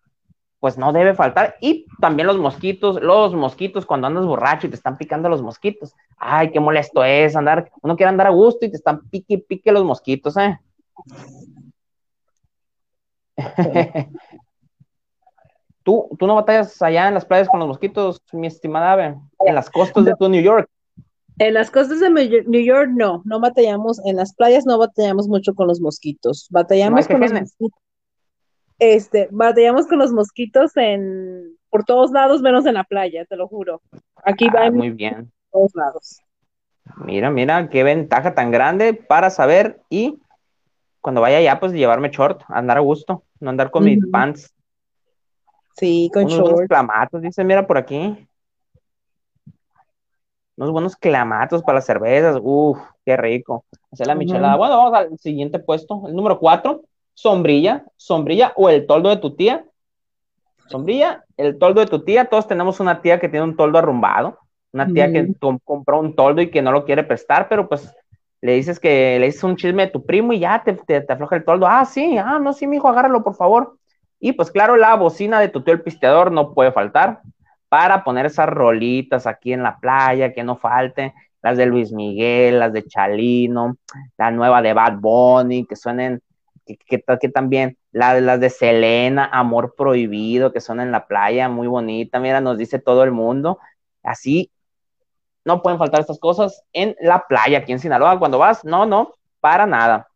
pues 0.65 0.79
no 0.79 0.95
debe 0.95 1.15
faltar. 1.15 1.57
Y 1.61 1.85
también 2.01 2.27
los 2.27 2.39
mosquitos, 2.39 2.99
los 3.03 3.35
mosquitos 3.35 3.85
cuando 3.85 4.07
andas 4.07 4.25
borracho 4.25 4.67
y 4.67 4.71
te 4.71 4.77
están 4.77 4.97
picando 4.97 5.29
los 5.29 5.43
mosquitos. 5.43 5.95
Ay, 6.17 6.53
qué 6.53 6.59
molesto 6.59 7.05
es 7.05 7.37
andar, 7.37 7.71
uno 7.83 7.97
quiere 7.97 8.09
andar 8.09 8.29
a 8.29 8.31
gusto 8.31 8.65
y 8.65 8.71
te 8.71 8.79
están 8.79 9.07
pique 9.11 9.37
pique 9.37 9.71
los 9.71 9.85
mosquitos, 9.85 10.39
¿eh? 10.39 10.59
¿Tú, 15.83 16.09
¿Tú 16.19 16.27
no 16.27 16.35
batallas 16.37 16.81
allá 16.81 17.09
en 17.09 17.15
las 17.15 17.27
playas 17.27 17.51
con 17.51 17.61
los 17.61 17.69
mosquitos, 17.69 18.23
mi 18.33 18.47
estimada 18.47 18.93
Ave? 18.93 19.17
En 19.41 19.55
las 19.55 19.69
costas 19.69 20.07
de 20.07 20.15
tu 20.19 20.31
New 20.31 20.41
York. 20.41 20.67
En 21.37 21.53
las 21.53 21.71
costas 21.71 22.01
de 22.01 22.09
New 22.09 22.65
York 22.65 22.89
no, 22.91 23.21
no 23.27 23.39
batallamos, 23.39 24.01
en 24.07 24.17
las 24.17 24.35
playas 24.35 24.65
no 24.65 24.79
batallamos 24.79 25.29
mucho 25.29 25.55
con 25.55 25.69
los 25.69 25.83
mosquitos. 25.83 26.49
Batallamos 26.49 27.07
con 27.07 27.21
los 27.21 27.33
mosquitos. 27.35 27.84
Este, 28.79 29.29
batallamos 29.31 29.87
con 29.87 29.99
los 29.99 30.13
mosquitos 30.13 30.77
en 30.77 31.57
por 31.71 31.85
todos 31.85 32.11
lados 32.13 32.41
menos 32.43 32.67
en 32.67 32.75
la 32.75 32.85
playa, 32.85 33.25
te 33.25 33.37
lo 33.37 33.49
juro. 33.49 33.81
Aquí 34.25 34.47
ah, 34.51 34.55
va 34.55 34.71
muy 34.71 34.91
bien. 34.91 35.33
Por 35.51 35.61
todos 35.61 35.75
lados. 35.75 36.21
Mira, 37.05 37.31
mira, 37.31 37.69
qué 37.69 37.83
ventaja 37.83 38.35
tan 38.35 38.51
grande 38.51 38.95
para 38.95 39.31
saber 39.31 39.81
y 39.89 40.19
cuando 41.01 41.21
vaya 41.21 41.39
allá, 41.39 41.61
pues 41.61 41.73
llevarme 41.73 42.11
short, 42.11 42.43
andar 42.49 42.79
a 42.79 42.81
gusto, 42.81 43.25
no 43.41 43.51
andar 43.51 43.71
con 43.71 43.85
mis 43.85 44.07
pants 44.11 44.55
Sí, 45.77 46.11
con 46.13 46.25
unos 46.25 46.41
buenos 46.41 46.69
clamatos, 46.69 47.21
dice, 47.21 47.43
mira 47.43 47.67
por 47.67 47.79
aquí. 47.79 48.29
Unos 50.57 50.71
buenos 50.71 50.95
clamatos 50.95 51.63
para 51.63 51.77
las 51.77 51.87
cervezas. 51.87 52.39
Uf, 52.41 52.79
qué 53.05 53.17
rico. 53.17 53.65
Hacer 53.91 54.07
la 54.07 54.15
michelada. 54.15 54.57
Bueno, 54.57 54.77
vamos 54.77 54.95
al 54.95 55.19
siguiente 55.19 55.59
puesto. 55.59 56.05
El 56.07 56.15
número 56.15 56.39
cuatro, 56.39 56.83
sombrilla. 57.15 57.85
Sombrilla 57.97 58.53
o 58.57 58.69
el 58.69 58.87
toldo 58.87 59.09
de 59.09 59.17
tu 59.17 59.35
tía. 59.35 59.65
Sombrilla, 60.69 61.25
el 61.37 61.59
toldo 61.59 61.81
de 61.81 61.87
tu 61.87 62.05
tía. 62.05 62.27
Todos 62.27 62.47
tenemos 62.47 62.81
una 62.81 63.01
tía 63.01 63.19
que 63.19 63.29
tiene 63.29 63.45
un 63.45 63.57
toldo 63.57 63.79
arrumbado. 63.79 64.39
Una 64.73 64.89
tía 64.89 65.13
que 65.13 65.33
compró 65.65 66.01
un 66.01 66.17
toldo 66.17 66.43
y 66.43 66.51
que 66.51 66.61
no 66.61 66.73
lo 66.73 66.85
quiere 66.85 67.05
prestar, 67.05 67.49
pero 67.49 67.69
pues 67.69 67.95
le 68.41 68.55
dices 68.55 68.81
que 68.81 69.19
le 69.21 69.27
dices 69.27 69.45
un 69.45 69.57
chisme 69.57 69.87
de 69.87 69.93
tu 69.93 70.05
primo 70.05 70.33
y 70.33 70.41
ya 70.41 70.63
te, 70.65 70.73
te, 70.73 71.01
te 71.01 71.13
afloja 71.13 71.37
el 71.37 71.45
toldo. 71.45 71.67
Ah, 71.67 71.85
sí, 71.85 72.19
ah, 72.19 72.41
no, 72.41 72.53
sí, 72.53 72.67
mi 72.67 72.77
hijo, 72.77 72.89
agárralo, 72.89 73.23
por 73.23 73.37
favor. 73.37 73.79
Y 74.19 74.33
pues 74.33 74.51
claro, 74.51 74.77
la 74.77 74.95
bocina 74.97 75.39
de 75.39 75.49
tu 75.49 75.63
tío 75.63 75.75
el 75.75 75.83
pisteador 75.83 76.33
no 76.33 76.55
puede 76.55 76.73
faltar 76.73 77.21
para 77.69 78.05
poner 78.05 78.27
esas 78.27 78.49
rolitas 78.49 79.27
aquí 79.27 79.53
en 79.53 79.63
la 79.63 79.79
playa, 79.79 80.33
que 80.33 80.45
no 80.45 80.57
falten, 80.57 81.13
las 81.43 81.57
de 81.57 81.67
Luis 81.67 81.93
Miguel, 81.93 82.59
las 82.61 82.73
de 82.73 82.85
Chalino, 82.85 83.77
la 84.17 84.31
nueva 84.31 84.63
de 84.63 84.73
Bad 84.73 84.99
Bunny, 84.99 85.67
que 85.67 85.77
suenen, 85.77 86.23
que, 86.67 86.77
que, 86.77 87.29
también, 87.29 87.79
la, 87.93 88.21
las 88.21 88.41
de 88.41 88.51
Selena, 88.51 89.29
Amor 89.33 89.75
Prohibido, 89.77 90.53
que 90.53 90.61
suenan 90.61 90.87
en 90.87 90.93
la 90.93 91.07
playa, 91.07 91.49
muy 91.49 91.67
bonita, 91.67 92.21
mira, 92.21 92.41
nos 92.41 92.59
dice 92.59 92.79
todo 92.79 93.05
el 93.05 93.11
mundo, 93.13 93.59
así 94.03 94.51
no 95.45 95.63
pueden 95.63 95.79
faltar 95.79 96.01
estas 96.01 96.19
cosas 96.19 96.65
en 96.73 96.97
la 97.01 97.27
playa 97.27 97.59
aquí 97.59 97.73
en 97.73 97.81
Sinaloa, 97.81 98.19
cuando 98.19 98.39
vas, 98.39 98.65
no, 98.65 98.87
no, 98.87 99.13
para 99.41 99.67
nada. 99.67 100.09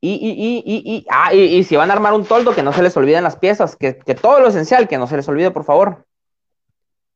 Y, 0.00 0.12
y, 0.12 0.62
y, 0.64 1.06
ah, 1.10 1.34
y, 1.34 1.64
si 1.64 1.74
van 1.74 1.90
a 1.90 1.94
armar 1.94 2.12
un 2.14 2.24
toldo, 2.24 2.54
que 2.54 2.62
no 2.62 2.72
se 2.72 2.82
les 2.82 2.96
olviden 2.96 3.24
las 3.24 3.36
piezas, 3.36 3.74
que, 3.74 3.92
todo 3.92 4.38
lo 4.38 4.48
esencial, 4.48 4.86
que 4.86 4.96
no 4.96 5.08
se 5.08 5.16
les 5.16 5.28
olvide, 5.28 5.50
por 5.50 5.64
favor. 5.64 6.06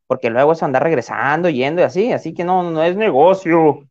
Porque 0.09 0.31
luego 0.31 0.57
se 0.57 0.65
anda 0.65 0.81
regresando, 0.81 1.49
yendo 1.49 1.81
y 1.81 1.85
así, 1.85 2.13
así 2.13 2.35
que 2.35 2.45
no, 2.45 2.69
no 2.71 2.83
es 2.83 2.97
negocio. 2.97 3.89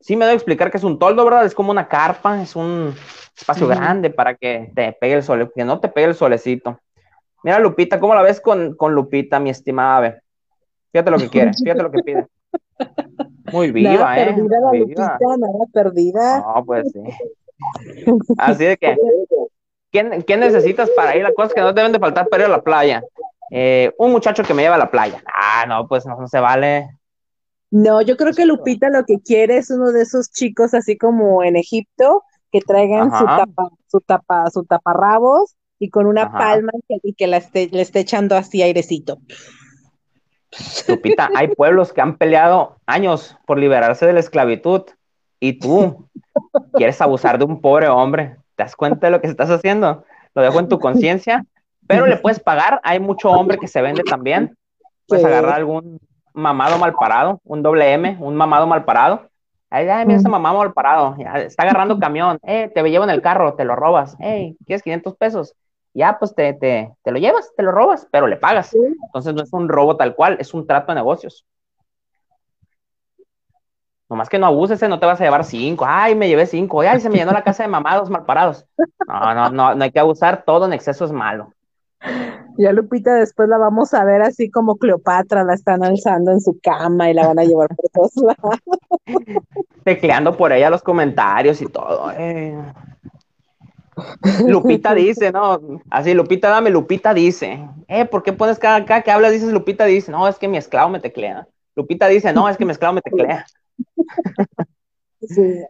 Sí 0.00 0.16
me 0.16 0.24
debo 0.24 0.36
explicar 0.36 0.70
que 0.70 0.78
es 0.78 0.84
un 0.84 0.98
toldo, 0.98 1.24
¿verdad? 1.24 1.44
Es 1.44 1.54
como 1.54 1.70
una 1.70 1.86
carpa, 1.86 2.42
es 2.42 2.56
un 2.56 2.94
espacio 3.36 3.66
grande 3.68 4.10
para 4.10 4.34
que 4.34 4.72
te 4.74 4.92
pegue 4.92 5.14
el 5.14 5.22
sol, 5.22 5.52
que 5.54 5.64
no 5.64 5.78
te 5.78 5.88
pegue 5.88 6.08
el 6.08 6.14
solecito. 6.14 6.80
Mira, 7.42 7.58
Lupita, 7.58 8.00
¿cómo 8.00 8.14
la 8.14 8.22
ves 8.22 8.40
con, 8.40 8.74
con 8.76 8.94
Lupita, 8.94 9.38
mi 9.40 9.50
estimada 9.50 9.96
ave? 9.96 10.22
Fíjate 10.92 11.10
lo 11.10 11.18
que 11.18 11.28
quiere, 11.28 11.52
fíjate 11.52 11.82
lo 11.82 11.90
que 11.90 12.02
pide. 12.02 12.26
Muy 13.52 13.70
viva, 13.72 13.92
nada 13.92 14.20
¿eh? 14.20 14.26
Perdida 14.26 14.60
la 14.60 14.78
Lupita, 14.78 15.18
nada 15.20 15.64
perdida. 15.72 16.38
No, 16.38 16.64
pues 16.64 16.92
sí. 16.92 17.00
Así 18.38 18.64
de 18.64 18.76
que, 18.76 18.96
¿qué, 19.92 20.24
¿qué, 20.26 20.36
necesitas 20.36 20.90
para 20.90 21.16
ir 21.16 21.24
a 21.26 21.32
cosas 21.32 21.52
que 21.52 21.60
no 21.60 21.72
deben 21.72 21.92
de 21.92 21.98
faltar 21.98 22.28
para 22.28 22.44
ir 22.44 22.48
a 22.48 22.56
la 22.56 22.62
playa? 22.62 23.02
Eh, 23.50 23.92
un 23.98 24.12
muchacho 24.12 24.44
que 24.44 24.54
me 24.54 24.62
lleva 24.62 24.76
a 24.76 24.78
la 24.78 24.90
playa. 24.90 25.22
Ah, 25.26 25.64
no, 25.66 25.86
pues 25.88 26.06
no, 26.06 26.26
se 26.28 26.40
vale. 26.40 26.88
No, 27.70 28.02
yo 28.02 28.16
creo 28.16 28.32
que 28.32 28.46
Lupita 28.46 28.90
lo 28.90 29.04
que 29.04 29.20
quiere 29.20 29.58
es 29.58 29.70
uno 29.70 29.92
de 29.92 30.02
esos 30.02 30.30
chicos 30.30 30.74
así 30.74 30.98
como 30.98 31.44
en 31.44 31.56
Egipto 31.56 32.24
que 32.50 32.60
traigan 32.60 33.16
su 33.16 33.24
tapa, 33.24 33.68
su 33.86 34.00
tapa, 34.00 34.50
su 34.50 34.64
taparrabos 34.64 35.54
y 35.78 35.88
con 35.88 36.06
una 36.06 36.32
palma 36.32 36.72
y 36.88 37.14
que, 37.14 37.26
la 37.28 37.36
esté, 37.36 37.68
le 37.70 37.82
esté 37.82 38.00
echando 38.00 38.36
así 38.36 38.60
airecito. 38.60 39.18
Lupita, 40.88 41.30
hay 41.36 41.48
pueblos 41.48 41.92
que 41.92 42.00
han 42.00 42.16
peleado 42.16 42.76
años 42.86 43.36
por 43.46 43.58
liberarse 43.58 44.04
de 44.04 44.14
la 44.14 44.20
esclavitud 44.20 44.82
y 45.38 45.60
tú 45.60 46.08
quieres 46.74 47.00
abusar 47.00 47.38
de 47.38 47.44
un 47.44 47.60
pobre 47.60 47.88
hombre. 47.88 48.36
¿Te 48.56 48.64
das 48.64 48.74
cuenta 48.74 49.06
de 49.06 49.12
lo 49.12 49.20
que 49.20 49.28
estás 49.28 49.48
haciendo? 49.48 50.04
Lo 50.34 50.42
dejo 50.42 50.58
en 50.58 50.68
tu 50.68 50.80
conciencia, 50.80 51.46
pero 51.86 52.06
le 52.06 52.16
puedes 52.16 52.40
pagar. 52.40 52.80
Hay 52.82 52.98
mucho 52.98 53.30
hombre 53.30 53.58
que 53.58 53.68
se 53.68 53.80
vende 53.80 54.02
también. 54.02 54.56
Puedes 55.06 55.24
agarrar 55.24 55.54
algún 55.54 56.00
mamado 56.32 56.78
mal 56.78 56.94
parado, 56.94 57.40
un 57.44 57.62
doble 57.62 57.92
M, 57.92 58.16
un 58.20 58.36
mamado 58.36 58.66
mal 58.66 58.84
parado. 58.84 59.28
Ay, 59.68 59.84
mira 60.04 60.18
ese 60.18 60.28
mamado 60.28 60.58
mal 60.58 60.72
parado, 60.72 61.16
está 61.36 61.62
agarrando 61.62 61.98
camión, 62.00 62.38
eh, 62.42 62.70
te 62.74 62.82
llevo 62.82 63.04
en 63.04 63.10
el 63.10 63.22
carro, 63.22 63.54
te 63.54 63.64
lo 63.64 63.76
robas, 63.76 64.16
hey, 64.18 64.56
¿quieres 64.66 64.82
500 64.82 65.16
pesos? 65.16 65.54
ya 65.94 66.18
pues 66.18 66.34
te, 66.34 66.52
te, 66.54 66.92
te, 67.02 67.10
lo 67.10 67.18
llevas, 67.18 67.50
te 67.56 67.62
lo 67.62 67.72
robas, 67.72 68.06
pero 68.10 68.26
le 68.26 68.36
pagas. 68.36 68.74
Entonces 68.74 69.34
no 69.34 69.42
es 69.42 69.52
un 69.52 69.68
robo 69.68 69.96
tal 69.96 70.14
cual, 70.14 70.36
es 70.40 70.54
un 70.54 70.66
trato 70.66 70.92
de 70.92 70.96
negocios. 70.96 71.44
Nomás 74.08 74.28
que 74.28 74.38
no 74.38 74.46
abuses, 74.46 74.82
¿eh? 74.82 74.88
no 74.88 74.98
te 74.98 75.06
vas 75.06 75.20
a 75.20 75.24
llevar 75.24 75.44
cinco. 75.44 75.84
Ay, 75.86 76.16
me 76.16 76.28
llevé 76.28 76.46
cinco. 76.46 76.80
Ay, 76.80 77.00
se 77.00 77.08
me 77.08 77.18
llenó 77.18 77.30
la 77.30 77.44
casa 77.44 77.62
de 77.62 77.68
mamados 77.68 78.10
mal 78.10 78.24
parados. 78.24 78.66
No, 79.06 79.34
no, 79.34 79.50
no, 79.50 79.74
no 79.76 79.84
hay 79.84 79.92
que 79.92 80.00
abusar. 80.00 80.42
Todo 80.44 80.66
en 80.66 80.72
exceso 80.72 81.04
es 81.04 81.12
malo. 81.12 81.52
Ya 82.56 82.72
Lupita 82.72 83.14
después 83.14 83.48
la 83.48 83.58
vamos 83.58 83.94
a 83.94 84.04
ver 84.04 84.22
así 84.22 84.50
como 84.50 84.76
Cleopatra, 84.76 85.44
la 85.44 85.54
están 85.54 85.84
alzando 85.84 86.32
en 86.32 86.40
su 86.40 86.58
cama 86.62 87.10
y 87.10 87.14
la 87.14 87.26
van 87.26 87.38
a 87.38 87.44
llevar 87.44 87.68
por 87.68 87.88
todos 87.90 88.16
lados. 88.16 88.58
Tecleando 89.84 90.36
por 90.36 90.52
ella 90.52 90.70
los 90.70 90.82
comentarios 90.82 91.60
y 91.62 91.66
todo. 91.66 92.10
Eh. 92.16 92.56
Lupita 94.46 94.94
dice, 94.94 95.32
¿no? 95.32 95.60
Así, 95.90 96.14
Lupita, 96.14 96.48
dame, 96.48 96.70
Lupita 96.70 97.14
dice. 97.14 97.66
Eh, 97.88 98.04
¿por 98.04 98.22
qué 98.22 98.32
pones 98.32 98.58
cada, 98.58 98.76
acá 98.76 99.02
que 99.02 99.10
hablas, 99.10 99.32
dices 99.32 99.52
Lupita 99.52 99.84
dice? 99.84 100.10
No, 100.10 100.26
es 100.26 100.38
que 100.38 100.48
mi 100.48 100.56
esclavo 100.56 100.90
me 100.90 101.00
teclea. 101.00 101.46
Lupita 101.76 102.08
dice, 102.08 102.32
no, 102.32 102.48
es 102.48 102.56
que 102.56 102.64
mi 102.64 102.72
esclavo 102.72 102.94
me 102.94 103.02
teclea. 103.02 103.46
Sí. 105.22 105.64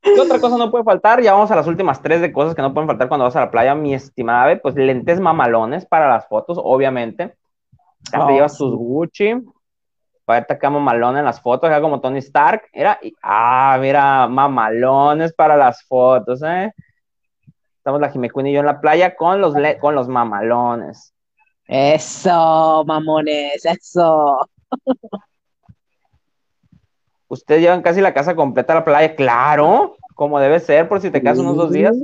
¿Qué 0.00 0.20
otra 0.20 0.40
cosa 0.40 0.56
no 0.56 0.70
puede 0.70 0.84
faltar? 0.84 1.22
Ya 1.22 1.32
vamos 1.32 1.50
a 1.50 1.56
las 1.56 1.66
últimas 1.66 2.00
tres 2.02 2.20
de 2.20 2.32
cosas 2.32 2.54
que 2.54 2.62
no 2.62 2.72
pueden 2.72 2.88
faltar 2.88 3.08
cuando 3.08 3.24
vas 3.24 3.36
a 3.36 3.40
la 3.40 3.50
playa, 3.50 3.74
mi 3.74 3.94
estimada 3.94 4.58
Pues 4.60 4.74
lentes 4.74 5.20
mamalones 5.20 5.86
para 5.86 6.08
las 6.08 6.26
fotos, 6.28 6.58
obviamente. 6.62 7.36
Te 8.10 8.18
oh, 8.18 8.28
llevas 8.28 8.56
tus 8.56 8.74
Gucci. 8.74 9.34
Para 10.24 10.40
verte 10.40 10.54
acá 10.54 10.70
mamalón 10.70 11.16
en 11.16 11.24
las 11.24 11.40
fotos, 11.40 11.70
acá 11.70 11.80
como 11.80 12.00
Tony 12.00 12.18
Stark. 12.18 12.62
Era, 12.72 12.98
ah, 13.22 13.78
mira, 13.80 14.26
mamalones 14.26 15.32
para 15.32 15.56
las 15.56 15.84
fotos, 15.84 16.42
¿eh? 16.42 16.72
Estamos 17.76 18.00
la 18.00 18.10
Jimmy 18.10 18.28
y 18.34 18.52
yo 18.52 18.60
en 18.60 18.66
la 18.66 18.80
playa 18.80 19.14
con 19.14 19.40
los, 19.40 19.54
con 19.80 19.94
los 19.94 20.08
mamalones. 20.08 21.14
Eso, 21.68 22.84
mamones, 22.84 23.64
eso. 23.64 24.48
Ustedes 27.28 27.60
llevan 27.60 27.82
casi 27.82 28.00
la 28.00 28.14
casa 28.14 28.36
completa 28.36 28.72
a 28.72 28.76
la 28.76 28.84
playa, 28.84 29.16
claro, 29.16 29.96
como 30.14 30.38
debe 30.38 30.60
ser, 30.60 30.88
por 30.88 31.00
si 31.00 31.10
te 31.10 31.20
quedas 31.20 31.38
unos 31.38 31.56
dos 31.56 31.72
días, 31.72 31.96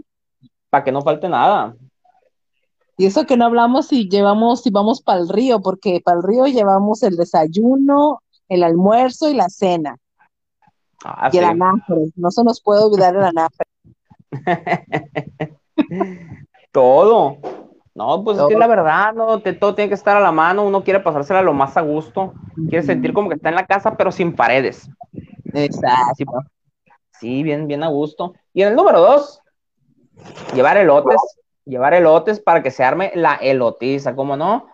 para 0.70 0.84
que 0.84 0.92
no 0.92 1.02
falte 1.02 1.28
nada. 1.28 1.74
Y 2.96 3.06
eso 3.06 3.24
que 3.24 3.36
no 3.36 3.46
hablamos 3.46 3.88
si 3.88 4.08
llevamos, 4.08 4.62
si 4.62 4.70
vamos 4.70 5.00
para 5.00 5.20
el 5.20 5.28
río, 5.28 5.60
porque 5.60 6.00
para 6.04 6.18
el 6.18 6.22
río 6.22 6.46
llevamos 6.46 7.02
el 7.02 7.16
desayuno, 7.16 8.22
el 8.48 8.62
almuerzo 8.62 9.30
y 9.30 9.34
la 9.34 9.48
cena. 9.48 9.96
Ah, 11.04 11.30
y 11.32 11.38
el 11.38 11.44
anafre, 11.44 12.12
no 12.16 12.30
se 12.30 12.44
nos 12.44 12.60
puede 12.60 12.84
olvidar 12.84 13.16
el 13.16 13.24
anafre. 13.24 13.66
todo. 16.72 17.38
No, 17.94 18.24
pues 18.24 18.38
es 18.38 18.46
que 18.46 18.56
la 18.56 18.66
verdad, 18.66 19.12
no, 19.12 19.40
todo 19.40 19.74
tiene 19.74 19.90
que 19.90 19.94
estar 19.94 20.16
a 20.16 20.20
la 20.20 20.32
mano, 20.32 20.64
uno 20.64 20.82
quiere 20.82 21.00
pasársela 21.00 21.42
lo 21.42 21.52
más 21.52 21.76
a 21.76 21.82
gusto, 21.82 22.32
quiere 22.70 22.82
sentir 22.82 23.12
como 23.12 23.28
que 23.28 23.34
está 23.34 23.50
en 23.50 23.54
la 23.54 23.66
casa, 23.66 23.98
pero 23.98 24.10
sin 24.10 24.34
paredes. 24.34 24.88
Exacto. 25.54 26.42
Sí, 27.18 27.42
bien, 27.42 27.66
bien 27.66 27.82
a 27.82 27.88
gusto. 27.88 28.34
Y 28.52 28.62
en 28.62 28.68
el 28.68 28.76
número 28.76 29.00
dos, 29.00 29.40
llevar 30.54 30.76
elotes, 30.76 31.20
llevar 31.64 31.94
elotes 31.94 32.40
para 32.40 32.62
que 32.62 32.70
se 32.70 32.84
arme 32.84 33.12
la 33.14 33.34
elotiza, 33.36 34.14
¿cómo 34.14 34.36
no? 34.36 34.66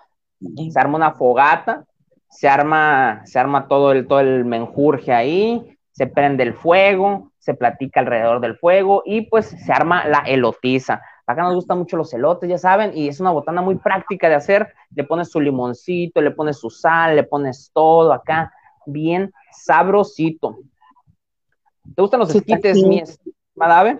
Se 0.70 0.78
arma 0.78 0.96
una 0.96 1.12
fogata, 1.12 1.84
se 2.30 2.48
arma, 2.48 3.22
se 3.24 3.38
arma 3.38 3.68
todo 3.68 3.92
el, 3.92 4.06
todo 4.06 4.20
el 4.20 4.44
menjurje 4.44 5.12
ahí, 5.12 5.76
se 5.92 6.06
prende 6.06 6.44
el 6.44 6.54
fuego, 6.54 7.32
se 7.38 7.54
platica 7.54 8.00
alrededor 8.00 8.40
del 8.40 8.56
fuego 8.56 9.02
y 9.04 9.22
pues 9.22 9.46
se 9.46 9.72
arma 9.72 10.06
la 10.06 10.20
elotiza. 10.20 11.02
Acá 11.26 11.42
nos 11.42 11.54
gustan 11.56 11.78
mucho 11.78 11.96
los 11.96 12.12
elotes, 12.14 12.48
ya 12.48 12.56
saben, 12.56 12.92
y 12.96 13.08
es 13.08 13.20
una 13.20 13.32
botana 13.32 13.60
muy 13.60 13.76
práctica 13.76 14.28
de 14.28 14.36
hacer. 14.36 14.72
Le 14.94 15.04
pones 15.04 15.30
su 15.30 15.40
limoncito, 15.40 16.22
le 16.22 16.30
pones 16.30 16.58
su 16.58 16.70
sal, 16.70 17.16
le 17.16 17.24
pones 17.24 17.70
todo 17.74 18.12
acá, 18.12 18.50
bien 18.86 19.30
sabrosito. 19.62 20.58
¿Te 21.94 22.02
gustan 22.02 22.20
los 22.20 22.34
esquites, 22.34 22.82
mi 22.82 22.98
estimada 23.00 23.98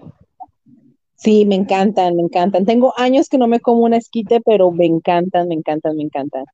Sí, 1.15 1.45
me 1.47 1.57
encantan, 1.57 2.15
me 2.15 2.23
encantan. 2.23 2.65
Tengo 2.65 2.95
años 2.97 3.29
que 3.29 3.39
no 3.39 3.49
me 3.49 3.59
como 3.59 3.81
un 3.81 3.95
esquite, 3.95 4.41
pero 4.41 4.71
me 4.71 4.87
encantan, 4.87 5.49
me 5.49 5.55
encantan, 5.55 5.97
me 5.97 6.05
encantan. 6.05 6.45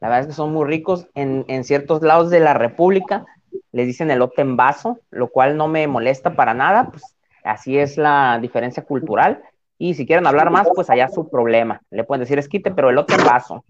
La 0.00 0.08
verdad 0.08 0.20
es 0.20 0.26
que 0.28 0.32
son 0.32 0.52
muy 0.52 0.64
ricos. 0.66 1.06
En, 1.14 1.44
en 1.48 1.64
ciertos 1.64 2.02
lados 2.02 2.30
de 2.30 2.40
la 2.40 2.54
República 2.54 3.26
les 3.70 3.86
dicen 3.86 4.10
elote 4.10 4.40
en 4.40 4.56
vaso, 4.56 4.98
lo 5.10 5.28
cual 5.28 5.56
no 5.56 5.68
me 5.68 5.86
molesta 5.86 6.34
para 6.34 6.54
nada, 6.54 6.90
pues 6.90 7.02
Así 7.42 7.76
es 7.78 7.96
la 7.98 8.38
diferencia 8.40 8.84
cultural. 8.84 9.42
Y 9.78 9.94
si 9.94 10.06
quieren 10.06 10.26
hablar 10.26 10.50
más, 10.50 10.68
pues 10.74 10.90
allá 10.90 11.08
su 11.08 11.28
problema. 11.28 11.80
Le 11.90 12.04
pueden 12.04 12.20
decir 12.20 12.38
esquite, 12.38 12.70
pero 12.70 12.90
el 12.90 12.98
otro 12.98 13.16
vaso. 13.24 13.64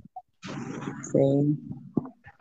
Sí. 1.10 1.58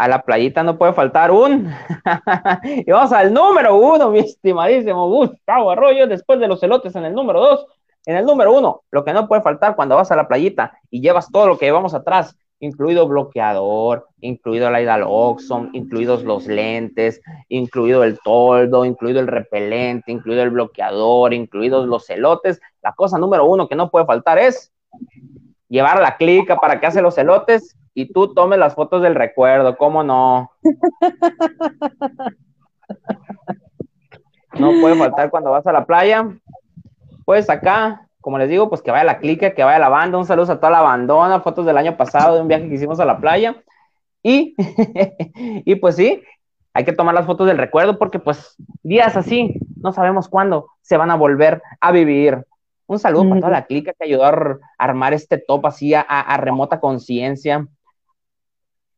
A 0.01 0.07
la 0.07 0.23
playita 0.23 0.63
no 0.63 0.79
puede 0.79 0.93
faltar 0.93 1.29
un. 1.29 1.71
y 2.63 2.91
vamos 2.91 3.11
al 3.11 3.31
número 3.31 3.75
uno, 3.75 4.09
mi 4.09 4.17
estimadísimo 4.17 5.07
Gustavo 5.07 5.69
Arroyo, 5.69 6.07
después 6.07 6.39
de 6.39 6.47
los 6.47 6.63
elotes 6.63 6.95
en 6.95 7.05
el 7.05 7.13
número 7.13 7.39
dos. 7.39 7.67
En 8.07 8.15
el 8.15 8.25
número 8.25 8.51
uno, 8.51 8.81
lo 8.89 9.05
que 9.05 9.13
no 9.13 9.27
puede 9.27 9.43
faltar 9.43 9.75
cuando 9.75 9.95
vas 9.95 10.11
a 10.11 10.15
la 10.15 10.27
playita 10.27 10.75
y 10.89 11.01
llevas 11.01 11.31
todo 11.31 11.45
lo 11.45 11.59
que 11.59 11.67
llevamos 11.67 11.93
atrás, 11.93 12.35
incluido 12.59 13.07
bloqueador, 13.07 14.07
incluido 14.21 14.71
la 14.71 14.81
Idaloxon, 14.81 15.69
incluidos 15.73 16.23
los 16.23 16.47
lentes, 16.47 17.21
incluido 17.47 18.03
el 18.03 18.17
toldo, 18.23 18.85
incluido 18.85 19.19
el 19.19 19.27
repelente, 19.27 20.11
incluido 20.11 20.41
el 20.41 20.49
bloqueador, 20.49 21.31
incluidos 21.31 21.85
los 21.85 22.07
celotes. 22.07 22.59
La 22.81 22.93
cosa 22.93 23.19
número 23.19 23.45
uno 23.45 23.67
que 23.67 23.75
no 23.75 23.91
puede 23.91 24.07
faltar 24.07 24.39
es 24.39 24.73
llevar 25.69 26.01
la 26.01 26.17
clica 26.17 26.55
para 26.55 26.79
que 26.79 26.87
hace 26.87 27.03
los 27.03 27.13
celotes 27.13 27.77
y 27.93 28.11
tú 28.11 28.33
tomes 28.33 28.59
las 28.59 28.75
fotos 28.75 29.01
del 29.01 29.15
recuerdo, 29.15 29.77
¿cómo 29.77 30.03
no? 30.03 30.51
No 34.59 34.71
puede 34.81 34.95
faltar 34.95 35.29
cuando 35.29 35.51
vas 35.51 35.65
a 35.65 35.71
la 35.71 35.85
playa. 35.85 36.29
Pues 37.25 37.49
acá 37.49 38.07
como 38.21 38.37
les 38.37 38.49
digo, 38.49 38.69
pues 38.69 38.81
que 38.81 38.91
vaya 38.91 39.03
la 39.03 39.19
clica, 39.19 39.53
que 39.53 39.63
vaya 39.63 39.79
la 39.79 39.89
banda, 39.89 40.17
un 40.17 40.25
saludo 40.25 40.53
a 40.53 40.57
toda 40.57 40.71
la 40.71 40.81
bandona, 40.81 41.41
fotos 41.41 41.65
del 41.65 41.77
año 41.77 41.97
pasado 41.97 42.35
de 42.35 42.41
un 42.41 42.47
viaje 42.47 42.69
que 42.69 42.75
hicimos 42.75 42.99
a 42.99 43.05
la 43.05 43.19
playa. 43.19 43.61
Y, 44.23 44.55
y 45.65 45.75
pues 45.75 45.95
sí, 45.95 46.21
hay 46.73 46.85
que 46.85 46.93
tomar 46.93 47.15
las 47.15 47.25
fotos 47.25 47.47
del 47.47 47.57
recuerdo 47.57 47.97
porque 47.97 48.19
pues 48.19 48.55
días 48.83 49.17
así, 49.17 49.59
no 49.77 49.91
sabemos 49.91 50.29
cuándo 50.29 50.67
se 50.81 50.97
van 50.97 51.09
a 51.09 51.15
volver 51.15 51.61
a 51.81 51.91
vivir. 51.91 52.45
Un 52.85 52.99
saludo 52.99 53.29
para 53.29 53.41
toda 53.41 53.51
la 53.51 53.65
clica 53.65 53.93
que 53.93 54.05
ayudó 54.05 54.25
a 54.25 54.59
armar 54.77 55.13
este 55.13 55.37
top 55.37 55.65
así 55.65 55.93
a, 55.95 56.37
remota 56.37 56.79
conciencia. 56.79 57.67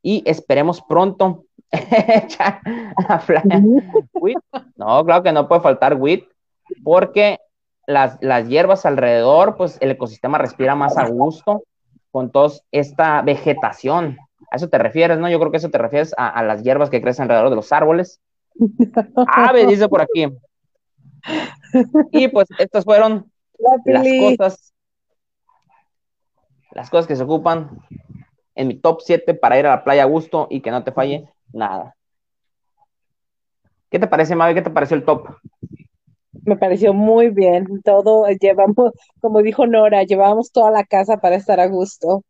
Y 0.04 0.22
esperemos 0.26 0.82
pronto. 0.82 1.46
no, 4.76 5.06
claro 5.06 5.24
que 5.24 5.32
no 5.32 5.48
puede 5.48 5.62
faltar 5.62 5.96
WIT, 5.96 6.26
porque 6.84 7.40
las, 7.88 8.20
hierbas 8.48 8.86
alrededor, 8.86 9.58
pues 9.58 9.78
el 9.82 9.90
ecosistema 9.92 10.38
respira 10.38 10.76
más 10.76 10.98
a 10.98 11.08
gusto 11.08 11.64
con 12.12 12.32
toda 12.32 12.54
esta 12.72 13.24
vegetación. 13.24 14.18
A 14.52 14.58
eso 14.58 14.70
te 14.70 14.78
refieres, 14.78 15.18
¿no? 15.18 15.30
Yo 15.30 15.40
creo 15.40 15.52
que 15.52 15.58
eso 15.58 15.72
te 15.72 15.80
refieres 15.80 16.14
a, 16.18 16.44
las 16.44 16.64
hierbas 16.64 16.90
que 16.90 17.02
crecen 17.02 17.24
alrededor 17.24 17.50
de 17.50 17.56
los 17.56 17.72
árboles. 17.72 18.20
Ave, 19.28 19.66
dice 19.66 19.88
por 19.88 20.02
aquí. 20.02 20.28
Y 22.12 22.28
pues 22.28 22.50
estas 22.60 22.84
fueron 22.84 23.32
las 23.86 24.06
cosas, 24.38 24.74
las 26.72 26.90
cosas 26.90 27.08
que 27.08 27.16
se 27.16 27.24
ocupan 27.24 27.80
en 28.56 28.68
mi 28.68 28.76
top 28.76 29.02
7 29.02 29.34
para 29.34 29.60
ir 29.60 29.68
a 29.68 29.72
la 29.72 29.84
playa 29.84 30.04
a 30.04 30.08
gusto 30.08 30.48
y 30.50 30.62
que 30.62 30.72
no 30.72 30.84
te 30.84 30.92
falle 30.92 31.30
nada. 31.52 31.96
¿Qué 33.90 34.00
te 34.00 34.08
parece, 34.08 34.36
Mavi? 34.36 34.54
¿Qué 34.54 34.62
te 34.62 34.72
pareció 34.72 34.98
el 34.98 35.06
top? 35.06 35.28
me 36.46 36.58
pareció 36.58 36.94
muy 36.94 37.30
bien. 37.30 37.82
Todo 37.84 38.28
llevamos, 38.28 38.92
como 39.22 39.42
dijo 39.42 39.68
Nora, 39.68 40.04
llevamos 40.04 40.52
toda 40.52 40.72
la 40.72 40.84
casa 40.84 41.18
para 41.18 41.36
estar 41.36 41.60
a 41.60 41.68
gusto. 41.68 42.24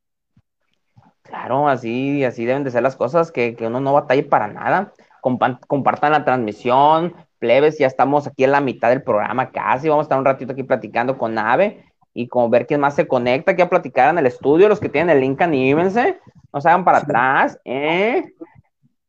Claro, 1.21 1.67
así, 1.67 2.23
así 2.23 2.45
deben 2.45 2.63
de 2.63 2.71
ser 2.71 2.83
las 2.83 2.95
cosas, 2.95 3.31
que, 3.31 3.55
uno 3.61 3.79
no 3.79 3.93
batalle 3.93 4.23
para 4.23 4.47
nada. 4.47 4.93
compartan 5.21 6.11
la 6.11 6.25
transmisión, 6.25 7.15
plebes, 7.39 7.79
ya 7.79 7.87
estamos 7.87 8.27
aquí 8.27 8.43
en 8.43 8.51
la 8.51 8.61
mitad 8.61 8.89
del 8.89 9.03
programa 9.03 9.51
casi, 9.51 9.89
vamos 9.89 10.03
a 10.03 10.05
estar 10.05 10.19
un 10.19 10.25
ratito 10.25 10.51
aquí 10.51 10.63
platicando 10.63 11.17
con 11.17 11.37
Ave 11.37 11.92
y 12.13 12.27
como 12.27 12.49
ver 12.49 12.67
quién 12.67 12.79
más 12.79 12.95
se 12.95 13.07
conecta 13.07 13.51
aquí 13.51 13.61
a 13.61 13.69
platicar 13.69 14.11
en 14.11 14.19
el 14.19 14.27
estudio, 14.27 14.69
los 14.69 14.79
que 14.79 14.89
tienen 14.89 15.15
el 15.15 15.21
link 15.21 15.41
anímense, 15.41 16.19
no 16.51 16.61
se 16.61 16.69
hagan 16.69 16.85
para 16.85 16.99
atrás, 16.99 17.59
¿eh? 17.65 18.33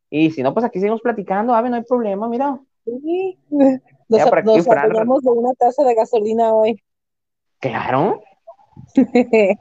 Y 0.09 0.31
si 0.31 0.41
no, 0.41 0.53
pues 0.53 0.65
aquí 0.65 0.79
seguimos 0.79 1.01
platicando, 1.01 1.53
Ave, 1.53 1.69
no 1.69 1.75
hay 1.75 1.83
problema, 1.83 2.27
mira. 2.27 2.59
Sí. 2.85 3.37
Nos, 3.49 4.21
nos 5.05 5.23
de 5.23 5.29
una 5.31 5.53
taza 5.53 5.83
de 5.83 5.95
gasolina 5.95 6.53
hoy. 6.53 6.81
Claro. 7.59 8.21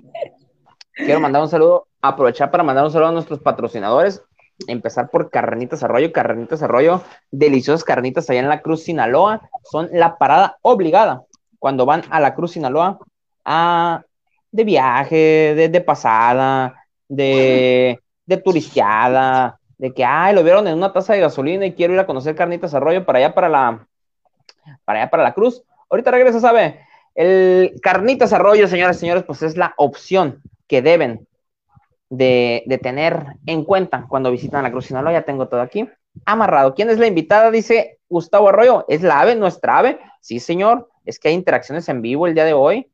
Quiero 0.95 1.21
mandar 1.21 1.43
un 1.43 1.49
saludo, 1.49 1.89
aprovechar 2.01 2.51
para 2.51 2.63
mandar 2.63 2.85
un 2.85 2.91
saludo 2.91 3.09
a 3.09 3.13
nuestros 3.13 3.41
patrocinadores. 3.41 4.23
Empezar 4.69 5.11
por 5.11 5.31
Carnitas 5.31 5.83
Arroyo, 5.83 6.13
Carnitas 6.13 6.63
Arroyo, 6.63 7.03
deliciosas 7.33 7.83
carnitas 7.83 8.31
allá 8.31 8.41
en 8.41 8.49
la 8.49 8.63
Cruz 8.63 8.85
Sinaloa. 8.85 9.49
Son 9.65 9.89
la 9.93 10.17
parada 10.17 10.59
obligada 10.63 11.25
cuando 11.59 11.87
van 11.87 12.03
a 12.11 12.21
la 12.21 12.35
Cruz 12.35 12.53
Sinaloa 12.53 13.01
a, 13.45 14.05
de 14.51 14.65
viaje, 14.65 15.55
de, 15.55 15.81
pasada, 15.81 16.87
de, 17.09 17.99
de 18.27 18.37
de 19.79 19.93
que, 19.93 20.05
ay, 20.05 20.35
lo 20.35 20.43
vieron 20.43 20.67
en 20.69 20.75
una 20.75 20.93
taza 20.93 21.15
de 21.15 21.21
gasolina 21.21 21.67
y 21.67 21.75
quiero 21.75 21.95
ir 21.95 22.01
a 22.01 22.07
conocer 22.07 22.35
Carnitas 22.35 22.75
Arroyo 22.75 23.05
para 23.05 23.19
allá, 23.19 23.35
para 23.35 23.49
la, 23.49 23.87
para 24.85 25.01
allá, 25.01 25.11
para 25.11 25.23
la 25.23 25.35
cruz. 25.35 25.63
Ahorita 25.91 26.11
regresa, 26.11 26.41
¿sabe? 26.41 26.81
El 27.15 27.79
Carnitas 27.83 28.33
Arroyo, 28.33 28.69
señores 28.69 28.97
y 28.97 29.01
señores, 29.01 29.25
pues 29.25 29.43
es 29.43 29.57
la 29.57 29.75
opción 29.77 30.43
que 30.67 30.83
deben 30.83 31.27
de, 32.11 32.65
tener 32.83 33.25
en 33.47 33.65
cuenta 33.65 34.07
cuando 34.09 34.31
visitan 34.31 34.63
la 34.63 34.71
Cruz 34.71 34.87
Sinaloa. 34.87 35.13
Ya 35.13 35.23
tengo 35.23 35.49
todo 35.49 35.61
aquí 35.61 35.89
amarrado. 36.25 36.75
¿Quién 36.75 36.91
es 36.91 36.99
la 36.99 37.07
invitada? 37.07 37.51
Dice 37.51 37.99
Gustavo 38.09 38.49
Arroyo. 38.49 38.85
¿Es 38.89 39.03
la 39.03 39.21
ave, 39.21 39.35
nuestra 39.35 39.79
ave? 39.79 39.99
Sí, 40.21 40.41
señor. 40.41 40.89
es 41.05 41.19
que 41.19 41.29
hay 41.29 41.35
interacciones 41.35 41.89
en 41.89 42.01
vivo 42.01 42.27
el 42.27 42.35
día 42.35 42.45
de 42.45 42.55
hoy, 42.55 42.91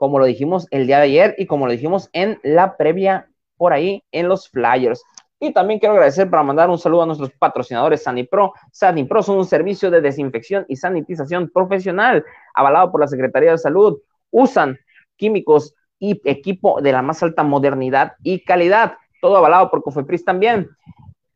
como 0.00 0.18
lo 0.18 0.24
dijimos 0.24 0.66
el 0.70 0.86
día 0.86 0.96
de 0.96 1.04
ayer 1.04 1.34
y 1.36 1.44
como 1.44 1.66
lo 1.66 1.72
dijimos 1.72 2.08
en 2.14 2.40
la 2.42 2.78
previa 2.78 3.28
por 3.58 3.74
ahí 3.74 4.02
en 4.12 4.28
los 4.28 4.48
flyers. 4.48 5.04
Y 5.38 5.52
también 5.52 5.78
quiero 5.78 5.92
agradecer 5.92 6.30
para 6.30 6.42
mandar 6.42 6.70
un 6.70 6.78
saludo 6.78 7.02
a 7.02 7.06
nuestros 7.06 7.30
patrocinadores 7.32 8.04
SaniPro. 8.04 8.54
SaniPro 8.72 9.22
son 9.22 9.36
un 9.36 9.44
servicio 9.44 9.90
de 9.90 10.00
desinfección 10.00 10.64
y 10.68 10.76
sanitización 10.76 11.50
profesional 11.50 12.24
avalado 12.54 12.90
por 12.90 13.02
la 13.02 13.08
Secretaría 13.08 13.50
de 13.50 13.58
Salud. 13.58 13.98
Usan 14.30 14.78
químicos 15.16 15.74
y 15.98 16.18
equipo 16.24 16.80
de 16.80 16.92
la 16.92 17.02
más 17.02 17.22
alta 17.22 17.42
modernidad 17.42 18.14
y 18.22 18.42
calidad. 18.42 18.94
Todo 19.20 19.36
avalado 19.36 19.70
por 19.70 19.82
Cofepris 19.82 20.24
también. 20.24 20.70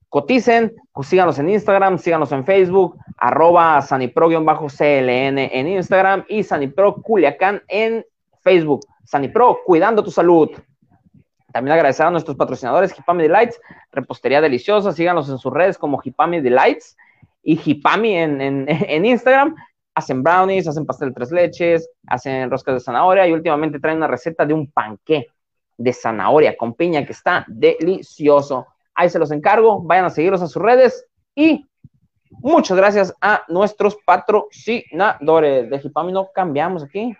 Coticen, 0.08 0.74
síganos 1.02 1.38
en 1.38 1.50
Instagram, 1.50 1.98
síganos 1.98 2.32
en 2.32 2.46
Facebook, 2.46 2.96
arroba 3.18 3.82
sanipro-cln 3.82 5.38
en 5.38 5.68
Instagram 5.68 6.24
y 6.28 6.42
sanipro 6.42 6.94
Culiacán 7.02 7.62
en 7.68 8.06
Facebook. 8.44 8.86
Sanipro, 9.04 9.60
cuidando 9.64 10.04
tu 10.04 10.10
salud. 10.10 10.50
También 11.52 11.74
agradecer 11.74 12.06
a 12.06 12.10
nuestros 12.10 12.36
patrocinadores, 12.36 12.96
Hipami 12.98 13.22
Delights, 13.22 13.60
repostería 13.92 14.40
deliciosa, 14.40 14.92
síganos 14.92 15.28
en 15.28 15.38
sus 15.38 15.52
redes 15.52 15.78
como 15.78 16.00
Hipami 16.02 16.40
Delights 16.40 16.96
y 17.42 17.60
Hipami 17.64 18.16
en, 18.16 18.40
en, 18.68 19.04
Instagram. 19.04 19.54
Hacen 19.94 20.24
brownies, 20.24 20.66
hacen 20.66 20.84
pastel 20.84 21.14
tres 21.14 21.30
leches, 21.30 21.88
hacen 22.08 22.50
roscas 22.50 22.74
de 22.74 22.80
zanahoria 22.80 23.28
y 23.28 23.32
últimamente 23.32 23.78
traen 23.78 23.98
una 23.98 24.08
receta 24.08 24.44
de 24.44 24.52
un 24.52 24.68
panqué 24.70 25.28
de 25.76 25.92
zanahoria 25.92 26.56
con 26.56 26.74
piña 26.74 27.06
que 27.06 27.12
está 27.12 27.44
delicioso. 27.46 28.66
Ahí 28.92 29.08
se 29.08 29.20
los 29.20 29.30
encargo, 29.30 29.80
vayan 29.80 30.06
a 30.06 30.10
seguirlos 30.10 30.42
a 30.42 30.48
sus 30.48 30.60
redes 30.60 31.06
y 31.36 31.64
muchas 32.30 32.76
gracias 32.76 33.14
a 33.20 33.42
nuestros 33.46 33.96
patrocinadores 34.04 35.70
de 35.70 35.80
Hipami. 35.84 36.10
No 36.10 36.30
cambiamos 36.34 36.82
aquí. 36.82 37.16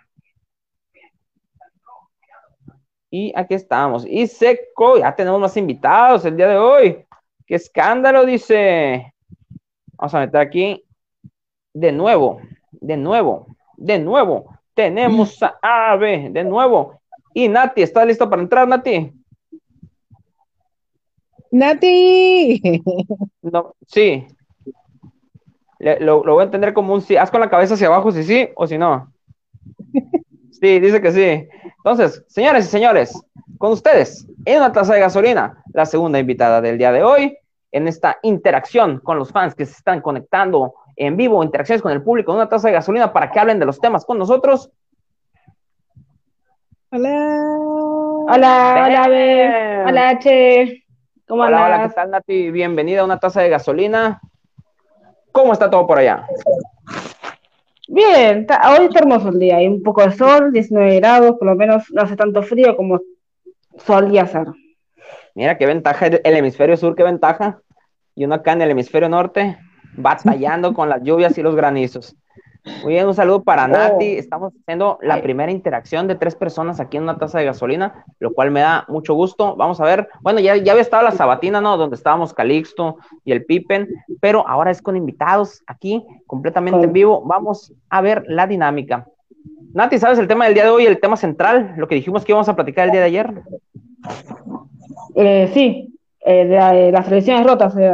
Y 3.17 3.31
aquí 3.33 3.53
estamos. 3.53 4.05
Y 4.05 4.27
seco, 4.27 4.97
ya 4.97 5.15
tenemos 5.15 5.39
más 5.39 5.55
invitados 5.55 6.25
el 6.25 6.35
día 6.35 6.49
de 6.49 6.57
hoy. 6.57 7.05
¡Qué 7.47 7.55
escándalo! 7.55 8.25
Dice. 8.25 9.13
Vamos 9.93 10.13
a 10.13 10.19
meter 10.19 10.41
aquí. 10.41 10.83
De 11.73 11.93
nuevo, 11.93 12.41
de 12.71 12.97
nuevo, 12.97 13.47
de 13.77 13.99
nuevo. 13.99 14.59
Tenemos 14.73 15.41
a 15.41 15.57
Ave, 15.61 16.29
de 16.29 16.43
nuevo. 16.43 16.99
Y 17.33 17.47
Nati, 17.47 17.83
¿estás 17.83 18.05
listo 18.05 18.29
para 18.29 18.41
entrar, 18.41 18.67
Nati? 18.67 19.13
Nati. 21.51 22.61
No, 23.43 23.75
sí. 23.87 24.27
lo, 25.79 26.21
lo, 26.25 26.33
voy 26.33 26.41
a 26.41 26.45
entender 26.47 26.73
como 26.73 26.93
un 26.93 27.01
sí. 27.01 27.15
Haz 27.15 27.31
con 27.31 27.39
la 27.39 27.49
cabeza 27.49 27.75
hacia 27.75 27.87
abajo 27.87 28.11
si 28.11 28.23
sí 28.23 28.49
o 28.57 28.67
si 28.67 28.77
no. 28.77 29.09
Sí, 30.59 30.79
dice 30.79 31.01
que 31.01 31.11
sí. 31.11 31.47
Entonces, 31.85 32.25
señores 32.27 32.65
y 32.65 32.69
señores, 32.69 33.13
con 33.59 33.71
ustedes, 33.71 34.27
en 34.43 34.57
una 34.57 34.71
taza 34.71 34.95
de 34.95 35.01
gasolina, 35.01 35.63
la 35.71 35.85
segunda 35.85 36.17
invitada 36.17 36.59
del 36.59 36.79
día 36.79 36.91
de 36.91 37.03
hoy, 37.03 37.37
en 37.71 37.87
esta 37.87 38.17
interacción 38.23 38.99
con 39.01 39.19
los 39.19 39.31
fans 39.31 39.53
que 39.53 39.67
se 39.67 39.73
están 39.73 40.01
conectando 40.01 40.73
en 40.95 41.15
vivo, 41.15 41.43
interacciones 41.43 41.83
con 41.83 41.91
el 41.91 42.01
público, 42.01 42.31
en 42.31 42.37
una 42.37 42.49
taza 42.49 42.69
de 42.69 42.73
gasolina 42.73 43.13
para 43.13 43.29
que 43.29 43.39
hablen 43.39 43.59
de 43.59 43.67
los 43.67 43.79
temas 43.79 44.03
con 44.03 44.17
nosotros. 44.17 44.71
Hola. 46.89 47.45
Hola, 48.29 48.83
hola, 48.87 49.85
Hola, 49.87 50.09
H. 50.09 50.85
¿Cómo 51.27 51.43
hola, 51.43 51.65
Hola, 51.67 51.87
¿qué 51.87 51.93
tal, 51.93 52.09
Nati? 52.09 52.49
Bienvenida 52.49 53.01
a 53.01 53.05
una 53.05 53.19
taza 53.19 53.41
de 53.41 53.49
gasolina. 53.49 54.19
¿Cómo 55.31 55.53
está 55.53 55.69
todo 55.69 55.85
por 55.85 55.99
allá? 55.99 56.25
Bien, 57.87 58.47
hoy 58.67 58.85
está 58.85 58.99
hermoso 58.99 59.29
el 59.29 59.39
día, 59.39 59.57
hay 59.57 59.67
un 59.67 59.83
poco 59.83 60.03
de 60.03 60.11
sol, 60.11 60.51
19 60.51 60.95
grados, 60.95 61.35
por 61.37 61.47
lo 61.47 61.55
menos 61.55 61.85
no 61.91 62.01
hace 62.01 62.15
tanto 62.15 62.41
frío 62.41 62.75
como 62.75 62.99
solía 63.77 64.25
ser. 64.25 64.47
Mira 65.35 65.57
qué 65.57 65.65
ventaja 65.65 66.07
el, 66.07 66.21
hemisferio 66.23 66.77
sur, 66.77 66.95
qué 66.95 67.03
ventaja. 67.03 67.61
Y 68.15 68.25
uno 68.25 68.35
acá 68.35 68.53
en 68.53 68.61
el 68.61 68.71
hemisferio 68.71 69.09
norte, 69.09 69.57
batallando 69.97 70.73
con 70.73 70.89
las 70.89 71.03
lluvias 71.03 71.37
y 71.37 71.43
los 71.43 71.55
granizos. 71.55 72.15
Muy 72.81 72.93
bien, 72.93 73.07
un 73.07 73.13
saludo 73.13 73.43
para 73.43 73.65
oh. 73.65 73.67
Nati. 73.67 74.05
Estamos 74.05 74.53
haciendo 74.59 74.97
la 75.01 75.21
primera 75.21 75.51
interacción 75.51 76.07
de 76.07 76.15
tres 76.15 76.35
personas 76.35 76.79
aquí 76.79 76.97
en 76.97 77.03
una 77.03 77.17
taza 77.17 77.39
de 77.39 77.45
gasolina, 77.45 78.05
lo 78.19 78.33
cual 78.33 78.51
me 78.51 78.61
da 78.61 78.85
mucho 78.87 79.13
gusto. 79.13 79.55
Vamos 79.55 79.79
a 79.79 79.85
ver, 79.85 80.09
bueno, 80.21 80.39
ya, 80.39 80.55
ya 80.57 80.71
había 80.71 80.81
estado 80.81 81.03
la 81.03 81.11
sabatina, 81.11 81.61
¿no? 81.61 81.77
Donde 81.77 81.95
estábamos 81.95 82.33
Calixto 82.33 82.97
y 83.23 83.31
el 83.31 83.45
Pipen, 83.45 83.87
pero 84.19 84.47
ahora 84.47 84.71
es 84.71 84.81
con 84.81 84.95
invitados 84.95 85.61
aquí, 85.67 86.03
completamente 86.25 86.85
en 86.85 86.93
vivo. 86.93 87.21
Vamos 87.25 87.71
a 87.89 88.01
ver 88.01 88.23
la 88.27 88.47
dinámica. 88.47 89.07
Nati, 89.73 89.99
¿sabes 89.99 90.17
el 90.19 90.27
tema 90.27 90.45
del 90.45 90.53
día 90.53 90.63
de 90.63 90.69
hoy, 90.69 90.85
el 90.85 90.99
tema 90.99 91.17
central, 91.17 91.73
lo 91.77 91.87
que 91.87 91.95
dijimos 91.95 92.23
que 92.23 92.31
íbamos 92.31 92.49
a 92.49 92.55
platicar 92.55 92.85
el 92.85 92.91
día 92.91 93.01
de 93.01 93.07
ayer? 93.07 93.43
Eh, 95.15 95.51
sí, 95.53 95.93
eh, 96.21 96.45
de, 96.45 96.91
las 96.91 97.05
televisiones 97.05 97.45
rotas. 97.45 97.75
Eh, 97.77 97.93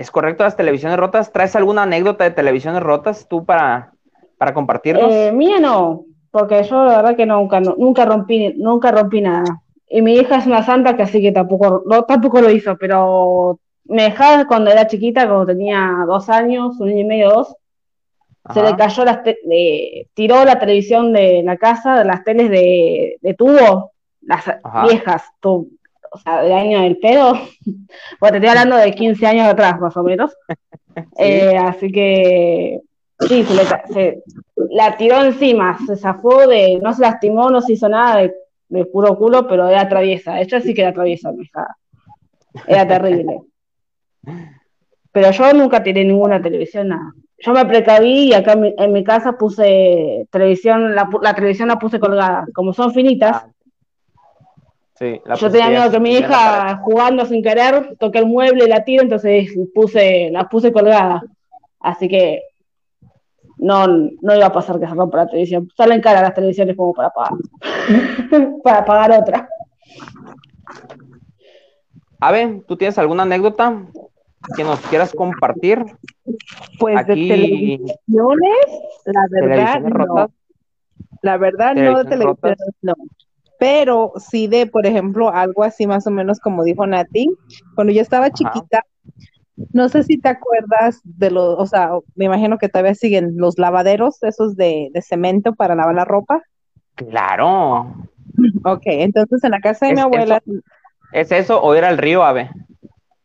¿Es 0.00 0.10
correcto 0.10 0.44
las 0.44 0.56
televisiones 0.56 0.98
rotas? 0.98 1.30
¿Traes 1.30 1.54
alguna 1.56 1.82
anécdota 1.82 2.24
de 2.24 2.30
televisiones 2.30 2.82
rotas 2.82 3.28
tú 3.28 3.44
para, 3.44 3.92
para 4.38 4.54
compartirnos? 4.54 5.12
Eh, 5.12 5.30
mía 5.30 5.60
no, 5.60 6.06
porque 6.30 6.62
yo 6.62 6.86
la 6.86 6.96
verdad 6.96 7.16
que 7.16 7.26
nunca, 7.26 7.60
nunca 7.60 8.06
rompí, 8.06 8.54
nunca 8.56 8.92
rompí 8.92 9.20
nada. 9.20 9.60
Y 9.86 10.00
mi 10.00 10.14
hija 10.14 10.36
es 10.36 10.46
una 10.46 10.62
santa 10.62 10.96
que 10.96 11.02
así 11.02 11.20
que 11.20 11.32
tampoco, 11.32 11.82
no, 11.84 12.04
tampoco 12.04 12.40
lo 12.40 12.50
hizo, 12.50 12.78
pero 12.78 13.60
me 13.84 14.04
dejaba 14.04 14.46
cuando 14.46 14.70
era 14.70 14.86
chiquita, 14.86 15.26
cuando 15.26 15.44
tenía 15.44 16.04
dos 16.06 16.30
años, 16.30 16.80
un 16.80 16.88
año 16.88 17.00
y 17.00 17.04
medio, 17.04 17.28
dos, 17.28 17.56
se 18.54 18.62
le 18.62 18.74
cayó, 18.76 19.04
la 19.04 19.22
tiró 20.14 20.46
la 20.46 20.58
televisión 20.58 21.12
de 21.12 21.42
la 21.42 21.58
casa, 21.58 21.98
de 21.98 22.06
las 22.06 22.24
teles 22.24 22.48
de, 22.48 23.18
de 23.20 23.34
tubo, 23.34 23.92
las 24.22 24.44
viejas, 24.88 25.24
tu, 25.40 25.68
o 26.10 26.18
sea, 26.18 26.42
del 26.42 26.52
año 26.52 26.80
del 26.80 26.98
pedo, 26.98 27.32
bueno, 28.20 28.32
te 28.32 28.36
estoy 28.36 28.48
hablando 28.48 28.76
de 28.76 28.92
15 28.92 29.26
años 29.26 29.46
atrás, 29.46 29.80
más 29.80 29.96
o 29.96 30.02
menos. 30.02 30.32
Eh, 31.18 31.56
así 31.56 31.92
que, 31.92 32.80
sí, 33.20 33.46
se, 33.94 34.22
la 34.70 34.96
tiró 34.96 35.24
encima, 35.24 35.78
se 35.86 35.96
zafó 35.96 36.48
de, 36.48 36.80
no 36.82 36.92
se 36.92 37.02
lastimó, 37.02 37.48
no 37.48 37.60
se 37.60 37.74
hizo 37.74 37.88
nada 37.88 38.28
de, 38.68 38.84
puro 38.86 39.16
culo, 39.16 39.46
pero 39.46 39.68
era 39.68 39.88
traviesa. 39.88 40.40
Ella 40.40 40.60
sí 40.60 40.74
que 40.74 40.82
era 40.82 40.92
traviesa, 40.92 41.30
mi 41.30 41.44
hija. 41.44 41.76
Era 42.66 42.86
terrible. 42.86 43.40
Pero 45.12 45.30
yo 45.30 45.52
nunca 45.54 45.82
tiré 45.82 46.04
ninguna 46.04 46.42
televisión, 46.42 46.88
nada. 46.88 47.14
Yo 47.38 47.52
me 47.52 47.64
precaví 47.64 48.28
y 48.28 48.32
acá 48.34 48.52
en 48.52 48.92
mi, 48.92 49.02
casa 49.02 49.32
puse 49.32 50.26
televisión, 50.30 50.94
la, 50.94 51.08
la, 51.22 51.34
televisión 51.34 51.68
la 51.68 51.78
puse 51.78 51.98
colgada. 51.98 52.46
Como 52.52 52.72
son 52.72 52.92
finitas, 52.92 53.44
yo 55.00 55.50
tenía 55.50 55.70
miedo 55.70 55.90
que 55.90 56.00
mi 56.00 56.12
hija 56.12 56.76
jugando 56.82 57.24
sin 57.24 57.42
querer 57.42 57.96
toque 57.98 58.18
el 58.18 58.26
mueble 58.26 58.64
y 58.64 58.68
la 58.68 58.84
tire, 58.84 59.02
entonces 59.02 59.48
puse, 59.74 60.30
la 60.30 60.46
puse 60.48 60.72
colgada. 60.72 61.22
Así 61.78 62.06
que 62.06 62.42
no, 63.56 63.86
no 63.86 64.36
iba 64.36 64.46
a 64.46 64.52
pasar 64.52 64.78
que 64.78 64.86
se 64.86 64.94
rompa 64.94 65.18
la 65.18 65.26
televisión. 65.26 65.70
Salen 65.74 66.02
cara 66.02 66.20
las 66.20 66.34
televisiones 66.34 66.76
como 66.76 66.92
para 66.92 67.10
pagar. 67.10 67.32
para 68.62 68.84
pagar 68.84 69.22
otra. 69.22 69.48
A 72.20 72.32
ver, 72.32 72.62
¿tú 72.68 72.76
tienes 72.76 72.98
alguna 72.98 73.22
anécdota 73.22 73.86
que 74.54 74.64
nos 74.64 74.80
quieras 74.80 75.14
compartir? 75.14 75.82
Pues 76.78 77.06
de 77.06 77.14
televisiones, 77.14 77.96
la 79.06 79.26
verdad, 79.30 79.80
no. 79.80 80.30
La 81.22 81.38
verdad, 81.38 81.74
no 81.74 81.98
de 81.98 82.04
televisiones, 82.04 82.58
no 82.82 82.94
pero 83.60 84.14
sí 84.16 84.46
de, 84.46 84.66
por 84.66 84.86
ejemplo, 84.86 85.30
algo 85.30 85.62
así 85.62 85.86
más 85.86 86.06
o 86.06 86.10
menos 86.10 86.40
como 86.40 86.64
dijo 86.64 86.86
Nati, 86.86 87.28
cuando 87.74 87.92
yo 87.92 88.00
estaba 88.00 88.30
chiquita, 88.30 88.86
no 89.74 89.90
sé 89.90 90.02
si 90.02 90.18
te 90.18 90.30
acuerdas 90.30 91.02
de 91.04 91.30
los, 91.30 91.56
o 91.58 91.66
sea, 91.66 91.90
me 92.14 92.24
imagino 92.24 92.56
que 92.56 92.70
todavía 92.70 92.94
siguen 92.94 93.34
los 93.36 93.58
lavaderos, 93.58 94.22
esos 94.22 94.56
de, 94.56 94.88
de 94.94 95.02
cemento 95.02 95.54
para 95.54 95.74
lavar 95.74 95.94
la 95.94 96.06
ropa. 96.06 96.42
Claro. 96.94 97.94
Ok, 98.64 98.82
entonces 98.84 99.44
en 99.44 99.50
la 99.50 99.60
casa 99.60 99.86
de 99.86 99.94
mi 99.94 100.00
abuela. 100.00 100.40
¿Es 101.12 101.32
eso 101.32 101.60
o 101.60 101.74
era 101.74 101.90
el 101.90 101.98
río, 101.98 102.22
Ave? 102.22 102.48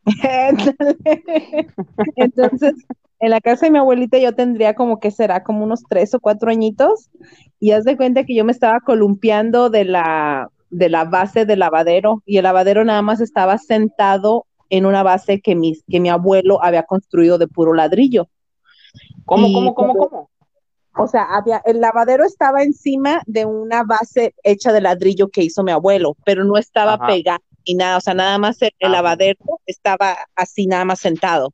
entonces, 2.16 2.74
en 3.18 3.30
la 3.30 3.40
casa 3.40 3.66
de 3.66 3.72
mi 3.72 3.78
abuelita 3.78 4.18
yo 4.18 4.34
tendría 4.34 4.74
como 4.74 5.00
que 5.00 5.10
será 5.10 5.42
como 5.42 5.64
unos 5.64 5.84
tres 5.88 6.14
o 6.14 6.20
cuatro 6.20 6.50
añitos 6.50 7.10
y 7.58 7.70
haz 7.72 7.84
de 7.84 7.96
cuenta 7.96 8.24
que 8.24 8.34
yo 8.34 8.44
me 8.44 8.52
estaba 8.52 8.80
columpiando 8.80 9.70
de 9.70 9.84
la, 9.84 10.50
de 10.70 10.88
la 10.88 11.04
base 11.04 11.46
del 11.46 11.60
lavadero 11.60 12.22
y 12.26 12.36
el 12.36 12.44
lavadero 12.44 12.84
nada 12.84 13.02
más 13.02 13.20
estaba 13.20 13.58
sentado 13.58 14.46
en 14.68 14.84
una 14.84 15.02
base 15.02 15.40
que 15.40 15.54
mi, 15.54 15.74
que 15.88 16.00
mi 16.00 16.10
abuelo 16.10 16.62
había 16.62 16.82
construido 16.82 17.38
de 17.38 17.48
puro 17.48 17.72
ladrillo. 17.72 18.28
¿Cómo, 19.24 19.52
cómo, 19.52 19.74
cómo, 19.74 19.94
cómo? 19.94 20.30
O 20.98 21.06
sea, 21.06 21.24
había, 21.24 21.62
el 21.64 21.80
lavadero 21.80 22.24
estaba 22.24 22.62
encima 22.62 23.22
de 23.26 23.44
una 23.44 23.82
base 23.82 24.34
hecha 24.42 24.72
de 24.72 24.80
ladrillo 24.80 25.28
que 25.28 25.42
hizo 25.42 25.62
mi 25.62 25.72
abuelo, 25.72 26.16
pero 26.24 26.44
no 26.44 26.56
estaba 26.56 27.06
pegado 27.06 27.40
ni 27.66 27.74
nada, 27.74 27.96
o 27.96 28.00
sea, 28.00 28.14
nada 28.14 28.38
más 28.38 28.62
el, 28.62 28.70
el, 28.78 28.88
ah. 28.88 28.92
lavadero 28.92 29.60
estaba 29.66 30.16
así, 30.36 30.66
nada 30.66 30.84
más 30.84 31.00
sentado 31.00 31.52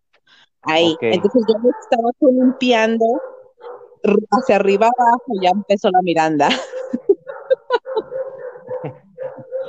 ahí. 0.62 0.96
Entonces 1.00 1.42
yo 1.48 1.58
me 1.60 1.70
estaba 1.80 2.10
columpiando 2.18 3.04
hacia 4.30 4.56
arriba 4.56 4.86
abajo 4.86 5.32
ya 5.40 5.50
empezó 5.50 5.90
la 5.90 6.02
Miranda. 6.02 6.48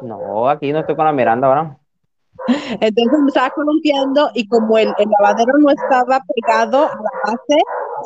No, 0.02 0.50
aquí 0.50 0.74
no 0.74 0.80
estoy 0.80 0.98
con 0.98 1.06
la 1.06 1.14
Miranda 1.14 1.48
ahora. 1.48 1.78
Entonces 2.82 3.20
me 3.22 3.28
estaba 3.28 3.50
columpiando 3.52 4.30
y 4.34 4.46
como 4.50 4.78
el, 4.78 4.94
el 4.98 5.10
lavadero 5.18 5.54
no 5.60 5.70
estaba 5.70 6.20
pegado 6.36 6.80
a 6.80 6.90
la 6.90 7.12
base, 7.24 7.62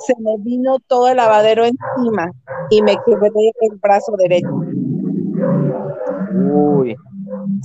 se 0.05 0.13
me 0.19 0.37
vino 0.39 0.77
todo 0.85 1.07
el 1.07 1.17
lavadero 1.17 1.65
encima 1.65 2.31
y 2.69 2.83
me 2.83 2.95
quebré 3.03 3.29
el 3.61 3.77
brazo 3.81 4.15
derecho. 4.17 4.61
Uy, 6.33 6.95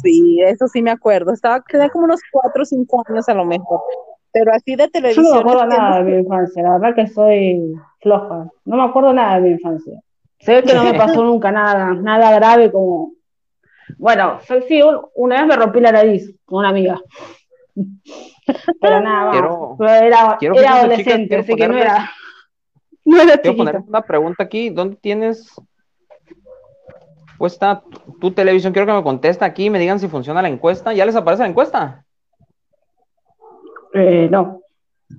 Sí, 0.02 0.40
eso 0.42 0.66
sí 0.68 0.82
me 0.82 0.90
acuerdo. 0.90 1.32
Estaba, 1.32 1.60
tenía 1.60 1.90
como 1.90 2.04
unos 2.04 2.20
cuatro 2.32 2.62
o 2.62 2.64
cinco 2.64 3.02
años 3.06 3.28
a 3.28 3.34
lo 3.34 3.44
mejor. 3.44 3.80
Pero 4.32 4.52
así 4.52 4.76
de 4.76 4.84
Yo 4.84 4.90
televisión. 4.90 5.24
no 5.26 5.34
me 5.34 5.40
acuerdo 5.40 5.66
nada 5.66 6.02
de 6.02 6.10
mi 6.10 6.18
infancia, 6.22 6.62
la 6.62 6.78
verdad 6.78 6.94
que 6.94 7.06
soy 7.06 7.74
floja. 8.00 8.46
No 8.64 8.76
me 8.76 8.82
acuerdo 8.84 9.12
nada 9.12 9.36
de 9.36 9.42
mi 9.42 9.50
infancia. 9.50 10.00
Se 10.40 10.54
ve 10.54 10.62
que 10.64 10.74
no 10.74 10.84
me 10.84 10.94
pasó 10.94 11.22
nunca 11.24 11.52
nada, 11.52 11.92
nada 11.94 12.32
grave 12.36 12.70
como. 12.72 13.12
Bueno, 13.98 14.38
sí, 14.48 14.54
sí, 14.68 14.82
un- 14.82 15.00
una 15.14 15.36
vez 15.38 15.46
me 15.46 15.56
rompí 15.56 15.80
la 15.80 15.92
nariz 15.92 16.34
con 16.44 16.60
una 16.60 16.70
amiga. 16.70 17.00
Pero 18.80 19.00
nada 19.00 19.24
más. 19.26 19.32
Quiero- 19.32 19.76
Pero 19.78 19.90
era, 19.90 20.36
quiero, 20.38 20.54
era 20.56 20.72
fíjense, 20.72 20.96
chicas, 20.96 21.14
adolescente, 21.14 21.28
quiero 21.28 21.42
así 21.42 21.54
que 21.56 21.68
no 21.68 21.76
era. 21.78 22.10
No 23.04 23.20
era 23.20 23.36
quiero 23.38 23.56
poner 23.56 23.76
una 23.86 24.02
pregunta 24.02 24.44
aquí. 24.44 24.70
¿Dónde 24.70 24.94
tienes 24.96 25.52
puesta 27.36 27.82
tu, 27.82 28.12
tu 28.18 28.30
televisión? 28.30 28.72
Quiero 28.72 28.86
que 28.86 28.92
me 28.92 29.02
contesten 29.02 29.44
aquí 29.48 29.70
me 29.70 29.78
digan 29.80 29.98
si 29.98 30.06
funciona 30.08 30.40
la 30.40 30.48
encuesta. 30.48 30.92
¿Ya 30.92 31.04
les 31.04 31.16
aparece 31.16 31.42
la 31.42 31.48
encuesta? 31.48 32.04
Eh, 33.94 34.28
no, 34.30 34.60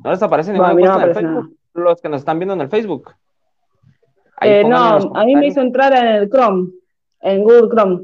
¿No 0.03 0.11
les 0.11 0.23
aparece 0.23 0.51
ninguna 0.51 0.71
a 0.71 0.73
mí 0.73 0.81
no 0.83 0.89
encuesta 0.99 1.05
me 1.05 1.11
en 1.11 1.27
el 1.27 1.33
Facebook? 1.43 1.57
Los 1.75 2.01
que 2.01 2.09
nos 2.09 2.21
están 2.21 2.39
viendo 2.39 2.53
en 2.55 2.61
el 2.61 2.69
Facebook. 2.69 3.13
Eh, 4.41 4.63
no, 4.63 4.77
a 5.15 5.25
mí 5.25 5.35
me 5.35 5.47
hizo 5.47 5.61
entrar 5.61 5.93
en 5.93 6.05
el 6.07 6.29
Chrome, 6.29 6.71
en 7.21 7.43
Google 7.43 7.69
Chrome. 7.69 8.03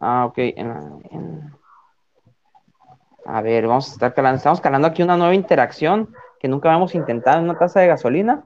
Ah, 0.00 0.24
ok. 0.26 0.38
en 0.38 0.68
la- 0.68 0.98
en- 1.10 1.50
A 3.26 3.42
ver, 3.42 3.66
vamos 3.66 3.88
a 3.90 3.92
estar 3.92 4.14
calando. 4.14 4.38
Estamos 4.38 4.60
calando 4.60 4.88
aquí 4.88 5.02
una 5.02 5.16
nueva 5.16 5.34
interacción 5.34 6.12
que 6.40 6.48
nunca 6.48 6.68
habíamos 6.70 6.94
intentado 6.94 7.38
en 7.38 7.44
una 7.44 7.58
taza 7.58 7.80
de 7.80 7.86
gasolina. 7.86 8.44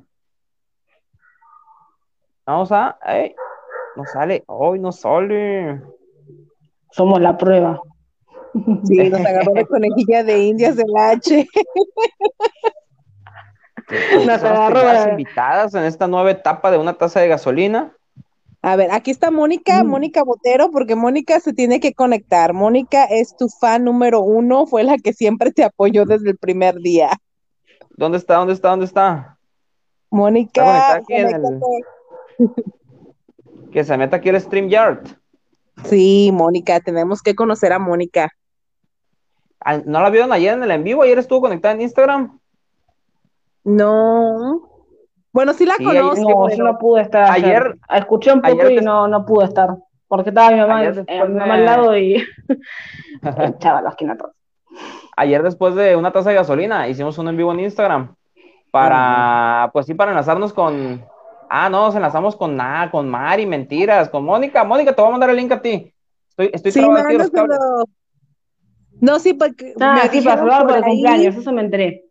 Vamos 2.45 2.71
a. 2.73 2.99
¡Ey! 3.07 3.35
No 3.97 4.05
sale. 4.05 4.43
Hoy 4.47 4.79
no 4.81 4.93
sale. 4.93 5.81
Somos 6.91 7.21
la 7.21 7.39
prueba. 7.39 7.81
Sí, 8.85 9.11
nos 9.11 9.21
agarró 9.21 9.53
de 9.53 9.67
conejilla 9.67 10.23
de 10.23 10.45
indias 10.45 10.77
del 10.77 10.97
H. 10.97 11.47
Pues, 13.89 14.27
Nos 14.27 14.43
agarró 14.43 15.11
invitadas 15.11 15.75
en 15.75 15.85
esta 15.85 16.07
nueva 16.07 16.31
etapa 16.31 16.71
de 16.71 16.79
una 16.79 16.95
taza 16.95 17.21
de 17.21 17.29
gasolina. 17.29 17.93
A 18.63 18.77
ver, 18.77 18.91
aquí 18.93 19.11
está 19.11 19.31
Mónica, 19.31 19.85
Mm. 19.85 19.89
Mónica 19.89 20.23
Botero, 20.23 20.71
porque 20.71 20.95
Mónica 20.97 21.39
se 21.41 21.53
tiene 21.53 21.81
que 21.81 21.93
conectar. 21.93 22.55
Mónica 22.55 23.05
es 23.05 23.37
tu 23.37 23.49
fan 23.49 23.85
número 23.85 24.21
uno, 24.23 24.67
fue 24.67 24.85
la 24.85 24.97
que 24.97 25.13
siempre 25.13 25.53
te 25.53 25.65
apoyó 25.65 26.07
desde 26.07 26.31
el 26.31 26.39
primer 26.39 26.77
día. 26.77 27.11
¿Dónde 27.91 28.17
está? 28.19 28.37
¿Dónde 28.37 28.55
está? 28.55 28.71
¿Dónde 28.71 28.87
está? 28.87 29.37
Mónica, 30.11 30.63
conectada 30.63 30.95
aquí 30.95 31.15
en 31.15 31.29
el-. 31.29 31.61
Que 33.71 33.85
se 33.85 33.97
meta 33.99 34.17
aquí 34.17 34.31
el 34.31 34.41
StreamYard. 34.41 35.09
Sí, 35.85 36.31
Mónica, 36.33 36.81
tenemos 36.81 37.21
que 37.21 37.35
conocer 37.35 37.73
a 37.73 37.79
Mónica. 37.79 38.31
¿No 39.87 40.01
la 40.03 40.11
vieron 40.11 40.33
ayer 40.33 40.55
en 40.55 40.63
el 40.63 40.71
en 40.71 40.85
vivo? 40.85 41.03
Ayer 41.03 41.19
estuvo 41.19 41.41
conectada 41.43 41.75
en 41.75 41.81
Instagram. 41.83 42.39
No. 43.65 44.69
Bueno, 45.33 45.53
sí 45.55 45.67
la 45.67 45.75
Sí, 45.75 45.85
conozco, 45.85 46.21
No, 46.21 46.45
pero 46.47 46.57
yo 46.57 46.65
no 46.65 46.79
pude 46.79 47.03
estar 47.03 47.31
ayer. 47.31 47.57
Ayer- 47.63 47.79
Escuché 47.91 48.33
un 48.33 48.41
poco 48.43 48.71
y 48.71 48.77
no, 48.77 49.09
no 49.09 49.25
pude 49.27 49.47
estar. 49.47 49.71
Porque 50.07 50.31
estaba 50.31 50.51
mi 50.51 50.61
mamá, 50.61 50.79
Ayer 50.79 51.05
eh, 51.07 51.25
mi 51.27 51.35
mamá 51.35 51.55
al 51.55 51.65
lado 51.65 51.97
y 51.97 52.23
echaba 53.39 53.83
las 53.83 53.97
quinatas. 53.97 54.31
Ayer 55.17 55.43
después 55.43 55.75
de 55.75 55.97
una 55.97 56.13
taza 56.13 56.31
de 56.31 56.37
gasolina 56.37 56.89
hicimos 56.89 57.17
un 57.19 57.29
en 57.29 57.37
vivo 57.37 57.53
en 57.53 57.61
Instagram 57.61 58.15
para, 58.71 59.71
pues 59.73 59.87
sí, 59.87 59.95
para 59.95 60.11
enlazarnos 60.11 60.53
con, 60.53 61.05
ah, 61.49 61.69
no, 61.71 61.87
nos 61.87 61.95
enlazamos 61.95 62.37
con 62.37 62.57
nada, 62.57 62.91
con 62.91 63.09
Mari, 63.09 63.47
mentiras, 63.47 64.09
con 64.09 64.25
Mónica. 64.25 64.63
Mónica, 64.65 64.93
te 64.93 65.01
voy 65.01 65.09
a 65.09 65.13
mandar 65.13 65.31
el 65.31 65.37
link 65.37 65.53
a 65.53 65.63
ti. 65.63 65.93
Estoy, 66.31 66.51
estoy 66.53 66.73
sí, 66.73 66.81
los 66.81 67.03
cables. 67.03 67.31
mándaselo. 67.33 67.85
No, 69.05 69.19
sí, 69.21 69.35
porque 69.35 69.75
Ah, 69.81 70.01
me 70.03 70.09
sí, 70.11 70.27
por 70.27 70.39
por 70.39 70.77
el 70.77 70.85
ahí- 70.85 70.91
cumpleaños, 70.91 71.37
eso 71.37 71.53
me 71.53 71.61
enteré. 71.63 72.05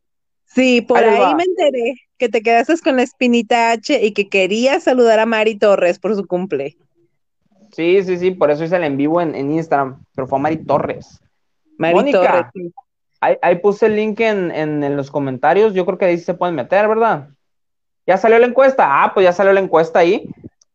Sí, 0.46 0.82
por 0.82 1.00
Ahí 1.00 1.34
me 1.36 1.44
enteré 1.44 1.96
que 2.20 2.30
te 2.30 2.42
quedaste 2.42 2.78
con 2.84 2.96
la 2.98 3.02
espinita 3.04 3.72
H 3.72 4.00
y 4.06 4.12
que 4.14 4.30
querías 4.30 4.84
saludar 4.84 5.20
a 5.20 5.26
Mari 5.26 5.58
Torres 5.58 5.98
por 5.98 6.16
su 6.16 6.28
cumple. 6.28 6.78
Sí, 7.72 8.04
sí, 8.04 8.18
sí, 8.18 8.32
por 8.32 8.52
eso 8.52 8.64
hice 8.64 8.76
el 8.76 8.84
en 8.84 8.98
vivo 8.98 9.20
en, 9.20 9.34
en 9.34 9.52
Instagram, 9.52 10.04
pero 10.14 10.28
fue 10.28 10.38
Mari 10.40 10.58
Torres. 10.58 11.20
Mari 11.80 11.96
Mónica. 11.96 12.20
Torres. 12.22 12.46
sí. 12.54 12.72
Ahí, 13.20 13.38
ahí 13.42 13.56
puse 13.60 13.86
el 13.88 13.96
link 13.96 14.20
en, 14.20 14.52
en- 14.52 14.84
en 14.84 14.96
los 14.96 15.10
comentarios, 15.10 15.74
yo 15.74 15.86
creo 15.86 15.98
que 15.98 16.06
ahí 16.06 16.18
se 16.20 16.34
pueden 16.36 16.56
meter, 16.56 16.88
¿verdad? 16.88 17.30
¿Ya 18.06 18.18
salió 18.18 18.38
la 18.38 18.46
encuesta? 18.48 18.86
Ah, 19.04 19.14
pues 19.14 19.24
ya 19.24 19.32
salió 19.34 19.54
la 19.54 19.62
encuesta 19.62 20.00
ahí. 20.00 20.30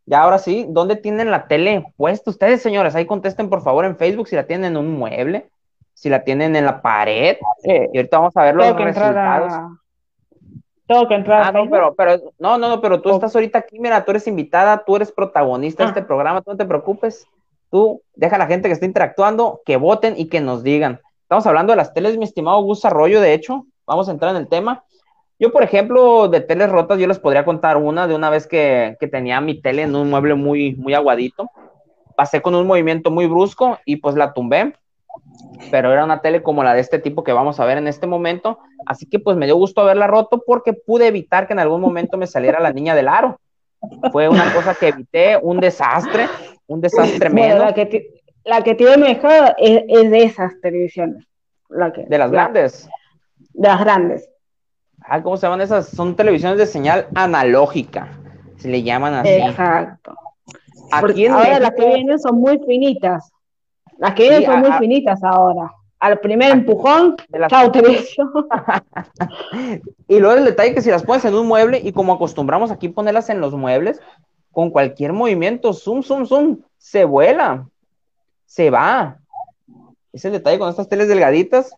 Ya 0.07 0.23
ahora 0.23 0.39
sí, 0.39 0.65
¿dónde 0.71 0.97
tienen 0.97 1.31
la 1.31 1.47
tele 1.47 1.85
puesta 1.97 2.31
ustedes, 2.31 2.63
señores? 2.63 2.95
Ahí 2.95 3.05
contesten 3.07 3.51
por 3.51 3.63
favor 3.63 3.85
en 3.85 3.97
Facebook 3.99 4.27
si 4.29 4.35
la 4.37 4.47
tienen 4.47 4.73
en 4.73 4.77
un 4.79 4.89
mueble, 4.99 5.51
si 5.99 6.09
la 6.09 6.23
tienen 6.23 6.55
en 6.55 6.65
la 6.65 6.81
pared. 6.81 7.37
Eh, 7.65 7.89
Y 7.93 7.97
ahorita 7.99 8.19
vamos 8.19 8.37
a 8.37 8.43
ver 8.45 8.55
los 8.55 8.67
tengo 8.67 8.79
resultados. 8.85 9.53
a... 9.53 9.69
Tengo 10.87 11.09
que 11.09 11.15
entrar 11.15 11.43
Ah, 11.43 11.49
a 11.49 11.53
no, 11.53 11.69
pero, 11.69 11.95
pero, 11.95 12.33
no, 12.39 12.57
no, 12.57 12.69
no, 12.69 12.81
pero 12.81 13.01
tú 13.03 13.11
Oh. 13.11 13.15
estás 13.15 13.35
ahorita 13.35 13.59
aquí, 13.59 13.79
mira, 13.79 14.05
tú 14.05 14.13
eres 14.13 14.27
invitada, 14.27 14.85
tú 14.87 14.97
eres 14.97 15.11
protagonista 15.13 15.83
de 15.83 15.89
Ah. 15.89 15.91
este 15.91 16.03
programa, 16.03 16.41
tú 16.41 16.53
no 16.53 16.57
te 16.57 16.65
preocupes. 16.65 17.27
Tú 17.71 18.01
deja 18.15 18.37
a 18.37 18.39
la 18.39 18.47
gente 18.47 18.69
que 18.69 18.73
está 18.75 18.87
interactuando 18.87 19.61
que 19.67 19.77
voten 19.77 20.15
y 20.17 20.29
que 20.29 20.41
nos 20.41 20.63
digan. 20.63 21.01
Estamos 21.23 21.47
hablando 21.47 21.73
de 21.73 21.77
las 21.77 21.93
teles, 21.93 22.17
mi 22.17 22.25
estimado 22.25 22.63
Gus 22.63 22.85
Arroyo, 22.85 23.21
de 23.21 23.35
hecho, 23.35 23.67
vamos 23.87 24.09
a 24.09 24.13
entrar 24.13 24.31
en 24.31 24.39
el 24.39 24.49
tema. 24.49 24.85
Yo, 25.39 25.53
por 25.53 25.63
ejemplo, 25.63 26.29
de 26.29 26.41
teles 26.41 26.71
rotas, 26.71 26.99
yo 26.99 27.07
les 27.07 27.19
podría 27.19 27.45
contar 27.45 27.77
una 27.77 28.07
de 28.07 28.15
una 28.15 28.31
vez 28.31 28.47
que, 28.47 28.97
que 28.99 29.09
tenía 29.09 29.41
mi 29.41 29.61
tele 29.61 29.83
en 29.83 29.95
un 29.95 30.09
mueble 30.11 30.35
muy, 30.35 30.75
muy 30.77 30.95
aguadito. 30.95 31.51
Pasé 32.17 32.41
con 32.41 32.55
un 32.55 32.67
movimiento 32.67 33.11
muy 33.11 33.27
brusco 33.27 33.79
y 33.85 33.97
pues 33.97 34.15
la 34.15 34.33
tumbé. 34.33 34.75
Pero 35.71 35.93
era 35.93 36.05
una 36.05 36.21
tele 36.21 36.43
como 36.43 36.63
la 36.65 36.75
de 36.75 36.81
este 36.81 36.99
tipo 36.99 37.25
que 37.25 37.33
vamos 37.33 37.61
a 37.61 37.65
ver 37.65 37.79
en 37.79 37.89
este 37.89 38.07
momento. 38.07 38.59
Así 38.87 39.07
que 39.07 39.19
pues 39.19 39.37
me 39.37 39.47
dio 39.47 39.57
gusto 39.57 39.81
haberla 39.83 40.07
roto 40.07 40.43
porque 40.47 40.73
pude 40.73 41.07
evitar 41.09 41.47
que 41.47 41.53
en 41.53 41.59
algún 41.59 41.81
momento 41.81 42.17
me 42.17 42.27
saliera 42.27 42.61
la 42.61 42.73
niña 42.73 42.95
del 42.95 43.09
aro. 43.09 43.41
Fue 44.13 44.29
una 44.29 44.53
cosa 44.55 44.75
que 44.75 44.89
evité, 44.89 45.37
un 45.41 45.61
desastre, 45.61 46.27
un 46.67 46.81
desastre 46.81 47.29
Bueno, 47.29 47.55
menos 47.55 47.65
la 47.67 47.75
que, 47.75 48.23
la 48.45 48.63
que 48.63 48.75
tiene 48.75 49.13
hija 49.13 49.49
es, 49.59 49.83
es 49.89 50.11
de 50.11 50.23
esas 50.25 50.53
televisiones. 50.61 51.25
La 51.69 51.93
que, 51.93 52.05
de 52.07 52.19
las 52.19 52.31
la- 52.31 52.43
grandes. 52.45 52.89
De 53.53 53.69
las 53.69 53.81
grandes. 53.81 54.29
Ah, 55.03 55.23
¿cómo 55.23 55.37
se 55.37 55.47
llaman 55.47 55.61
esas? 55.61 55.89
Son 55.89 56.17
televisiones 56.17 56.59
de 56.59 56.67
señal 56.67 57.07
analógica. 57.15 58.09
Se 58.57 58.69
le 58.69 58.83
llaman 58.83 59.15
así. 59.15 59.29
Exacto. 59.31 60.15
Porque 61.01 61.13
Aquí 61.13 61.27
en 61.27 61.33
ahora 61.33 61.61
las 61.61 61.71
que 61.73 61.87
vienen 61.87 62.19
son 62.19 62.41
muy 62.41 62.59
finitas. 62.67 63.31
Las 63.99 64.15
que 64.15 64.23
vienen 64.23 64.41
Sí, 64.41 64.47
son 64.47 64.55
a- 64.57 64.61
muy 64.61 64.71
a- 64.71 64.79
finitas 64.79 65.23
ahora. 65.23 65.73
Al 66.01 66.21
primer 66.21 66.53
empujón, 66.53 67.17
de 67.29 67.47
chao 67.49 67.71
televisión. 67.73 68.31
Y 70.09 70.19
luego 70.21 70.37
el 70.39 70.45
detalle 70.45 70.73
que 70.75 70.81
si 70.81 70.91
las 70.91 71.03
pones 71.03 71.25
en 71.25 71.35
un 71.35 71.47
mueble 71.47 71.81
y 71.83 71.93
como 71.93 72.15
acostumbramos 72.15 72.71
aquí 72.71 72.89
ponerlas 72.89 73.29
en 73.31 73.41
los 73.41 73.53
muebles, 73.55 74.01
con 74.53 74.71
cualquier 74.71 75.13
movimiento, 75.13 75.73
zoom, 75.73 76.03
zoom, 76.03 76.25
zoom, 76.27 76.59
se 76.79 77.05
vuela, 77.05 77.69
se 78.47 78.71
va. 78.71 79.19
Es 80.13 80.25
el 80.25 80.33
detalle 80.33 80.59
con 80.59 80.71
estas 80.71 80.89
teles 80.89 81.09
delgaditas. 81.09 81.75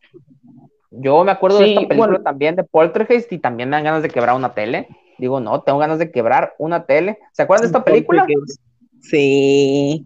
Yo 0.91 1.25
me 1.25 1.33
acuerdo 1.33 1.59
de 1.59 1.64
Sí, 1.64 1.71
esta 1.75 1.89
película 1.89 2.09
bueno. 2.12 2.23
también 2.25 2.57
de 2.57 2.64
Poltergeist 2.64 3.33
y 3.33 3.39
también 3.39 3.68
me 3.68 3.77
dan 3.77 3.85
ganas 3.85 4.03
de 4.03 4.09
quebrar 4.09 4.37
una 4.37 4.55
tele. 4.55 4.89
Digo, 5.18 5.41
no, 5.41 5.62
tengo 5.62 5.79
ganas 5.79 5.99
de 5.99 6.11
quebrar 6.11 6.55
una 6.59 6.85
tele. 6.85 7.18
¿Se 7.33 7.43
acuerdan 7.43 7.62
de 7.62 7.66
esta 7.66 7.85
película? 7.85 8.27
Sí. 9.01 10.05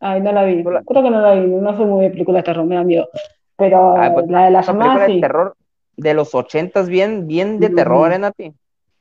Ay, 0.00 0.20
no 0.20 0.32
la 0.32 0.44
vi. 0.44 0.62
Creo 0.62 1.02
que 1.02 1.10
no 1.10 1.20
la 1.20 1.34
vi. 1.34 1.46
No 1.46 1.76
soy 1.76 1.86
muy 1.86 2.04
de 2.04 2.10
películas 2.10 2.40
de 2.40 2.44
terror, 2.44 2.64
me 2.64 2.76
da 2.76 2.84
miedo. 2.84 3.08
Pero 3.56 3.96
Ah, 3.96 4.10
pues, 4.14 4.28
la 4.28 4.44
de 4.44 4.50
la 4.52 4.60
Esta 4.60 4.72
llamada, 4.72 4.90
película 4.90 5.06
de 5.08 5.14
sí. 5.14 5.20
terror 5.20 5.56
de 5.96 6.14
los 6.14 6.34
ochentas, 6.34 6.88
bien, 6.88 7.26
bien 7.26 7.58
de 7.58 7.70
terror, 7.70 8.12
¿eh, 8.12 8.18
Nati? 8.18 8.52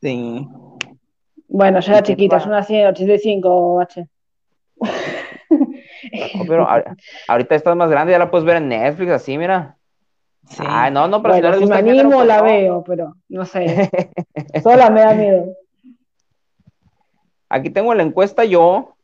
Sí. 0.01 0.47
Bueno, 1.49 1.79
yo 1.79 1.91
era 1.91 2.01
chiquita, 2.03 2.37
en 2.37 2.75
el 2.75 2.87
85, 2.87 3.79
H. 3.81 4.07
Oh, 4.79 6.45
pero 6.47 6.67
ahorita 7.27 7.55
estás 7.55 7.75
más 7.75 7.89
grande, 7.89 8.11
ya 8.11 8.19
la 8.19 8.29
puedes 8.31 8.45
ver 8.45 8.57
en 8.57 8.69
Netflix, 8.69 9.11
así, 9.11 9.37
mira. 9.37 9.77
sí. 10.49 10.63
Ay, 10.67 10.91
no, 10.91 11.07
no, 11.07 11.21
pero 11.21 11.35
si 11.35 11.41
no 11.41 11.47
Bueno, 11.49 11.59
si 11.65 11.69
me 11.71 11.77
género, 11.77 11.99
animo 12.01 12.15
pues 12.17 12.27
la 12.27 12.37
no. 12.37 12.43
veo, 12.43 12.83
pero 12.83 13.15
no 13.29 13.45
sé. 13.45 13.89
Sola 14.63 14.89
me 14.89 15.01
da 15.01 15.13
miedo. 15.13 15.45
Aquí 17.49 17.69
tengo 17.69 17.93
la 17.93 18.03
encuesta 18.03 18.43
yo. 18.45 18.96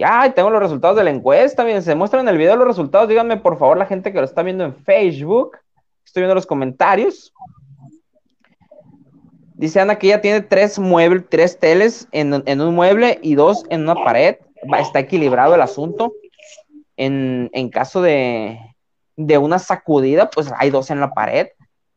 Y 0.00 0.30
tengo 0.30 0.48
los 0.48 0.62
resultados 0.62 0.96
de 0.96 1.02
la 1.02 1.10
encuesta. 1.10 1.64
Miren, 1.64 1.82
se 1.82 1.96
muestran 1.96 2.22
en 2.22 2.28
el 2.28 2.38
video 2.38 2.54
los 2.54 2.68
resultados. 2.68 3.08
Díganme, 3.08 3.36
por 3.36 3.58
favor, 3.58 3.76
la 3.76 3.84
gente 3.84 4.12
que 4.12 4.20
lo 4.20 4.24
está 4.24 4.44
viendo 4.44 4.64
en 4.64 4.72
Facebook. 4.72 5.58
Estoy 6.04 6.20
viendo 6.20 6.36
los 6.36 6.46
comentarios. 6.46 7.34
Dice 9.54 9.80
Ana 9.80 9.96
que 9.96 10.06
ella 10.06 10.20
tiene 10.20 10.40
tres 10.40 10.78
muebles, 10.78 11.24
tres 11.28 11.58
teles 11.58 12.06
en, 12.12 12.44
en 12.46 12.60
un 12.60 12.76
mueble 12.76 13.18
y 13.22 13.34
dos 13.34 13.64
en 13.70 13.82
una 13.82 13.96
pared. 13.96 14.36
Está 14.78 15.00
equilibrado 15.00 15.56
el 15.56 15.62
asunto. 15.62 16.12
En, 16.96 17.50
en 17.52 17.68
caso 17.68 18.00
de, 18.00 18.56
de 19.16 19.36
una 19.36 19.58
sacudida, 19.58 20.30
pues 20.30 20.52
hay 20.56 20.70
dos 20.70 20.92
en 20.92 21.00
la 21.00 21.12
pared. 21.12 21.48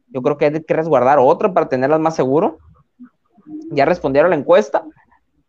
Yo 0.07 0.23
creo 0.23 0.39
que 0.39 0.45
hay 0.45 0.63
que 0.63 0.73
resguardar 0.73 1.19
otra 1.19 1.53
para 1.53 1.69
tenerlas 1.69 1.99
más 1.99 2.15
seguro. 2.15 2.57
Ya 3.69 3.85
respondieron 3.85 4.31
la 4.31 4.37
encuesta. 4.37 4.83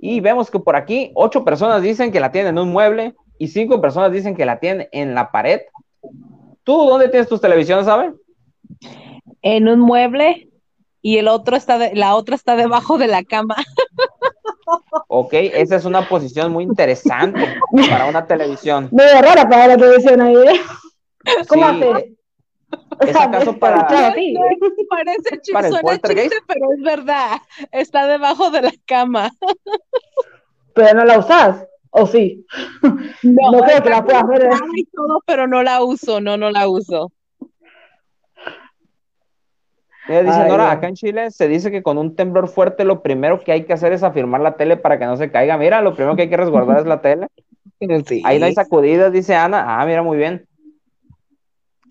Y 0.04 0.18
vemos 0.18 0.50
que 0.50 0.58
por 0.58 0.74
aquí 0.74 1.12
ocho 1.14 1.44
personas 1.44 1.80
dicen 1.80 2.10
que 2.10 2.18
la 2.18 2.32
tienen 2.32 2.56
en 2.56 2.62
un 2.64 2.72
mueble 2.72 3.14
y 3.38 3.46
cinco 3.46 3.80
personas 3.80 4.10
dicen 4.10 4.34
que 4.34 4.44
la 4.44 4.58
tienen 4.58 4.88
en 4.90 5.14
la 5.14 5.30
pared. 5.30 5.60
¿Tú 6.64 6.76
dónde 6.76 7.08
tienes 7.08 7.28
tus 7.28 7.40
televisiones, 7.40 7.86
sabes? 7.86 8.12
En 9.42 9.68
un 9.68 9.78
mueble 9.78 10.48
y 11.02 11.18
el 11.18 11.28
otro 11.28 11.56
está 11.56 11.78
de- 11.78 11.94
la 11.94 12.16
otra 12.16 12.34
está 12.34 12.56
debajo 12.56 12.98
de 12.98 13.06
la 13.06 13.22
cama. 13.22 13.54
Ok, 15.08 15.34
esa 15.34 15.76
es 15.76 15.84
una 15.84 16.08
posición 16.08 16.50
muy 16.52 16.64
interesante 16.64 17.44
para 17.90 18.06
una 18.06 18.26
televisión. 18.26 18.88
Medio 18.90 19.20
rara 19.20 19.46
para 19.46 19.66
la 19.68 19.76
televisión 19.76 20.20
ahí, 20.22 20.34
¿eh? 20.34 20.60
¿Cómo 21.48 21.68
Sí. 21.68 21.82
hace? 21.84 22.14
¿Es 23.00 23.16
acaso 23.16 23.50
es- 23.50 23.56
para- 23.58 23.86
claro, 23.86 24.14
sí. 24.16 24.34
Parece 24.88 25.30
chiste, 25.40 25.52
¿Para 25.52 25.68
suena 25.68 25.98
chiste, 26.00 26.36
pero 26.46 26.72
es 26.76 26.82
verdad. 26.82 27.36
Está 27.70 28.06
debajo 28.06 28.50
de 28.50 28.62
la 28.62 28.72
cama. 28.86 29.30
Pero 30.74 30.94
no 30.94 31.04
la 31.04 31.18
usás, 31.18 31.66
¿o 31.90 32.06
sí? 32.06 32.46
No 33.22 33.60
creo 33.62 33.82
que 33.82 33.90
la 33.90 34.02
puedas 34.02 34.26
ver. 34.26 34.48
Todo, 34.90 35.22
pero 35.26 35.46
no 35.46 35.62
la 35.62 35.84
uso, 35.84 36.18
no, 36.22 36.38
no 36.38 36.50
la 36.50 36.66
uso. 36.66 37.12
Mira, 40.08 40.22
dice 40.22 40.40
Ay, 40.40 40.48
Nora, 40.50 40.70
acá 40.70 40.88
en 40.88 40.94
Chile 40.94 41.30
se 41.30 41.46
dice 41.46 41.70
que 41.70 41.82
con 41.82 41.98
un 41.98 42.16
temblor 42.16 42.48
fuerte 42.48 42.84
lo 42.84 43.02
primero 43.02 43.38
que 43.40 43.52
hay 43.52 43.64
que 43.64 43.72
hacer 43.74 43.92
es 43.92 44.02
afirmar 44.02 44.40
la 44.40 44.56
tele 44.56 44.76
para 44.78 44.98
que 44.98 45.04
no 45.04 45.16
se 45.16 45.30
caiga. 45.30 45.56
Mira, 45.58 45.82
lo 45.82 45.94
primero 45.94 46.16
que 46.16 46.22
hay 46.22 46.30
que 46.30 46.36
resguardar 46.36 46.78
es 46.78 46.86
la 46.86 47.00
tele. 47.02 47.28
Ahí 48.24 48.38
no 48.38 48.46
hay 48.46 48.54
sacudidas, 48.54 49.12
dice 49.12 49.34
Ana. 49.34 49.64
Ah, 49.80 49.86
mira, 49.86 50.02
muy 50.02 50.16
bien. 50.16 50.46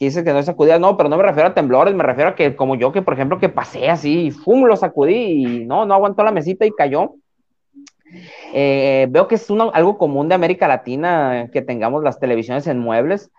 Que 0.02 0.06
dice 0.06 0.24
que 0.24 0.32
no 0.32 0.38
hay 0.38 0.44
sacudidas. 0.44 0.80
No, 0.80 0.98
pero 0.98 1.10
no 1.10 1.18
me 1.18 1.22
refiero 1.22 1.50
a 1.50 1.54
temblores, 1.54 1.94
me 1.94 2.02
refiero 2.02 2.32
a 2.32 2.36
que 2.36 2.56
como 2.56 2.74
yo, 2.74 2.92
que 2.92 3.04
por 3.04 3.14
ejemplo, 3.14 3.38
que 3.38 3.50
pasé 3.50 3.88
así, 3.88 4.26
y 4.26 4.32
¡fum! 4.32 4.64
lo 4.64 4.76
sacudí 4.76 5.14
y 5.62 5.66
no, 5.68 5.86
no 5.86 5.94
aguantó 5.94 6.24
la 6.24 6.32
mesita 6.32 6.66
y 6.66 6.72
cayó. 6.72 7.14
Eh, 8.52 9.06
veo 9.12 9.28
que 9.28 9.36
es 9.36 9.48
algo 9.52 10.00
común 10.00 10.28
de 10.28 10.34
América 10.34 10.68
Latina 10.68 11.52
que 11.54 11.62
tengamos 11.62 12.04
las 12.04 12.20
televisiones 12.20 12.66
en 12.66 12.80
muebles. 12.80 13.30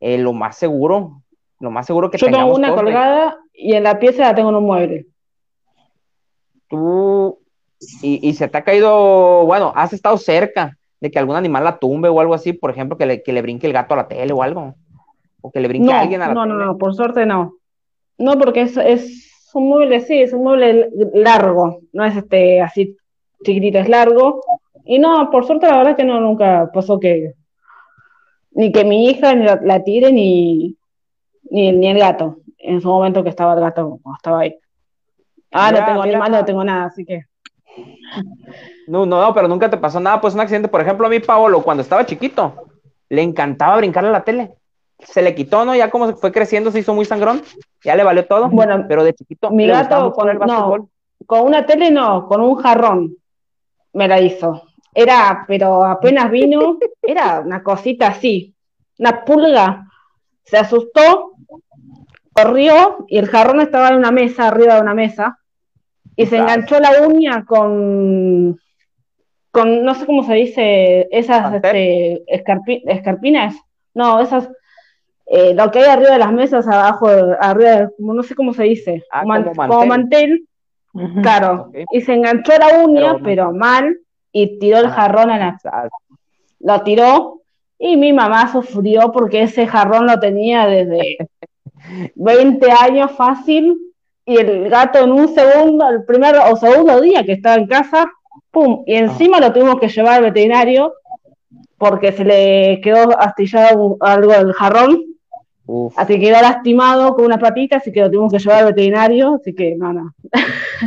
Eh, 0.00 0.18
lo 0.18 0.32
más 0.32 0.56
seguro, 0.56 1.22
lo 1.60 1.70
más 1.70 1.86
seguro 1.86 2.10
que 2.10 2.18
Yo 2.18 2.26
tengo 2.26 2.52
una 2.56 2.70
de- 2.70 2.74
colgada 2.74 3.38
y 3.52 3.74
en 3.74 3.84
la 3.84 4.00
pieza 4.00 4.22
la 4.24 4.34
tengo 4.34 4.48
en 4.50 4.56
un 4.56 4.64
mueble. 4.66 5.06
tú 6.68 7.38
y, 8.02 8.28
y 8.28 8.34
se 8.34 8.48
te 8.48 8.58
ha 8.58 8.64
caído, 8.64 9.46
bueno, 9.46 9.72
has 9.76 9.92
estado 9.92 10.18
cerca 10.18 10.76
de 11.00 11.08
que 11.12 11.20
algún 11.20 11.36
animal 11.36 11.62
la 11.62 11.78
tumbe 11.78 12.08
o 12.08 12.20
algo 12.20 12.34
así, 12.34 12.52
por 12.52 12.72
ejemplo, 12.72 12.98
que 12.98 13.06
le, 13.06 13.22
que 13.22 13.32
le 13.32 13.42
brinque 13.42 13.68
el 13.68 13.72
gato 13.72 13.94
a 13.94 13.98
la 13.98 14.08
tele 14.08 14.32
o 14.32 14.42
algo, 14.42 14.74
o 15.40 15.50
que 15.50 15.60
le 15.60 15.68
brinque 15.68 15.88
No, 15.88 15.98
alguien 15.98 16.22
a 16.22 16.28
la 16.28 16.34
no, 16.34 16.46
no, 16.46 16.54
tele. 16.54 16.66
no, 16.66 16.78
por 16.78 16.94
suerte 16.94 17.26
no. 17.26 17.54
No, 18.18 18.38
porque 18.38 18.62
es, 18.62 18.76
es 18.76 19.50
un 19.54 19.68
mueble, 19.68 20.00
sí, 20.00 20.20
es 20.20 20.32
un 20.32 20.42
mueble 20.42 20.90
largo, 21.14 21.80
no 21.92 22.04
es 22.04 22.16
este 22.16 22.60
así 22.60 22.96
chiquitito, 23.44 23.78
es 23.78 23.88
largo. 23.88 24.40
Y 24.84 24.98
no, 24.98 25.30
por 25.30 25.46
suerte 25.46 25.66
la 25.68 25.78
verdad 25.78 25.96
que 25.96 26.04
no, 26.04 26.20
nunca 26.20 26.70
pasó 26.72 26.98
que 26.98 27.34
ni 28.52 28.72
que 28.72 28.84
mi 28.84 29.08
hija 29.08 29.34
ni 29.34 29.44
la, 29.44 29.60
la 29.62 29.84
tire 29.84 30.10
ni, 30.12 30.76
ni, 31.50 31.72
ni 31.72 31.88
el 31.88 31.98
gato, 31.98 32.38
en 32.58 32.80
su 32.80 32.88
momento 32.88 33.22
que 33.22 33.28
estaba 33.30 33.54
el 33.54 33.60
gato, 33.60 34.00
cuando 34.02 34.16
estaba 34.16 34.40
ahí. 34.40 34.58
Ah, 35.52 35.70
Mira, 35.70 35.80
no 35.80 35.86
tengo 35.86 36.02
animal, 36.02 36.32
no 36.32 36.44
tengo 36.44 36.64
nada, 36.64 36.84
así 36.86 37.04
que. 37.04 37.22
No, 38.88 39.06
no, 39.06 39.20
no, 39.22 39.34
pero 39.34 39.46
nunca 39.48 39.70
te 39.70 39.76
pasó 39.76 40.00
nada, 40.00 40.20
pues 40.20 40.34
un 40.34 40.40
accidente, 40.40 40.68
por 40.68 40.80
ejemplo, 40.80 41.06
a 41.06 41.10
mí 41.10 41.20
Paolo, 41.20 41.62
cuando 41.62 41.82
estaba 41.82 42.04
chiquito, 42.06 42.54
le 43.08 43.22
encantaba 43.22 43.76
brincarle 43.76 44.08
a 44.08 44.12
la 44.12 44.24
tele. 44.24 44.54
Se 45.00 45.22
le 45.22 45.34
quitó, 45.34 45.64
¿no? 45.64 45.74
Ya 45.74 45.90
como 45.90 46.14
fue 46.16 46.32
creciendo, 46.32 46.70
se 46.70 46.80
hizo 46.80 46.94
muy 46.94 47.04
sangrón, 47.04 47.42
ya 47.84 47.94
le 47.96 48.04
valió 48.04 48.26
todo. 48.26 48.48
Bueno, 48.48 48.84
pero 48.88 49.04
de 49.04 49.14
chiquito 49.14 49.50
mi 49.50 49.66
gato 49.66 50.12
con- 50.12 50.28
el 50.28 50.38
básquetbol. 50.38 50.88
Con 51.26 51.40
una 51.42 51.66
tele 51.66 51.90
no, 51.90 52.26
con 52.26 52.40
un 52.40 52.56
jarrón 52.56 53.16
me 53.92 54.08
la 54.08 54.20
hizo. 54.20 54.62
Era, 54.94 55.44
pero 55.46 55.84
apenas 55.84 56.30
vino, 56.30 56.78
era 57.02 57.40
una 57.40 57.62
cosita 57.62 58.08
así, 58.08 58.54
una 58.98 59.24
pulga. 59.24 59.84
Se 60.44 60.56
asustó, 60.56 61.32
corrió 62.32 63.04
y 63.08 63.18
el 63.18 63.28
jarrón 63.28 63.60
estaba 63.60 63.88
en 63.88 63.96
una 63.96 64.10
mesa, 64.10 64.48
arriba 64.48 64.76
de 64.76 64.80
una 64.80 64.94
mesa, 64.94 65.38
y 66.16 66.24
se 66.26 66.36
Claro. 66.36 66.44
enganchó 66.44 66.80
la 66.80 67.06
uña 67.06 67.44
con, 67.44 68.58
con, 69.50 69.84
no 69.84 69.94
sé 69.94 70.06
cómo 70.06 70.24
se 70.24 70.34
dice, 70.34 71.08
esas 71.10 71.54
este, 71.54 72.24
escarpi- 72.26 72.82
escarpinas. 72.86 73.54
No, 73.94 74.20
esas, 74.20 74.48
eh, 75.30 75.54
lo 75.54 75.70
que 75.70 75.80
hay 75.80 75.86
arriba 75.86 76.12
de 76.12 76.18
las 76.18 76.32
mesas, 76.32 76.66
abajo, 76.66 77.06
arriba, 77.40 77.90
no 77.98 78.22
sé 78.22 78.34
cómo 78.34 78.52
se 78.54 78.64
dice, 78.64 79.04
Ah, 79.10 79.22
como 79.22 79.52
como 79.68 79.86
mantel. 79.86 80.46
claro, 81.22 81.70
y 81.92 82.00
se 82.00 82.14
enganchó 82.14 82.52
la 82.58 82.82
uña, 82.84 83.12
Pero- 83.14 83.24
pero, 83.24 83.52
mal, 83.52 83.98
y 84.32 84.58
tiró 84.58 84.78
el 84.78 84.86
Ah. 84.86 84.90
jarrón 84.90 85.30
a 85.30 85.38
la, 85.38 85.58
Ah, 85.64 85.88
lo 86.60 86.80
tiró, 86.82 87.40
y 87.78 87.96
mi 87.96 88.12
mamá 88.12 88.50
sufrió 88.50 89.12
porque 89.12 89.42
ese 89.42 89.66
jarrón 89.66 90.06
lo 90.06 90.18
tenía 90.18 90.66
desde 90.66 91.18
20 92.14 92.70
años 92.72 93.12
fácil, 93.12 93.78
y 94.24 94.36
el 94.36 94.68
gato 94.68 94.98
en 94.98 95.12
un 95.12 95.28
segundo, 95.28 95.88
el 95.88 96.04
primer 96.04 96.36
o 96.50 96.56
segundo 96.56 97.00
día 97.00 97.24
que 97.24 97.32
estaba 97.32 97.56
en 97.56 97.66
casa, 97.66 98.10
pum, 98.50 98.82
y 98.86 98.94
encima 98.94 99.40
lo 99.40 99.52
tuvimos 99.52 99.78
que 99.80 99.88
llevar 99.88 100.16
al 100.16 100.22
veterinario 100.24 100.92
porque 101.78 102.12
se 102.12 102.24
le 102.24 102.80
quedó 102.82 103.18
astillado 103.18 103.96
algo 104.00 104.32
del 104.32 104.52
jarrón, 104.52 105.02
uf. 105.68 105.98
así 105.98 106.14
que 106.14 106.20
quedó 106.20 106.40
lastimado 106.40 107.14
con 107.14 107.26
una 107.26 107.38
patita, 107.38 107.76
así 107.76 107.92
que 107.92 108.00
lo 108.00 108.10
tuvimos 108.10 108.32
que 108.32 108.38
llevar 108.38 108.58
al 108.60 108.66
veterinario, 108.72 109.34
así 109.36 109.54
que 109.54 109.76
no, 109.76 109.92
no. 109.92 110.14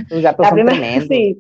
Los 0.10 0.22
gatos 0.22 0.44
La 0.44 0.50
son 0.50 0.56
primera, 0.66 1.02
sí, 1.02 1.38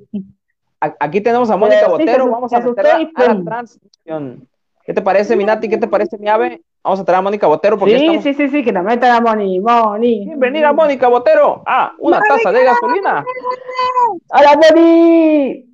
A- 0.79 0.95
Aquí 0.99 1.21
tenemos 1.21 1.49
a 1.51 1.57
Mónica 1.57 1.81
Pero 1.81 1.91
Botero, 1.91 2.29
vamos 2.29 2.51
se 2.51 2.57
a 2.57 2.59
meterla 2.61 3.11
a 3.15 3.33
la 3.33 3.43
transmisión. 3.43 4.47
¿Qué 4.83 4.93
te 4.93 5.01
parece, 5.01 5.35
Minati? 5.35 5.69
¿Qué 5.69 5.77
te 5.77 5.87
parece, 5.87 6.17
mi 6.17 6.27
ave? 6.27 6.61
Vamos 6.83 6.99
a 6.99 7.05
traer 7.05 7.19
a 7.19 7.21
Mónica 7.21 7.45
Botero 7.45 7.77
porque 7.77 7.99
sí, 7.99 8.05
estamos... 8.05 8.23
sí, 8.23 8.33
sí, 8.33 8.47
sí, 8.49 8.63
que 8.63 8.71
la 8.71 8.81
metan 8.81 9.11
a 9.11 9.21
Moni, 9.21 9.59
Moni. 9.59 10.25
Bienvenida, 10.25 10.73
Mónica 10.73 11.07
Botero. 11.07 11.61
Ah, 11.67 11.93
una 11.99 12.19
taza 12.19 12.51
de 12.51 12.63
gasolina. 12.63 13.23
¡Hola, 14.29 14.59
Moni! 14.71 15.65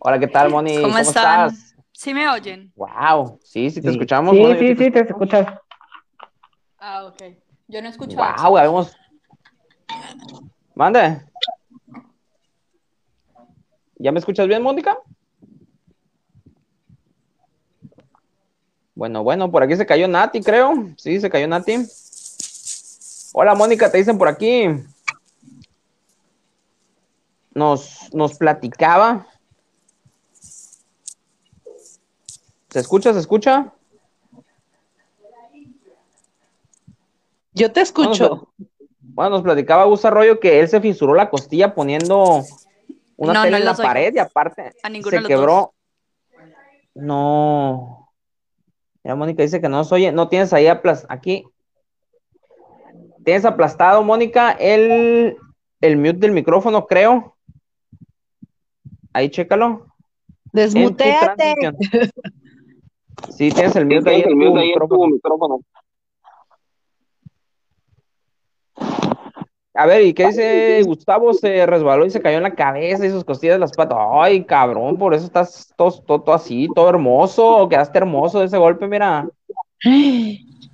Hola, 0.00 0.18
¿qué 0.18 0.28
tal, 0.28 0.50
Moni? 0.50 0.76
¿Cómo 0.76 0.86
¿Cómo, 0.96 0.98
están? 1.10 1.48
estás? 1.48 1.74
¿Sí 1.92 2.14
me 2.14 2.28
oyen? 2.28 2.72
Wow, 2.76 3.38
sí, 3.42 3.70
sí 3.70 3.82
te 3.82 3.88
Sí, 3.88 3.94
escuchamos. 3.94 4.34
Sí, 4.34 4.40
Moni, 4.42 4.58
sí, 4.58 4.74
te 4.74 4.84
sí, 4.84 4.90
te 4.90 5.00
escuchas. 5.00 5.46
Ah, 6.90 7.04
ok. 7.04 7.22
Yo 7.66 7.82
no 7.82 7.88
he 7.88 7.90
escuchado. 7.90 8.50
Wow, 8.50 8.54
vamos. 8.54 8.96
Mande. 10.74 11.20
¿Ya 13.96 14.10
me 14.10 14.18
escuchas 14.18 14.48
bien, 14.48 14.62
Mónica? 14.62 14.96
Bueno, 18.94 19.22
bueno, 19.22 19.50
por 19.50 19.62
aquí 19.62 19.76
se 19.76 19.84
cayó 19.84 20.08
Nati, 20.08 20.40
creo. 20.40 20.72
Sí, 20.96 21.20
se 21.20 21.28
cayó 21.28 21.46
Nati. 21.46 21.76
Hola, 23.34 23.54
Mónica, 23.54 23.92
te 23.92 23.98
dicen 23.98 24.16
por 24.16 24.28
aquí. 24.28 24.64
Nos, 27.52 28.08
nos 28.14 28.38
platicaba. 28.38 29.26
¿Se 32.70 32.80
escucha? 32.80 33.12
¿Se 33.12 33.20
escucha? 33.20 33.74
Yo 37.58 37.72
te 37.72 37.80
escucho. 37.80 38.28
Bueno, 38.28 38.48
Bueno, 39.00 39.30
nos 39.30 39.42
platicaba 39.42 39.84
Gus 39.84 40.04
Arroyo 40.04 40.38
que 40.38 40.60
él 40.60 40.68
se 40.68 40.80
fisuró 40.80 41.14
la 41.14 41.28
costilla 41.28 41.74
poniendo 41.74 42.42
una 43.16 43.32
No, 43.32 43.42
tele 43.42 43.50
no 43.52 43.56
en 43.58 43.64
la 43.64 43.74
pared 43.74 44.14
y 44.14 44.18
aparte 44.18 44.72
A 44.82 44.88
se 44.88 45.22
quebró. 45.24 45.72
dos. 46.34 46.44
No. 46.94 48.10
Mira, 49.02 49.16
Mónica 49.16 49.42
dice 49.42 49.60
que 49.60 49.68
no 49.68 49.82
se 49.84 49.94
oye. 49.94 50.12
No 50.12 50.28
tienes 50.28 50.52
ahí 50.52 50.66
aplas 50.68 51.04
aquí. 51.08 51.44
Tienes 53.24 53.44
aplastado, 53.44 54.02
Mónica, 54.02 54.52
el, 54.52 55.36
el 55.80 55.96
mute 55.96 56.18
del 56.18 56.32
micrófono, 56.32 56.86
creo. 56.86 57.36
Ahí, 59.12 59.30
chécalo. 59.30 59.86
Desmuteate. 60.52 61.54
Sí, 63.30 63.50
tienes 63.50 63.76
el 63.76 63.86
mute 63.86 64.10
ahí, 64.10 64.22
en 64.22 64.38
tu 64.38 65.06
micrófono. 65.06 65.60
A 69.80 69.86
ver, 69.86 70.02
¿y 70.02 70.12
qué 70.12 70.26
dice 70.26 70.82
Gustavo? 70.84 71.32
Se 71.32 71.64
resbaló 71.64 72.04
y 72.04 72.10
se 72.10 72.20
cayó 72.20 72.38
en 72.38 72.42
la 72.42 72.54
cabeza 72.56 73.06
y 73.06 73.10
sus 73.10 73.22
costillas 73.22 73.54
de 73.54 73.60
las 73.60 73.70
patas. 73.70 73.96
Ay, 74.12 74.42
cabrón, 74.44 74.96
por 74.98 75.14
eso 75.14 75.24
estás 75.26 75.72
todo, 75.76 75.92
todo- 76.00 76.20
todo 76.20 76.34
así, 76.34 76.66
todo 76.74 76.88
hermoso. 76.88 77.68
Quedaste 77.68 77.98
hermoso 77.98 78.40
de 78.40 78.46
ese 78.46 78.58
golpe, 78.58 78.88
mira. 78.88 79.28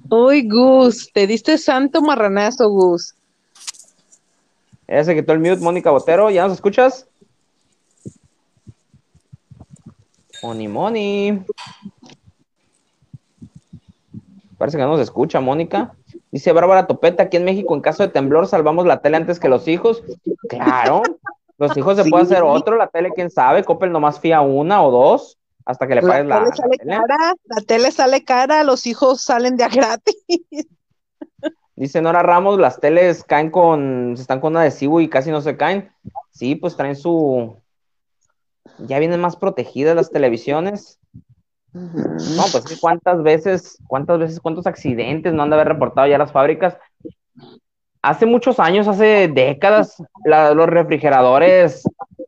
Uy, 0.09 0.49
Gus, 0.49 1.11
te 1.13 1.27
diste 1.27 1.59
santo 1.59 2.01
marranazo, 2.01 2.71
Gus. 2.71 3.15
Ella 4.87 5.05
se 5.05 5.15
quitó 5.15 5.35
el 5.35 5.41
mute, 5.41 5.57
Mónica 5.59 5.91
Botero. 5.91 6.31
¿Ya 6.31 6.45
nos 6.45 6.55
escuchas? 6.55 7.07
Moni, 10.43 10.67
Moni. 10.67 11.45
Parece 14.57 14.79
que 14.79 14.83
no 14.83 14.89
nos 14.91 15.01
escucha, 15.01 15.41
Mónica. 15.41 15.95
Dice 16.35 16.51
Bárbara 16.51 16.89
Topeta, 16.89 17.23
aquí 17.23 17.37
en 17.37 17.45
México, 17.45 17.77
en 17.77 17.81
caso 17.81 18.03
de 18.03 18.09
temblor, 18.09 18.49
salvamos 18.49 18.87
la 18.87 19.01
tele 19.01 19.19
antes 19.19 19.39
que 19.39 19.49
los 19.49 19.69
hijos. 19.69 20.03
Claro, 20.49 21.03
los 21.59 21.77
hijos 21.77 21.97
se 21.97 22.11
puede 22.11 22.25
hacer 22.25 22.43
otro, 22.43 22.77
la 22.77 22.89
tele, 22.89 23.13
quién 23.15 23.31
sabe, 23.31 23.63
Coppel 23.63 23.93
nomás 23.93 24.19
fía 24.19 24.41
una 24.41 24.83
o 24.83 24.91
dos, 24.91 25.39
hasta 25.65 25.87
que 25.87 25.95
le 25.95 26.03
pagues 26.03 26.27
la, 26.27 26.43
tele 26.43 26.51
la 26.57 26.77
tele. 26.77 26.97
cara, 26.97 27.35
la 27.45 27.61
tele 27.61 27.93
sale 27.93 28.25
cara, 28.25 28.65
los 28.65 28.85
hijos 28.89 29.23
salen 29.23 29.57
de 29.57 29.63
a 29.63 29.69
gratis. 29.69 30.17
Dice 31.77 32.03
Nora 32.03 32.25
Ramos, 32.25 32.59
las 32.59 32.81
teles 32.81 33.23
caen 33.23 33.53
con, 33.53 34.15
se 34.17 34.23
están 34.23 34.41
con 34.41 34.57
adhesivo 34.57 35.01
y 35.01 35.09
casi 35.09 35.31
no 35.31 35.41
se 35.41 35.57
caen. 35.57 35.93
Sí, 36.33 36.57
pues 36.57 36.77
traen 36.77 36.97
su, 36.97 37.63
ya 38.79 38.99
vienen 38.99 39.21
más 39.21 39.37
protegidas 39.37 39.95
las 39.95 40.11
televisiones. 40.11 40.99
No, 41.75 42.45
pues 42.53 42.79
cuántas 42.81 43.23
veces, 43.23 43.79
cuántas 43.87 44.19
veces, 44.19 44.41
cuántos 44.41 44.67
accidentes 44.67 45.33
no 45.33 45.43
han 45.43 45.51
de 45.51 45.57
haber 45.57 45.69
reportado 45.69 46.07
ya 46.07 46.19
las 46.19 46.33
fábricas. 46.33 46.77
Hace 48.01 48.27
muchos 48.27 48.61
años, 48.61 48.87
hace 48.87 49.29
décadas, 49.29 49.97
los 50.25 50.69
refrigeradores 50.69 51.83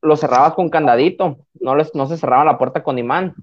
los 0.07 0.21
cerrabas 0.21 0.55
con 0.55 0.71
candadito, 0.71 1.39
no, 1.61 1.75
les, 1.75 1.95
no 1.95 2.07
se 2.07 2.17
cerraba 2.17 2.45
la 2.45 2.59
puerta 2.59 2.83
con 2.83 2.99
imán. 2.99 3.35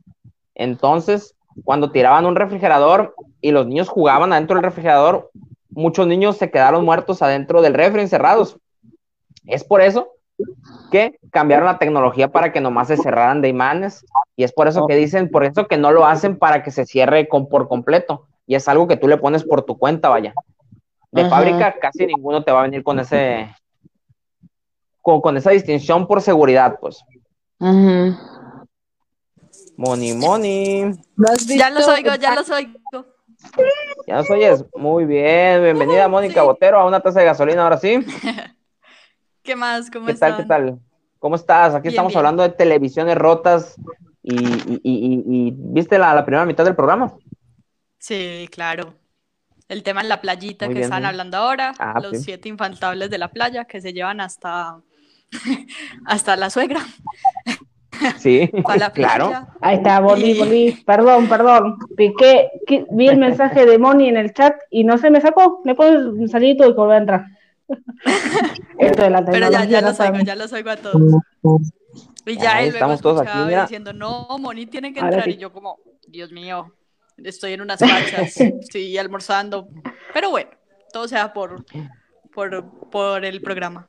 Entonces, 0.56 1.36
cuando 1.64 1.92
tiraban 1.92 2.26
un 2.26 2.36
refrigerador 2.36 3.16
y 3.42 3.52
los 3.52 3.68
niños 3.68 3.90
jugaban 3.90 4.32
adentro 4.34 4.56
del 4.56 4.64
refrigerador, 4.64 5.30
muchos 5.70 6.08
niños 6.08 6.38
se 6.38 6.50
quedaron 6.50 6.86
muertos 6.86 7.22
adentro 7.22 7.62
del 7.62 7.74
refri 7.74 8.02
encerrados. 8.02 8.58
Es 9.46 9.64
por 9.64 9.82
eso 9.82 10.13
que 10.92 11.20
cambiaron 11.32 11.66
la 11.66 11.80
tecnología 11.80 12.32
para 12.32 12.52
que 12.52 12.62
nomás 12.62 12.88
se 12.88 12.98
cerraran 12.98 13.42
de 13.42 13.50
imanes 13.50 14.06
y 14.36 14.44
es 14.44 14.52
por 14.52 14.68
eso 14.68 14.86
que 14.88 14.96
dicen, 14.96 15.30
por 15.30 15.44
eso 15.44 15.68
que 15.68 15.78
no 15.78 15.92
lo 15.92 16.06
hacen 16.06 16.38
para 16.38 16.64
que 16.64 16.72
se 16.72 16.86
cierre 16.86 17.28
con, 17.28 17.50
por 17.50 17.68
completo 17.68 18.28
y 18.46 18.56
es 18.56 18.68
algo 18.68 18.88
que 18.88 18.98
tú 18.98 19.08
le 19.08 19.18
pones 19.18 19.44
por 19.44 19.64
tu 19.64 19.78
cuenta, 19.78 20.10
vaya. 20.10 20.34
De 21.12 21.22
Ajá. 21.22 21.30
fábrica 21.30 21.76
casi 21.80 22.06
ninguno 22.06 22.44
te 22.44 22.52
va 22.52 22.62
a 22.62 22.64
venir 22.64 22.84
con 22.84 23.00
ese 23.00 23.56
con, 25.02 25.22
con 25.22 25.38
esa 25.38 25.52
distinción 25.52 26.08
por 26.08 26.22
seguridad, 26.22 26.78
pues. 26.80 27.04
Money, 29.78 30.14
money. 30.14 30.84
¿No 31.16 31.30
has 31.30 31.46
Ya 31.48 31.70
los 31.70 31.88
oigo, 31.88 32.16
ya 32.16 32.36
los 32.36 32.50
oigo. 32.50 32.80
Ya 34.08 34.16
nos 34.16 34.30
oyes. 34.30 34.66
Muy 34.76 35.06
bien. 35.06 35.62
Bienvenida, 35.62 36.08
Mónica 36.08 36.42
sí. 36.42 36.46
Botero, 36.46 36.80
a 36.80 36.86
una 36.86 37.00
taza 37.00 37.20
de 37.20 37.26
gasolina 37.26 37.64
ahora 37.64 37.78
sí. 37.78 38.00
¿Qué 39.44 39.56
más? 39.56 39.90
¿Cómo 39.92 40.08
¿Qué 40.08 40.14
tal? 40.14 40.38
¿Qué 40.38 40.44
tal? 40.44 40.80
¿Cómo 41.20 41.36
estás? 41.36 41.76
Aquí 41.76 41.84
Bien, 41.84 41.94
estamos 41.94 42.12
bien. 42.12 42.18
hablando 42.20 42.44
de 42.44 42.50
televisiones 42.50 43.16
rotas 43.18 43.76
y, 44.22 44.36
y- 44.36 44.80
y- 44.84 44.96
y- 45.06 45.48
y- 45.48 45.54
¿viste 45.58 45.98
la, 45.98 46.14
la 46.14 46.26
primera 46.26 46.46
mitad 46.46 46.66
del 46.66 46.76
programa? 46.76 47.14
Sí, 48.00 48.48
claro. 48.52 48.96
El 49.70 49.84
tema 49.84 50.02
en 50.02 50.10
la 50.10 50.22
playita 50.22 50.66
Muy 50.66 50.74
que 50.76 50.80
bien, 50.80 50.84
están 50.86 51.06
hablando 51.06 51.38
ahora, 51.38 51.74
Ah, 51.80 52.00
los 52.02 52.18
sí. 52.18 52.24
siete 52.26 52.50
infaltables 52.50 53.10
de 53.10 53.18
la 53.18 53.30
playa 53.30 53.66
que 53.66 53.82
se 53.82 53.94
llevan 53.94 54.22
hasta, 54.22 54.82
hasta 56.06 56.36
la 56.36 56.50
suegra, 56.50 56.82
Sí, 58.18 58.50
la 58.78 58.92
claro. 58.94 59.32
Ahí 59.62 59.78
está, 59.78 60.00
volví, 60.00 60.32
Y- 60.32 60.40
volví. 60.40 60.84
Perdón, 60.86 61.28
perdón. 61.28 61.78
Piqué, 61.96 62.50
vi 62.92 63.08
el 63.08 63.18
mensaje 63.18 63.66
de 63.66 63.78
Moni 63.78 64.10
en 64.10 64.18
el 64.18 64.34
chat 64.34 64.56
y 64.70 64.84
no 64.84 64.98
se 64.98 65.10
me 65.10 65.22
sacó. 65.22 65.62
Me 65.64 65.76
puedo 65.76 66.28
salir 66.28 66.56
y 66.56 66.58
tuve 66.58 66.68
que 66.70 66.74
volver 66.74 66.96
a 66.96 67.00
entrar. 67.00 67.26
Esto 68.80 69.04
de 69.04 69.10
la 69.10 69.26
Pero 69.26 69.52
ya, 69.52 69.66
ya 69.66 69.82
los 69.82 70.00
oigo, 70.00 70.20
ya 70.20 70.36
los 70.36 70.54
oigo 70.54 70.70
a 70.70 70.78
todos. 70.78 71.02
Y 72.26 72.38
ya, 72.38 72.56
Ahí 72.58 72.68
y 72.68 72.72
luego 72.72 72.94
estamos 72.94 73.02
todos 73.02 73.18
aquí, 73.22 73.28
escuchaba 73.28 73.48
mira. 73.48 73.62
diciendo, 73.64 73.94
no, 73.94 74.28
Moni 74.40 74.66
tiene 74.66 74.94
que 74.94 75.00
Ahora 75.00 75.10
entrar. 75.12 75.26
sí. 75.26 75.32
Y 75.36 75.38
yo 75.38 75.52
como, 75.52 75.80
Dios 76.08 76.32
mío, 76.32 76.74
estoy 77.18 77.54
en 77.54 77.62
unas 77.62 77.80
fachas, 77.80 78.38
estoy 78.40 78.98
almorzando. 78.98 79.68
Pero 80.14 80.30
bueno, 80.30 80.50
todo 80.92 81.08
sea 81.08 81.34
por, 81.34 81.66
por, 82.34 82.90
por 82.90 83.26
el 83.26 83.42
programa. 83.42 83.88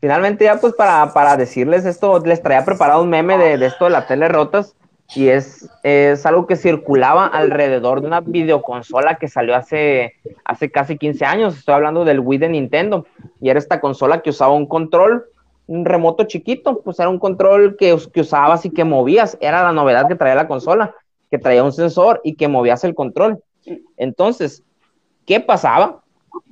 Finalmente 0.00 0.44
ya 0.44 0.60
pues 0.60 0.74
para, 0.74 1.12
para 1.12 1.36
decirles 1.36 1.84
esto, 1.86 2.18
les 2.20 2.42
traía 2.42 2.64
preparado 2.64 3.02
un 3.02 3.08
meme 3.10 3.38
de, 3.38 3.56
de 3.58 3.66
esto 3.66 3.84
de 3.86 3.90
la 3.90 4.06
tele 4.06 4.28
rotas 4.28 4.76
y 5.14 5.28
es, 5.28 5.68
es 5.82 6.24
algo 6.24 6.46
que 6.46 6.56
circulaba 6.56 7.26
alrededor 7.26 8.00
de 8.00 8.06
una 8.06 8.20
videoconsola 8.20 9.16
que 9.16 9.28
salió 9.28 9.56
hace, 9.56 10.14
hace 10.44 10.70
casi 10.70 10.96
15 10.96 11.24
años, 11.24 11.58
estoy 11.58 11.74
hablando 11.74 12.04
del 12.04 12.20
Wii 12.20 12.38
de 12.38 12.48
Nintendo 12.48 13.06
y 13.40 13.50
era 13.50 13.58
esta 13.58 13.80
consola 13.80 14.22
que 14.22 14.30
usaba 14.30 14.54
un 14.54 14.66
control, 14.66 15.24
un 15.66 15.84
remoto 15.84 16.24
chiquito, 16.24 16.80
pues 16.82 16.98
era 17.00 17.08
un 17.08 17.18
control 17.18 17.76
que, 17.76 17.96
que 18.12 18.20
usabas 18.20 18.64
y 18.64 18.70
que 18.70 18.84
movías, 18.84 19.36
era 19.40 19.62
la 19.62 19.72
novedad 19.72 20.06
que 20.06 20.16
traía 20.16 20.34
la 20.34 20.48
consola, 20.48 20.94
que 21.30 21.38
traía 21.38 21.64
un 21.64 21.72
sensor 21.72 22.20
y 22.24 22.34
que 22.34 22.48
movías 22.48 22.84
el 22.84 22.94
control. 22.94 23.42
Entonces, 23.96 24.62
¿qué 25.26 25.40
pasaba? 25.40 26.00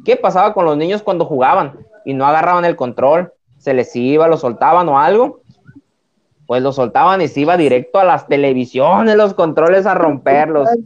¿Qué 0.04 0.16
pasaba 0.16 0.54
con 0.54 0.64
los 0.64 0.76
niños 0.76 1.02
cuando 1.02 1.24
jugaban 1.24 1.78
y 2.04 2.14
no 2.14 2.26
agarraban 2.26 2.64
el 2.64 2.76
control? 2.76 3.32
¿Se 3.58 3.74
les 3.74 3.94
iba, 3.96 4.28
lo 4.28 4.36
soltaban 4.36 4.88
o 4.88 4.98
algo? 4.98 5.42
Pues 6.48 6.62
lo 6.62 6.72
soltaban 6.72 7.20
y 7.20 7.28
se 7.28 7.40
iba 7.40 7.58
directo 7.58 7.98
a 7.98 8.04
las 8.04 8.26
televisiones, 8.26 9.16
los 9.16 9.34
controles 9.34 9.84
a 9.86 9.92
romperlos. 9.94 10.68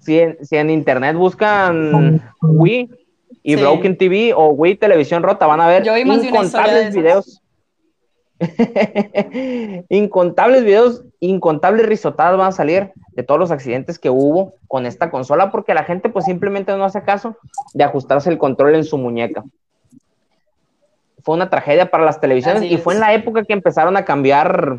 Si 0.00 0.18
en, 0.18 0.36
si 0.44 0.56
en 0.56 0.68
internet 0.68 1.14
buscan 1.14 2.20
Wii 2.42 2.90
y 3.44 3.54
Sí. 3.54 3.60
Broken 3.60 3.96
TV 3.96 4.34
o 4.34 4.48
Wii 4.48 4.74
Televisión 4.74 5.22
Rota, 5.22 5.46
van 5.46 5.60
a 5.60 5.68
ver 5.68 5.86
incontables 5.86 6.92
videos. 6.92 7.40
incontables 9.88 10.64
videos, 10.64 11.04
incontables 11.20 11.86
risotadas 11.86 12.36
van 12.36 12.48
a 12.48 12.52
salir 12.52 12.90
de 13.12 13.22
todos 13.22 13.38
los 13.38 13.52
accidentes 13.52 14.00
que 14.00 14.10
hubo 14.10 14.54
con 14.66 14.86
esta 14.86 15.08
consola 15.12 15.52
porque 15.52 15.72
la 15.72 15.84
gente 15.84 16.08
pues 16.08 16.24
simplemente 16.24 16.76
no 16.76 16.82
hace 16.82 17.04
caso 17.04 17.36
de 17.74 17.84
ajustarse 17.84 18.28
el 18.28 18.38
control 18.38 18.74
en 18.74 18.82
su 18.82 18.98
muñeca. 18.98 19.44
Fue 21.24 21.34
una 21.34 21.48
tragedia 21.50 21.90
para 21.90 22.04
las 22.04 22.20
televisiones 22.20 22.62
Así 22.62 22.74
y 22.74 22.78
fue 22.78 22.94
es. 22.94 22.96
en 22.96 23.00
la 23.00 23.12
época 23.14 23.44
que 23.44 23.52
empezaron 23.52 23.96
a 23.96 24.04
cambiar 24.04 24.78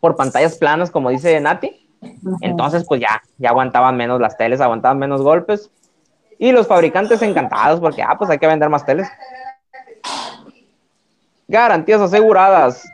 por 0.00 0.16
pantallas 0.16 0.56
planas, 0.56 0.90
como 0.90 1.10
dice 1.10 1.38
Nati. 1.40 1.84
Entonces, 2.40 2.84
pues 2.86 3.00
ya, 3.00 3.22
ya 3.38 3.50
aguantaban 3.50 3.96
menos 3.96 4.20
las 4.20 4.36
teles, 4.36 4.60
aguantaban 4.60 4.98
menos 4.98 5.22
golpes. 5.22 5.70
Y 6.38 6.52
los 6.52 6.68
fabricantes 6.68 7.20
encantados 7.22 7.80
porque, 7.80 8.02
ah, 8.02 8.14
pues 8.16 8.30
hay 8.30 8.38
que 8.38 8.46
vender 8.46 8.68
más 8.68 8.86
teles. 8.86 9.08
Garantías 11.48 12.00
aseguradas. 12.00 12.84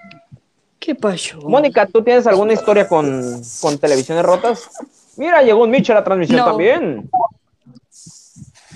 ¿Qué 0.78 0.94
pasó? 0.94 1.40
Mónica, 1.42 1.86
¿tú 1.86 2.02
tienes 2.02 2.26
alguna 2.26 2.52
historia 2.52 2.88
con, 2.88 3.42
con 3.60 3.78
televisiones 3.78 4.24
rotas? 4.24 4.70
Mira, 5.16 5.42
llegó 5.42 5.64
un 5.64 5.70
Micho 5.70 5.92
a 5.92 5.96
la 5.96 6.04
transmisión 6.04 6.38
No. 6.38 6.44
también. 6.46 7.10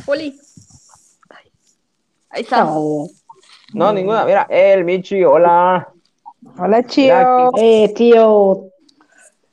Oli. 0.07 0.39
Ahí 2.31 2.43
está. 2.43 2.65
No. 2.65 3.07
No, 3.75 3.93
ninguna. 3.93 4.25
Mira, 4.25 4.47
el 4.49 4.85
Michi, 4.85 5.23
hola. 5.25 5.93
Hola, 6.59 6.83
Chio. 6.87 7.51
Eh, 7.57 7.93
tío, 7.95 8.65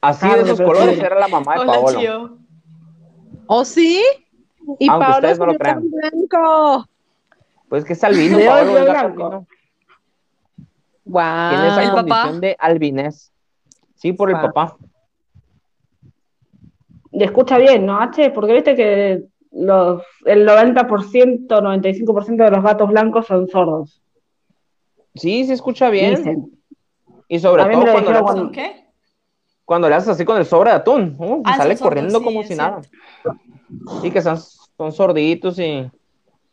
Así 0.02 0.28
Ah, 0.30 0.36
de 0.36 0.42
esos 0.44 0.62
colores 0.62 1.00
era 1.00 1.20
la 1.20 1.28
mamá 1.28 1.54
de 1.56 1.60
Hola, 1.62 1.74
Paolo. 1.74 2.00
Chio. 2.00 2.38
¿Oh, 3.48 3.66
sí? 3.66 4.02
Y 4.80 4.90
Aunque 4.90 5.06
Paola 5.06 5.18
ustedes 5.18 5.40
no 5.40 5.46
lo 5.48 5.58
crean. 5.58 5.84
blanco. 5.90 6.86
Pues 7.70 7.84
que 7.86 7.94
es 7.94 8.04
albino, 8.04 8.38
De 8.38 8.46
Paolo, 8.46 8.74
gato 8.74 8.86
blanco. 8.86 9.26
albino. 9.26 9.48
Tiene 11.50 11.68
esa 11.68 11.82
¿El 11.84 11.90
Wow. 11.90 11.96
papá? 11.96 12.04
condición 12.22 12.42
de 12.42 12.56
albinés. 12.60 13.32
Sí, 13.96 14.14
por 14.14 14.30
el 14.30 14.36
Wow. 14.36 14.46
papá. 14.54 14.78
y 17.12 17.24
escucha 17.24 17.58
bien, 17.58 17.86
¿no, 17.86 18.00
H? 18.02 18.30
Porque 18.32 18.52
viste 18.54 18.76
que 18.76 19.24
los, 19.54 20.04
el 20.26 20.46
90%, 20.46 21.62
95% 21.62 22.44
de 22.44 22.52
los 22.52 22.62
gatos 22.62 22.90
blancos 22.90 23.26
son 23.26 23.48
sordos. 23.48 24.02
Sí, 25.16 25.46
se 25.46 25.54
escucha 25.54 25.90
bien. 25.90 26.16
Dicen. 26.16 26.52
Y 27.28 27.40
sobre 27.40 27.64
todo 27.64 27.92
cuando 27.92 28.12
le, 28.12 28.22
cuando- 28.22 28.52
¿Qué? 28.52 28.86
cuando 29.64 29.90
le 29.90 29.96
haces 29.96 30.10
así 30.10 30.26
con 30.26 30.38
el 30.38 30.46
sobre 30.46 30.70
de 30.72 30.76
atún. 30.78 31.16
uh, 31.18 31.42
Ah, 31.46 31.58
sale 31.58 31.76
corriendo 31.78 32.22
como 32.22 32.44
si 32.44 32.54
nada. 32.56 32.82
Sí, 34.02 34.12
que 34.12 34.22
son, 34.22 34.38
son 34.78 34.92
sorditos 34.92 35.58
y 35.58 35.90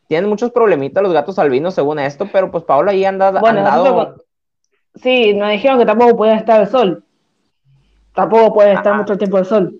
tienen 0.08 0.30
muchos 0.30 0.50
problemitas 0.50 1.02
los 1.02 1.12
gatos 1.12 1.38
albinos 1.38 1.74
según 1.74 1.98
esto, 1.98 2.26
pero 2.32 2.50
pues 2.50 2.64
Paola 2.64 2.92
ahí 2.92 3.04
anda, 3.04 3.30
Bueno, 3.32 3.58
andado- 3.60 3.84
nosotros 3.84 4.26
sí, 4.94 5.34
nos 5.34 5.50
dijeron 5.50 5.78
que 5.78 5.86
tampoco 5.86 6.16
pueden 6.16 6.38
estar 6.38 6.60
al 6.60 6.68
sol. 6.70 7.04
Tampoco 8.14 8.54
pueden 8.54 8.76
estar 8.76 8.94
mucho 8.96 9.16
tiempo 9.18 9.36
al 9.38 9.46
sol. 9.46 9.74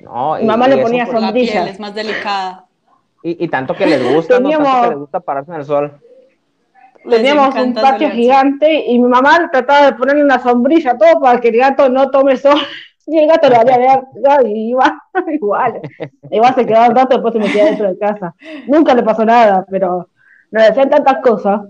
No, 0.00 0.36
Mi 0.36 0.44
mamá 0.44 0.68
le 0.68 0.78
ponía 0.78 1.04
pues, 1.04 1.14
La 1.20 1.26
Sombrilla. 1.28 1.66
es 1.68 1.80
más 1.80 1.94
delicada. 1.94 2.66
y, 3.22 3.44
y 3.44 3.48
tanto 3.48 3.74
que 3.74 3.86
les 3.86 4.02
gusta, 4.14 4.38
¿no? 4.40 4.50
Tanto 4.50 4.80
que 4.82 4.88
les 4.90 4.98
gusta 4.98 5.20
pararse 5.20 5.50
en 5.52 5.56
el 5.58 5.64
sol. 5.64 5.92
Teníamos 7.08 7.54
un 7.54 7.74
patio 7.74 8.10
gigante 8.10 8.84
y 8.86 8.98
mi 8.98 9.08
mamá 9.08 9.48
trataba 9.50 9.86
de 9.86 9.92
ponerle 9.92 10.24
una 10.24 10.38
sombrilla 10.38 10.92
a 10.92 10.98
todo 10.98 11.20
para 11.20 11.40
que 11.40 11.48
el 11.48 11.56
gato 11.56 11.88
no 11.88 12.10
tome 12.10 12.36
sol. 12.36 12.58
Y 13.08 13.18
el 13.18 13.28
gato 13.28 13.48
lo 13.48 13.60
había 13.60 14.02
ver, 14.14 14.46
y 14.48 14.70
iba 14.70 15.00
igual. 15.32 15.80
Igual 16.28 16.54
se 16.56 16.66
quedaba 16.66 16.88
un 16.88 16.96
rato, 16.96 17.14
después 17.14 17.34
se 17.34 17.38
metía 17.38 17.66
dentro 17.66 17.86
de 17.86 17.96
casa. 17.96 18.34
Nunca 18.66 18.96
le 18.96 19.04
pasó 19.04 19.24
nada, 19.24 19.64
pero 19.70 20.08
nos 20.50 20.66
decían 20.66 20.90
tantas 20.90 21.18
cosas. 21.22 21.60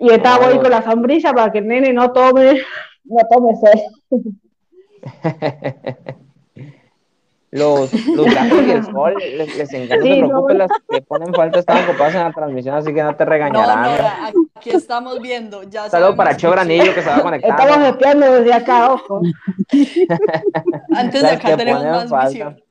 Y 0.00 0.10
estaba 0.10 0.48
ahí 0.48 0.58
con 0.58 0.70
la 0.70 0.82
sombrilla 0.82 1.32
para 1.32 1.52
que 1.52 1.58
el 1.58 1.68
nene 1.68 1.92
no 1.92 2.10
tome, 2.10 2.60
no 3.04 3.20
tome 3.30 3.54
sed. 3.54 3.78
Los, 7.52 7.92
los 8.06 8.26
gatos 8.34 8.62
y 8.64 8.70
el 8.70 8.84
sol 8.84 9.14
les, 9.18 9.56
les 9.56 9.72
encanta, 9.72 10.04
Sí, 10.04 10.22
no 10.22 10.46
te 10.46 10.52
no, 10.54 10.58
las 10.60 10.70
que 10.88 11.02
ponen 11.02 11.34
falta 11.34 11.58
están 11.58 11.82
ocupadas 11.84 12.14
en 12.14 12.20
la 12.22 12.32
transmisión, 12.32 12.76
así 12.76 12.94
que 12.94 13.02
no 13.02 13.16
te 13.16 13.24
No, 13.24 13.30
regañarán. 13.30 13.82
Nora, 13.82 14.30
aquí 14.54 14.70
estamos 14.70 15.20
viendo. 15.20 15.64
Ya 15.64 15.84
Un 15.86 15.90
saludo 15.90 16.14
para 16.16 16.30
sabemos 16.38 16.42
Cho 16.42 16.48
que- 16.50 16.54
Granillo 16.54 16.94
que 16.94 17.02
se 17.02 17.08
va 17.08 17.16
Estamos 17.16 17.22
conectando. 17.24 17.86
espiando 17.86 18.32
desde 18.34 18.52
acá, 18.54 18.92
ojo. 18.92 19.20
Antes 20.94 21.22
de 21.22 21.28
Las 21.28 21.36
acá 21.44 21.56
tenemos 21.56 21.82
más 21.84 22.08
falta. 22.08 22.28
visión. 22.28 22.62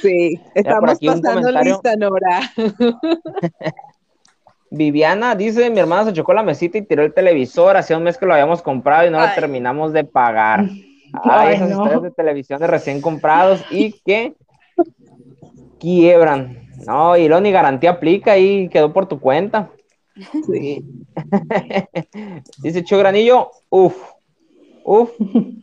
Sí, 0.00 0.40
estamos 0.54 0.98
pasando 0.98 1.50
lista, 1.62 1.96
Nora. 1.96 2.40
Viviana 4.70 5.34
dice, 5.36 5.70
mi 5.70 5.78
hermana 5.78 6.06
se 6.06 6.12
chocó 6.12 6.34
la 6.34 6.42
mesita 6.42 6.76
y 6.78 6.82
tiró 6.82 7.04
el 7.04 7.14
televisor, 7.14 7.76
hacía 7.76 7.96
un 7.96 8.02
mes 8.02 8.18
que 8.18 8.26
lo 8.26 8.32
habíamos 8.32 8.62
comprado 8.62 9.06
y 9.06 9.10
no 9.10 9.18
lo 9.18 9.24
Ay. 9.24 9.30
terminamos 9.34 9.92
de 9.92 10.04
pagar. 10.04 10.64
Ay, 11.12 11.54
esas 11.54 11.70
no. 11.70 11.76
historias 11.76 12.02
de 12.02 12.10
televisiones 12.10 12.70
recién 12.70 13.00
comprados 13.00 13.64
y 13.70 13.92
que 14.04 14.34
quiebran. 15.78 16.66
No, 16.86 17.16
y 17.16 17.26
luego 17.26 17.40
ni 17.40 17.52
garantía 17.52 17.90
aplica 17.90 18.36
y 18.36 18.68
quedó 18.68 18.92
por 18.92 19.06
tu 19.06 19.18
cuenta. 19.18 19.70
Sí. 20.46 20.84
Dice 22.62 22.84
Cho 22.84 22.98
Granillo, 22.98 23.50
uff, 23.70 23.96
uff, 24.84 25.10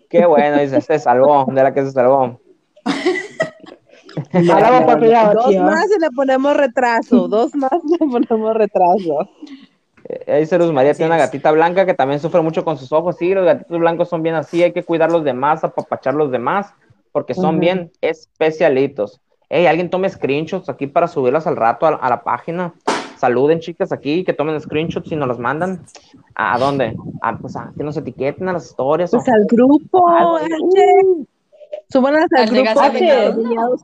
qué 0.10 0.26
bueno, 0.26 0.60
dice, 0.60 0.82
se 0.82 1.00
salvó, 1.00 1.46
de 1.48 1.64
la 1.64 1.74
que 1.74 1.84
se 1.84 1.92
salvó. 1.92 2.40
Dos 4.34 5.56
más 5.56 5.88
y 5.96 6.00
le 6.00 6.12
ponemos 6.16 6.56
retraso. 6.56 7.28
Dos 7.28 7.56
más 7.56 7.72
y 7.84 7.92
le 7.92 8.26
ponemos 8.28 8.54
retraso. 8.56 9.30
Eh, 10.28 10.40
Dice 10.42 10.58
Luz 10.58 10.72
María, 10.72 10.94
tiene 10.94 11.08
una 11.14 11.18
gatita 11.18 11.52
blanca 11.52 11.86
que 11.86 11.94
también 11.94 12.20
sufre 12.20 12.42
mucho 12.42 12.64
con 12.64 12.78
sus 12.78 12.92
ojos. 12.92 13.18
Sí, 13.18 13.34
los 13.34 13.46
gatitos 13.46 13.80
blancos 13.80 14.10
son 14.10 14.22
bien 14.24 14.36
así, 14.36 14.62
hay 14.64 14.72
que 14.72 14.84
cuidar 14.84 15.12
los 15.12 15.24
demás, 15.24 15.64
apapachar 15.64 16.14
los 16.14 16.32
demás, 16.32 16.74
porque 17.12 17.34
son 17.34 17.60
bien 17.60 17.92
especialitos. 18.02 19.20
Hey, 19.50 19.66
alguien 19.68 19.90
tome 19.90 20.10
screenshots 20.10 20.70
aquí 20.70 20.88
para 20.88 21.08
subirlas 21.08 21.46
al 21.48 21.56
rato 21.56 21.86
a, 21.86 21.90
a 21.96 22.10
la 22.10 22.24
página. 22.24 22.74
Saluden, 23.18 23.60
chicas, 23.60 23.92
aquí, 23.92 24.24
que 24.24 24.34
tomen 24.34 24.60
screenshots 24.60 25.12
y 25.12 25.16
nos 25.16 25.28
los 25.28 25.40
mandan. 25.40 25.86
¿A 26.36 26.58
dónde? 26.58 26.96
Ah, 27.22 27.38
pues 27.40 27.56
a 27.56 27.72
que 27.78 27.84
nos 27.84 27.96
etiqueten 27.96 28.50
a 28.50 28.54
las 28.54 28.66
historias. 28.66 29.12
Pues 29.12 29.28
o- 29.28 29.32
al 29.32 29.46
grupo, 29.46 30.08
Ah, 30.10 30.38
H. 30.42 31.28
Súbanlas 31.90 32.26
al 32.36 32.44
Al 32.44 32.50
de 32.50 32.62
grupo. 32.64 32.80
H. 32.82 33.34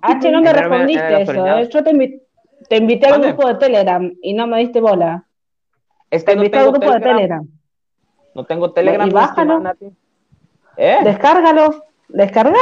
H, 0.02 0.32
no 0.32 0.42
me 0.42 0.50
en 0.50 0.56
el 0.56 0.62
respondiste 0.62 1.22
eso. 1.22 1.46
¿eh? 1.46 1.70
Yo 1.72 1.84
te, 1.84 1.92
invi- 1.92 2.22
te 2.68 2.78
invité 2.78 3.08
al 3.08 3.22
grupo 3.22 3.48
de 3.48 3.56
Telegram 3.56 4.12
y 4.22 4.34
no 4.34 4.48
me 4.48 4.60
diste 4.60 4.82
bola. 4.82 5.26
Es 6.12 6.26
no 6.26 6.42
tengo 6.50 6.72
grupo 6.72 6.80
de 6.92 7.00
Telegram. 7.00 7.16
Telegram. 7.18 7.48
No 8.36 8.46
tengo 8.46 8.72
Telegram. 8.72 9.08
Y 9.08 9.12
bájalo. 9.12 9.62
¿Eh? 10.78 10.98
Descárgalo, 11.04 11.84
descárgalo. 12.08 12.58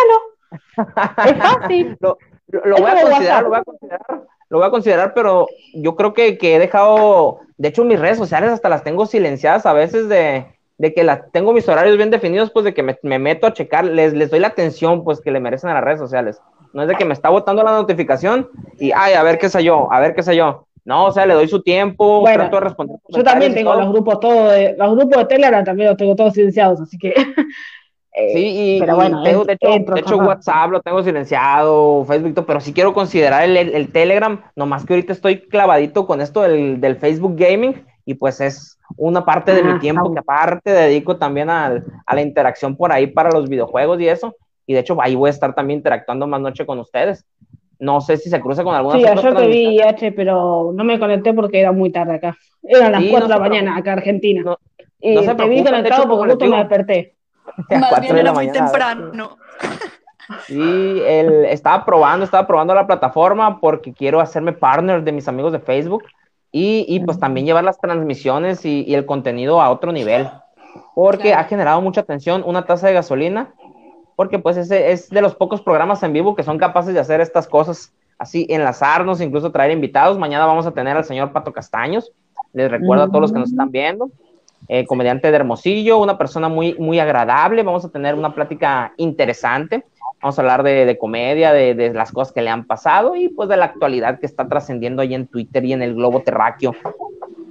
es 1.25 1.37
fácil. 1.37 1.97
lo, 2.01 2.17
lo- 2.47 2.65
lo 2.65 2.75
Es 2.77 2.81
voy 2.81 2.91
a 2.91 3.01
considerar, 3.01 3.43
lo 3.43 3.49
voy 3.49 3.57
a 3.59 3.63
considerar, 3.63 4.01
lo 4.49 4.57
voy 4.59 4.67
a 4.67 4.71
considerar, 4.71 5.13
pero 5.13 5.47
yo 5.73 5.95
creo 5.95 6.13
que, 6.13 6.37
que 6.37 6.55
he 6.55 6.59
dejado, 6.59 7.41
de 7.57 7.67
hecho 7.67 7.83
mis 7.83 7.99
redes 7.99 8.17
sociales 8.17 8.51
hasta 8.51 8.69
las 8.69 8.83
tengo 8.83 9.05
silenciadas 9.05 9.65
a 9.65 9.73
veces 9.73 10.07
de, 10.07 10.47
de 10.77 10.93
que 10.93 11.03
las 11.03 11.29
tengo 11.31 11.51
mis 11.53 11.67
horarios 11.67 11.97
bien 11.97 12.09
definidos, 12.09 12.49
pues 12.51 12.63
de 12.65 12.73
que 12.73 12.83
me, 12.83 12.97
me 13.03 13.19
meto 13.19 13.45
a 13.47 13.53
checar, 13.53 13.83
les, 13.85 14.13
les 14.13 14.31
doy 14.31 14.39
la 14.39 14.47
atención 14.47 15.03
pues 15.03 15.19
que 15.21 15.31
le 15.31 15.39
merecen 15.41 15.69
a 15.69 15.73
las 15.75 15.83
redes 15.83 15.99
sociales. 15.99 16.41
No 16.73 16.81
es 16.83 16.87
de 16.87 16.95
que 16.95 17.05
me 17.05 17.13
está 17.13 17.29
botando 17.29 17.63
la 17.63 17.71
notificación 17.71 18.49
y, 18.79 18.91
ay, 18.93 19.13
a 19.13 19.23
ver 19.23 19.37
qué 19.39 19.49
sé 19.49 19.63
yo, 19.63 19.91
a 19.91 19.99
ver 19.99 20.15
qué 20.15 20.23
sé 20.23 20.35
yo. 20.35 20.66
No, 20.87 21.07
o 21.07 21.11
sea, 21.11 21.25
le 21.25 21.33
doy 21.33 21.49
su 21.49 21.61
tiempo, 21.61 22.21
Bueno, 22.21 22.37
trato 22.43 22.55
de 22.55 22.61
responder. 22.61 22.97
Yo 23.09 23.21
también 23.21 23.53
tengo 23.53 23.75
los 23.75 23.89
grupos 23.89 24.21
todos 24.21 24.53
de, 24.53 24.73
los 24.77 24.95
grupos 24.95 25.17
de 25.17 25.25
Telegram 25.25 25.63
también 25.65 25.89
los 25.89 25.97
tengo 25.97 26.15
todos 26.15 26.33
silenciados, 26.33 26.79
así 26.79 26.97
que 26.97 27.09
eh, 28.13 28.33
Sí, 28.33 28.75
y, 28.75 28.79
pero 28.79 28.95
bueno, 28.95 29.21
tengo, 29.21 29.43
ent- 29.43 29.47
de 29.47 29.53
hecho, 29.53 29.69
entro, 29.69 29.95
de 29.95 29.99
hecho. 30.01 30.15
WhatsApp 30.17 30.71
lo 30.71 30.81
tengo 30.81 31.03
silenciado, 31.03 32.05
Facebook, 32.05 32.45
pero 32.47 32.61
sí 32.61 32.71
quiero 32.71 32.93
considerar 32.93 33.43
el, 33.43 33.57
el- 33.57 33.75
el 33.75 33.91
Telegram, 33.91 34.41
nomás 34.55 34.85
que 34.85 34.93
ahorita 34.93 35.11
estoy 35.11 35.41
clavadito 35.41 36.07
con 36.07 36.21
esto 36.21 36.41
del, 36.43 36.79
del 36.79 36.95
Facebook 36.95 37.35
Gaming 37.37 37.85
y 38.05 38.13
pues 38.13 38.39
es 38.39 38.79
una 38.95 39.25
parte 39.25 39.53
de 39.53 39.63
mi 39.63 39.71
Ah, 39.71 39.79
tiempo 39.79 40.07
ah. 40.09 40.13
que 40.13 40.19
aparte 40.19 40.71
dedico 40.71 41.17
también 41.17 41.49
al- 41.49 41.83
a 42.05 42.15
la 42.15 42.21
interacción 42.21 42.77
por 42.77 42.93
ahí 42.93 43.07
para 43.07 43.29
los 43.31 43.49
videojuegos 43.49 43.99
y 43.99 44.07
eso, 44.07 44.35
y 44.65 44.73
de 44.73 44.79
hecho 44.79 44.95
ahí 45.01 45.15
voy 45.15 45.27
a 45.27 45.31
estar 45.31 45.53
también 45.53 45.79
interactuando 45.79 46.25
más 46.27 46.39
noche 46.39 46.65
con 46.65 46.79
ustedes. 46.79 47.25
No 47.79 48.01
sé 48.01 48.17
si 48.17 48.29
se 48.29 48.41
cruza 48.41 48.63
con 48.63 48.73
alguna 48.75 48.97
Sí, 48.97 49.05
ayer 49.05 49.35
te 49.35 49.47
vi, 49.47 49.79
H, 49.81 50.11
pero 50.13 50.71
no 50.73 50.83
me 50.83 50.99
conecté 50.99 51.33
porque 51.33 51.59
era 51.59 51.71
muy 51.71 51.91
tarde 51.91 52.15
acá. 52.15 52.35
Eran 52.63 52.91
las 52.91 53.01
Sí, 53.01 53.09
4 53.11 53.27
no 53.27 53.33
de 53.33 53.39
la 53.39 53.49
mañana 53.49 53.77
acá, 53.77 53.93
Argentina. 53.93 54.41
No- 54.43 54.57
y 54.99 55.13
no 55.13 55.21
se 55.23 55.35
te 55.35 55.47
vi 55.47 55.63
conectado 55.63 56.07
porque 56.07 56.31
justo 56.31 56.47
me 56.47 56.57
desperté. 56.57 57.15
Más 57.69 58.01
bien 58.01 58.17
era 58.17 58.33
muy 58.33 58.51
temprano. 58.51 59.37
Sí, 60.45 61.01
el, 61.05 61.45
estaba 61.45 61.85
probando, 61.85 62.25
estaba 62.25 62.45
probando 62.45 62.75
la 62.75 62.85
plataforma 62.85 63.61
porque 63.61 63.93
quiero 63.93 64.19
hacerme 64.19 64.51
partner 64.51 65.01
de 65.01 65.13
mis 65.13 65.27
amigos 65.29 65.53
de 65.53 65.59
Facebook 65.59 66.03
y, 66.51 66.85
y 66.87 66.99
pues 66.99 67.17
también 67.17 67.45
llevar 67.45 67.63
las 67.63 67.79
transmisiones 67.79 68.65
y, 68.65 68.83
y 68.85 68.95
el 68.95 69.05
contenido 69.05 69.61
a 69.61 69.69
otro 69.69 69.93
nivel. 69.93 70.29
Porque 70.95 71.29
Claro. 71.29 71.39
ha 71.39 71.43
generado 71.45 71.81
mucha 71.81 72.01
atención 72.01 72.43
una 72.45 72.65
taza 72.65 72.87
de 72.87 72.93
gasolina, 72.93 73.53
porque 74.17 74.39
pues 74.39 74.57
ese 74.57 74.91
es 74.91 75.11
de 75.11 75.21
los 75.21 75.35
pocos 75.35 75.61
programas 75.61 76.01
en 76.01 76.11
vivo 76.11 76.35
que 76.35 76.41
son 76.41 76.57
capaces 76.57 76.91
de 76.91 76.99
hacer 76.99 77.21
estas 77.21 77.47
cosas, 77.47 77.93
así 78.17 78.47
enlazarnos, 78.49 79.21
incluso 79.21 79.51
traer 79.51 79.69
invitados. 79.69 80.17
Mañana 80.17 80.47
vamos 80.47 80.65
a 80.65 80.71
tener 80.71 80.97
al 80.97 81.05
señor 81.05 81.31
Pato 81.31 81.53
Castaños, 81.53 82.11
les 82.51 82.71
recuerdo 82.71 83.03
a 83.03 83.07
todos 83.09 83.21
los 83.21 83.31
que 83.31 83.37
nos 83.37 83.51
están 83.51 83.69
viendo, 83.69 84.09
eh, 84.69 84.87
comediante 84.87 85.29
de 85.29 85.35
Hermosillo, 85.35 85.99
una 85.99 86.17
persona 86.17 86.49
muy, 86.49 86.73
muy 86.79 86.97
agradable, 86.97 87.61
vamos 87.61 87.85
a 87.85 87.89
tener 87.89 88.15
una 88.15 88.33
plática 88.33 88.91
interesante. 88.97 89.85
Vamos 90.19 90.39
a 90.39 90.41
hablar 90.41 90.63
de, 90.63 90.87
de 90.87 90.97
comedia, 90.97 91.53
de, 91.53 91.75
de 91.75 91.93
las 91.93 92.11
cosas 92.11 92.33
que 92.33 92.41
le 92.41 92.49
han 92.49 92.65
pasado 92.65 93.15
y 93.15 93.29
pues 93.29 93.49
de 93.49 93.57
la 93.57 93.65
actualidad 93.65 94.19
que 94.19 94.25
está 94.25 94.47
trascendiendo 94.47 95.03
ahí 95.03 95.13
en 95.13 95.27
Twitter 95.27 95.63
y 95.63 95.73
en 95.73 95.83
el 95.83 95.93
globo 95.93 96.23
terráqueo. 96.23 96.73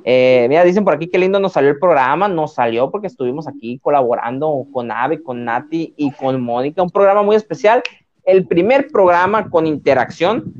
Eh, 0.09 0.46
mira, 0.48 0.62
dicen 0.62 0.84
por 0.84 0.94
aquí 0.94 1.09
qué 1.09 1.18
lindo 1.18 1.40
nos 1.40 1.52
salió 1.52 1.68
el 1.68 1.80
programa. 1.80 2.28
Nos 2.28 2.54
salió 2.54 2.92
porque 2.92 3.09
estuvimos 3.09 3.48
aquí 3.48 3.80
colaborando 3.80 4.64
con 4.72 4.92
Ave, 4.92 5.20
con 5.20 5.44
Nati 5.44 5.94
y 5.96 6.12
con 6.12 6.40
Mónica. 6.40 6.80
Un 6.80 6.90
programa 6.90 7.24
muy 7.24 7.34
especial. 7.34 7.82
El 8.24 8.46
primer 8.46 8.86
programa 8.88 9.50
con 9.50 9.66
interacción 9.66 10.54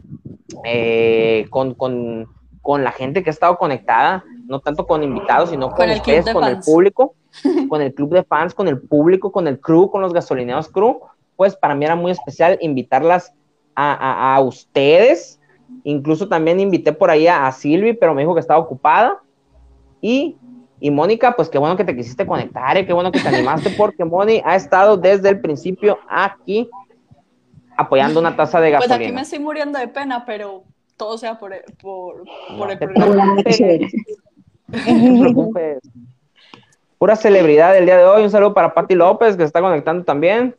eh, 0.64 1.47
con, 1.51 1.74
con, 1.74 2.26
con 2.61 2.82
la 2.82 2.90
gente 2.90 3.22
que 3.22 3.30
ha 3.30 3.32
estado 3.32 3.57
conectada, 3.57 4.24
no 4.47 4.59
tanto 4.59 4.84
con 4.84 5.05
invitados, 5.05 5.51
sino 5.51 5.68
con, 5.68 5.76
Con 5.76 5.90
el 5.90 5.99
ustedes, 5.99 6.34
público, 6.64 7.14
con 7.68 7.82
el 7.82 7.94
club 7.94 8.14
de 8.14 8.24
fans, 8.24 8.53
con 8.53 8.66
el 8.66 8.80
público, 8.80 9.30
con 9.30 9.47
el 9.47 9.61
crew, 9.61 9.90
con 9.90 10.03
los 10.03 10.12
gasolineros 10.12 10.68
crew. 10.68 10.99
Pues 11.36 11.55
para 11.55 11.76
mí 11.76 11.84
era 11.84 11.94
muy 11.94 12.11
especial 12.11 12.59
invitarlas 12.61 13.32
a, 13.76 13.92
a, 13.92 14.34
a 14.34 14.40
ustedes. 14.40 15.38
Incluso 15.84 16.28
también 16.28 16.59
invité 16.59 16.92
por 16.92 17.11
ahí 17.11 17.28
a, 17.28 17.47
a 17.47 17.53
Silvi, 17.53 17.92
pero 17.92 18.12
me 18.12 18.22
dijo 18.22 18.34
que 18.34 18.40
estaba 18.40 18.59
ocupada. 18.59 19.22
Y, 20.07 20.36
y 20.78 20.92
Mónica, 20.92 21.34
pues 21.34 21.48
qué 21.48 21.59
bueno 21.59 21.76
que 21.76 21.82
te 21.84 21.96
quisiste 21.96 22.24
conectar 22.24 22.76
y 22.78 22.86
qué 22.86 22.92
bueno 22.92 23.11
que 23.11 23.18
te 23.18 23.26
animaste, 23.26 23.70
porque 23.70 24.04
Moni 24.04 24.40
ha 24.44 24.54
estado 24.54 24.96
desde 24.96 25.30
el 25.30 25.40
principio 25.40 25.98
aquí 26.09 26.70
apoyando 27.76 28.20
una 28.20 28.36
taza 28.36 28.61
de 28.61 28.70
Pues 28.70 28.82
gasolina. 28.88 29.07
aquí 29.09 29.12
me 29.12 29.22
estoy 29.22 29.40
muriendo 29.40 29.80
de 29.80 29.88
pena, 29.88 30.24
pero 30.24 30.62
todo 30.96 31.18
sea 31.18 31.40
por 31.40 31.52
el, 31.52 31.62
por, 31.82 32.22
por 32.57 32.70
el 32.70 32.78
programa. 32.78 33.34
No 33.34 33.42
te 33.42 35.20
preocupes. 35.20 35.78
Pura 36.98 37.16
celebridad 37.16 37.72
del 37.72 37.84
día 37.86 37.96
de 37.96 38.04
hoy. 38.04 38.22
Un 38.22 38.30
saludo 38.30 38.54
para 38.54 38.74
Patti 38.74 38.94
López, 38.94 39.34
que 39.34 39.42
se 39.42 39.46
está 39.46 39.61
conectando 39.61 40.04
también. 40.04 40.54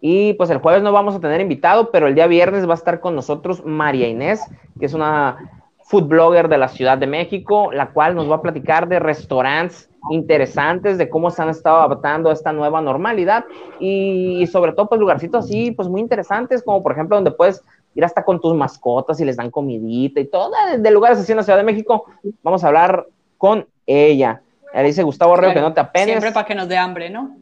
Y 0.00 0.32
pues 0.34 0.48
el 0.48 0.58
jueves 0.58 0.82
no 0.82 0.92
vamos 0.92 1.14
a 1.14 1.20
tener 1.20 1.42
invitado, 1.42 1.90
pero 1.90 2.06
el 2.06 2.14
día 2.14 2.26
viernes 2.26 2.66
va 2.66 2.72
a 2.72 2.76
estar 2.76 3.00
con 3.00 3.14
nosotros 3.14 3.62
María 3.66 4.08
Inés, 4.08 4.40
que 4.78 4.86
es 4.86 4.94
una 4.94 5.59
food 5.90 6.04
blogger 6.04 6.48
de 6.48 6.56
la 6.56 6.68
Ciudad 6.68 6.96
de 6.98 7.08
México, 7.08 7.72
la 7.72 7.90
cual 7.90 8.14
nos 8.14 8.30
va 8.30 8.36
a 8.36 8.42
platicar 8.42 8.86
de 8.88 9.00
restaurantes 9.00 9.88
interesantes, 10.10 10.98
de 10.98 11.08
cómo 11.10 11.30
se 11.32 11.42
han 11.42 11.48
estado 11.48 11.78
adaptando 11.78 12.30
a 12.30 12.32
esta 12.32 12.52
nueva 12.52 12.80
normalidad 12.80 13.44
y, 13.80 14.40
y 14.40 14.46
sobre 14.46 14.72
todo 14.72 14.88
pues 14.88 15.00
lugarcitos 15.00 15.44
así, 15.44 15.72
pues 15.72 15.88
muy 15.88 16.00
interesantes, 16.00 16.62
como 16.62 16.80
por 16.82 16.92
ejemplo 16.92 17.16
donde 17.16 17.32
puedes 17.32 17.62
ir 17.96 18.04
hasta 18.04 18.22
con 18.24 18.40
tus 18.40 18.54
mascotas 18.54 19.20
y 19.20 19.24
les 19.24 19.36
dan 19.36 19.50
comidita 19.50 20.20
y 20.20 20.26
todo, 20.26 20.52
de, 20.70 20.78
de 20.78 20.90
lugares 20.92 21.18
así 21.18 21.32
en 21.32 21.38
la 21.38 21.42
Ciudad 21.42 21.58
de 21.58 21.64
México. 21.64 22.04
Vamos 22.44 22.62
a 22.62 22.68
hablar 22.68 23.06
con 23.36 23.66
ella. 23.84 24.42
Ella 24.72 24.82
dice 24.84 25.02
Gustavo 25.02 25.34
Arreo 25.34 25.50
que 25.50 25.54
Claro, 25.54 25.68
no 25.68 25.74
te 25.74 25.80
apenes. 25.80 26.06
Siempre 26.08 26.30
para 26.32 26.46
que 26.46 26.54
nos 26.54 26.68
dé 26.68 26.76
hambre, 26.78 27.10
¿no? 27.10 27.36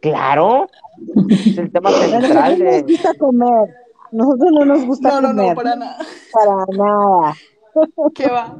Claro. 0.00 0.68
Es 1.28 1.58
el 1.58 1.70
tema 1.72 1.90
central 1.90 2.58
Nosotros 2.58 2.60
no 2.60 2.64
nos 2.64 2.86
de... 2.86 2.92
gusta 2.92 3.14
comer. 3.18 3.74
Nosotros 4.12 4.50
no 4.52 4.64
nos 4.64 4.84
gusta 4.86 5.08
No, 5.20 5.20
no, 5.20 5.28
comer. 5.28 5.48
no, 5.48 5.54
para 5.54 5.76
nada. 5.76 5.98
para 6.32 6.64
nada. 6.78 7.34
¿Qué 8.14 8.28
va? 8.28 8.56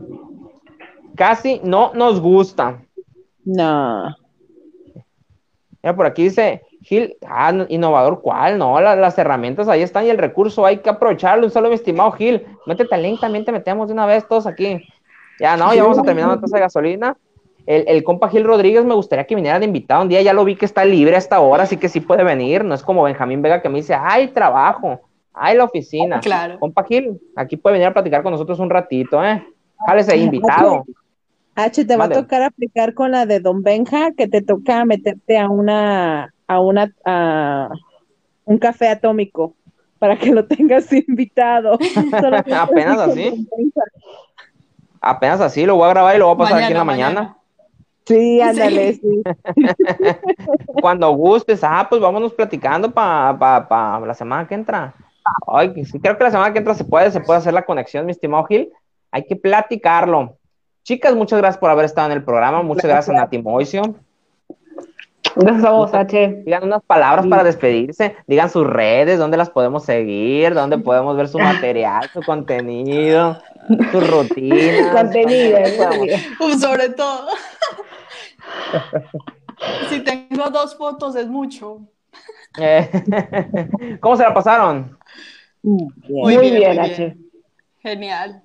Casi 1.17 1.61
no 1.65 1.93
nos 1.95 2.21
gusta. 2.21 2.83
No. 3.45 4.15
Mira, 5.83 5.97
por 5.97 6.07
aquí 6.07 6.25
dice 6.25 6.63
Gil, 6.83 7.17
ah, 7.27 7.53
no, 7.53 7.67
innovador, 7.69 8.21
¿cuál? 8.21 8.59
No, 8.59 8.81
la- 8.81 8.97
las 8.97 9.17
herramientas 9.19 9.69
ahí 9.69 9.83
están 9.83 10.05
y 10.07 10.11
el 10.11 10.19
recurso 10.19 10.67
hay 10.67 10.79
que 10.79 10.91
aprovecharlo. 10.91 11.45
Un 11.47 11.51
saludo, 11.51 11.71
mi 11.71 11.77
estimado 11.77 12.13
Gil. 12.13 12.45
Métete 12.67 12.95
al 12.95 13.03
link, 13.03 13.21
también 13.21 13.45
te 13.45 13.53
metemos 13.53 13.89
de 13.89 13.95
una 13.95 14.07
vez 14.07 14.27
todos 14.29 14.47
aquí. 14.47 14.83
Ya 15.41 15.57
no, 15.57 15.75
ya 15.75 15.83
vamos 15.83 15.99
a 15.99 16.03
terminar 16.03 16.31
la 16.31 16.41
taza 16.41 16.57
de 16.57 16.63
gasolina. 16.63 17.17
El, 17.67 17.85
el 17.89 18.05
compa 18.05 18.29
Gil 18.29 18.45
Rodríguez 18.45 18.85
me 18.85 18.95
gustaría 18.95 19.27
que 19.27 19.35
viniera 19.35 19.59
de 19.59 19.65
invitado 19.67 20.03
un 20.03 20.09
día, 20.09 20.23
ya 20.23 20.33
lo 20.33 20.45
vi 20.45 20.55
que 20.55 20.65
está 20.65 20.85
libre 20.85 21.17
hasta 21.17 21.37
ahora, 21.37 21.65
así 21.65 21.77
que 21.77 21.89
sí 21.89 22.01
puede 22.01 22.23
venir. 22.25 22.65
No 22.65 22.75
es 22.75 22.83
como 22.83 23.03
Benjamín 23.03 23.43
Vega 23.43 23.61
que 23.61 23.69
me 23.69 23.79
dice, 23.79 23.95
ay, 23.99 24.29
trabajo, 24.29 25.01
ay, 25.37 25.57
la 25.57 25.65
oficina. 25.65 26.21
Claro. 26.21 26.59
Compa 26.59 26.83
Gil, 26.85 27.21
aquí 27.37 27.57
puede 27.57 27.75
venir 27.75 27.89
a 27.89 27.93
platicar 27.93 28.23
con 28.23 28.33
nosotros 28.33 28.59
un 28.59 28.71
ratito, 28.71 29.23
¿eh? 29.25 29.47
Jálese 29.87 30.17
invitado. 30.17 30.85
H, 31.55 31.85
te 31.85 31.97
va 31.97 32.05
a 32.05 32.11
tocar 32.11 32.43
aplicar 32.43 32.95
con 32.95 33.13
la 33.13 33.25
de 33.25 33.41
Don 33.41 33.63
Benja, 33.63 34.13
que 34.13 34.29
te 34.29 34.43
toca 34.43 34.85
meterte 34.85 35.39
a 35.39 35.49
una, 35.49 36.35
a 36.47 36.61
una, 36.61 36.93
a 37.05 37.71
un 38.45 38.59
café 38.59 38.89
atómico 38.89 39.55
para 39.99 40.19
que 40.19 40.33
lo 40.33 40.45
tengas 40.47 40.93
invitado. 41.09 41.79
Apenas 42.53 42.99
así. 42.99 43.49
Apenas 45.01 45.41
así 45.41 45.65
lo 45.65 45.77
voy 45.77 45.87
a 45.87 45.91
grabar 45.91 46.17
y 46.17 46.19
lo 46.19 46.27
voy 46.27 46.35
a 46.35 46.39
pasar 46.39 46.63
aquí 46.63 46.73
en 46.73 46.79
la 46.79 46.85
mañana. 46.85 47.37
Sí, 48.05 48.41
ándale, 48.41 48.95
sí. 48.95 49.23
Cuando 50.81 51.11
gustes, 51.13 51.65
ah, 51.65 51.87
pues 51.89 52.01
vámonos 52.01 52.33
platicando 52.33 52.91
para 52.91 53.37
pa, 53.37 53.69
pa 53.69 54.01
la 54.01 54.15
semana 54.15 54.47
que 54.47 54.55
entra. 54.55 54.95
Ay, 55.47 55.73
creo 56.03 56.19
que 56.19 56.25
la 56.25 56.31
semana 56.31 56.53
que 56.53 56.59
entra 56.59 56.75
se 56.75 56.85
puede, 56.85 57.11
se 57.11 57.21
puede 57.21 57.39
hacer 57.39 57.55
la 57.55 57.65
conexión, 57.65 58.07
mi 58.07 58.13
estimado 58.13 58.45
Gil. 58.45 58.73
Hay 59.11 59.25
que 59.25 59.37
platicarlo. 59.37 60.39
Chicas, 60.83 61.15
muchas 61.15 61.39
gracias 61.39 61.59
por 61.59 61.71
haber 61.71 61.85
estado 61.85 62.09
en 62.09 62.19
el 62.19 62.25
programa. 62.25 62.63
Muchas 62.63 62.85
gracias 62.85 63.09
a 63.09 63.21
Nati 63.21 63.39
Moisio. 63.39 63.83
Gracias 65.35 65.65
a 65.65 65.71
vos, 65.71 65.93
H. 65.93 66.43
Digan 66.45 66.65
unas 66.65 66.83
palabras 66.83 67.27
para 67.27 67.45
despedirse. 67.45 68.17
Digan 68.27 68.49
sus 68.49 68.67
redes, 68.67 69.19
dónde 69.19 69.37
las 69.37 69.51
podemos 69.51 69.85
seguir, 69.85 70.55
dónde 70.55 70.79
podemos 70.79 71.17
ver 71.17 71.29
su 71.29 71.39
material, 71.39 72.09
su 72.13 72.23
contenido, 72.23 73.39
su 73.91 74.01
rutina. 74.01 74.93
Contenido. 74.95 75.59
Uf, 76.41 76.61
sobre 76.61 76.89
todo. 76.91 77.29
si 79.91 80.01
tengo 80.01 80.51
dos 80.51 80.77
fotos 80.77 81.17
es 81.17 81.27
mucho. 81.27 81.81
Eh, 82.59 83.99
¿Cómo 84.01 84.17
se 84.17 84.23
la 84.23 84.35
pasaron? 84.35 84.97
Muy 85.63 86.37
bien, 86.37 86.79
H. 86.79 87.17
Genial. 87.81 88.43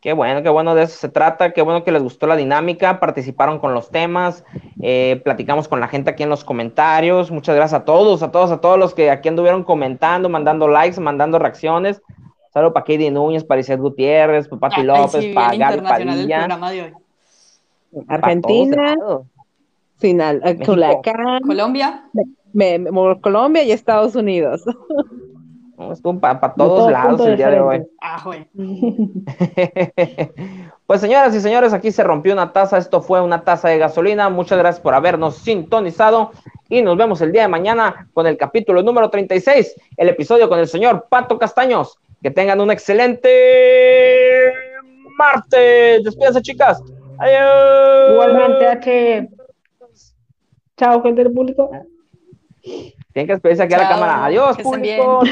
Qué 0.00 0.14
bueno, 0.14 0.42
qué 0.42 0.48
bueno 0.48 0.74
de 0.74 0.84
eso 0.84 0.96
se 0.96 1.10
trata, 1.10 1.52
qué 1.52 1.60
bueno 1.60 1.84
que 1.84 1.92
les 1.92 2.02
gustó 2.02 2.26
la 2.26 2.34
dinámica, 2.34 3.00
participaron 3.00 3.58
con 3.58 3.74
los 3.74 3.90
temas, 3.90 4.44
eh, 4.80 5.20
platicamos 5.24 5.68
con 5.68 5.78
la 5.78 5.88
gente 5.88 6.10
aquí 6.10 6.22
en 6.22 6.30
los 6.30 6.42
comentarios, 6.42 7.30
muchas 7.30 7.54
gracias 7.54 7.82
a 7.82 7.84
todos, 7.84 8.22
a 8.22 8.30
todos, 8.30 8.50
a 8.50 8.62
todos 8.62 8.78
los 8.78 8.94
que 8.94 9.10
aquí 9.10 9.28
anduvieron 9.28 9.62
comentando, 9.62 10.30
mandando 10.30 10.68
likes, 10.68 10.98
mandando 10.98 11.38
reacciones. 11.38 12.00
Saludos 12.50 12.72
para 12.72 12.84
Katie 12.84 13.10
Núñez, 13.10 13.44
para 13.44 13.60
Iseth 13.60 13.78
Gutiérrez, 13.78 14.48
para 14.48 14.60
Pati 14.60 14.82
López, 14.82 15.22
sí, 15.22 15.32
para 15.34 15.54
Gaby 15.54 15.82
Padilla, 15.82 16.48
Argentina. 18.08 18.96
Sinal, 20.00 20.40
eh, 20.44 20.58
Colombia. 21.44 22.04
Me- 22.52 22.78
me- 22.78 23.20
Colombia 23.20 23.62
y 23.62 23.72
Estados 23.72 24.14
Unidos. 24.14 24.62
No, 25.78 25.92
Estuvo 25.92 26.18
para 26.20 26.38
todos 26.54 26.90
lados 26.92 27.20
el 27.26 27.36
día 27.38 27.48
de 27.50 27.60
hoy. 27.60 27.82
Ah, 28.02 28.20
güey. 28.24 28.46
Pues 30.86 31.00
señoras 31.00 31.32
y 31.36 31.40
señores, 31.40 31.72
aquí 31.72 31.92
se 31.92 32.02
rompió 32.02 32.32
una 32.32 32.52
taza. 32.52 32.76
Esto 32.76 33.00
fue 33.00 33.20
una 33.20 33.44
taza 33.44 33.68
de 33.68 33.78
gasolina. 33.78 34.28
Muchas 34.28 34.58
gracias 34.58 34.80
por 34.82 34.92
habernos 34.92 35.36
sintonizado 35.36 36.32
y 36.68 36.82
nos 36.82 36.96
vemos 36.96 37.20
el 37.20 37.30
día 37.30 37.42
de 37.42 37.48
mañana 37.48 38.08
con 38.12 38.26
el 38.26 38.36
capítulo 38.36 38.82
número 38.82 39.08
36, 39.08 39.76
el 39.96 40.08
episodio 40.08 40.48
con 40.48 40.58
el 40.58 40.66
señor 40.66 41.06
Pato 41.08 41.38
Castaños. 41.38 41.96
Que 42.22 42.32
tengan 42.32 42.60
un 42.60 42.72
excelente 42.72 43.30
martes. 45.16 46.02
Despídense, 46.02 46.42
chicas. 46.42 46.82
Adiós. 47.18 48.10
Igualmente, 48.12 48.66
H. 48.66 49.28
Chao, 50.76 51.02
gente 51.02 51.22
del 51.22 51.32
público. 51.32 51.70
Tienen 52.62 53.26
que 53.26 53.32
despedirse 53.32 53.62
aquí 53.62 53.74
a 53.74 53.78
la 53.78 53.88
cámara. 53.88 54.24
Adiós, 54.24 54.56
público. 54.58 55.22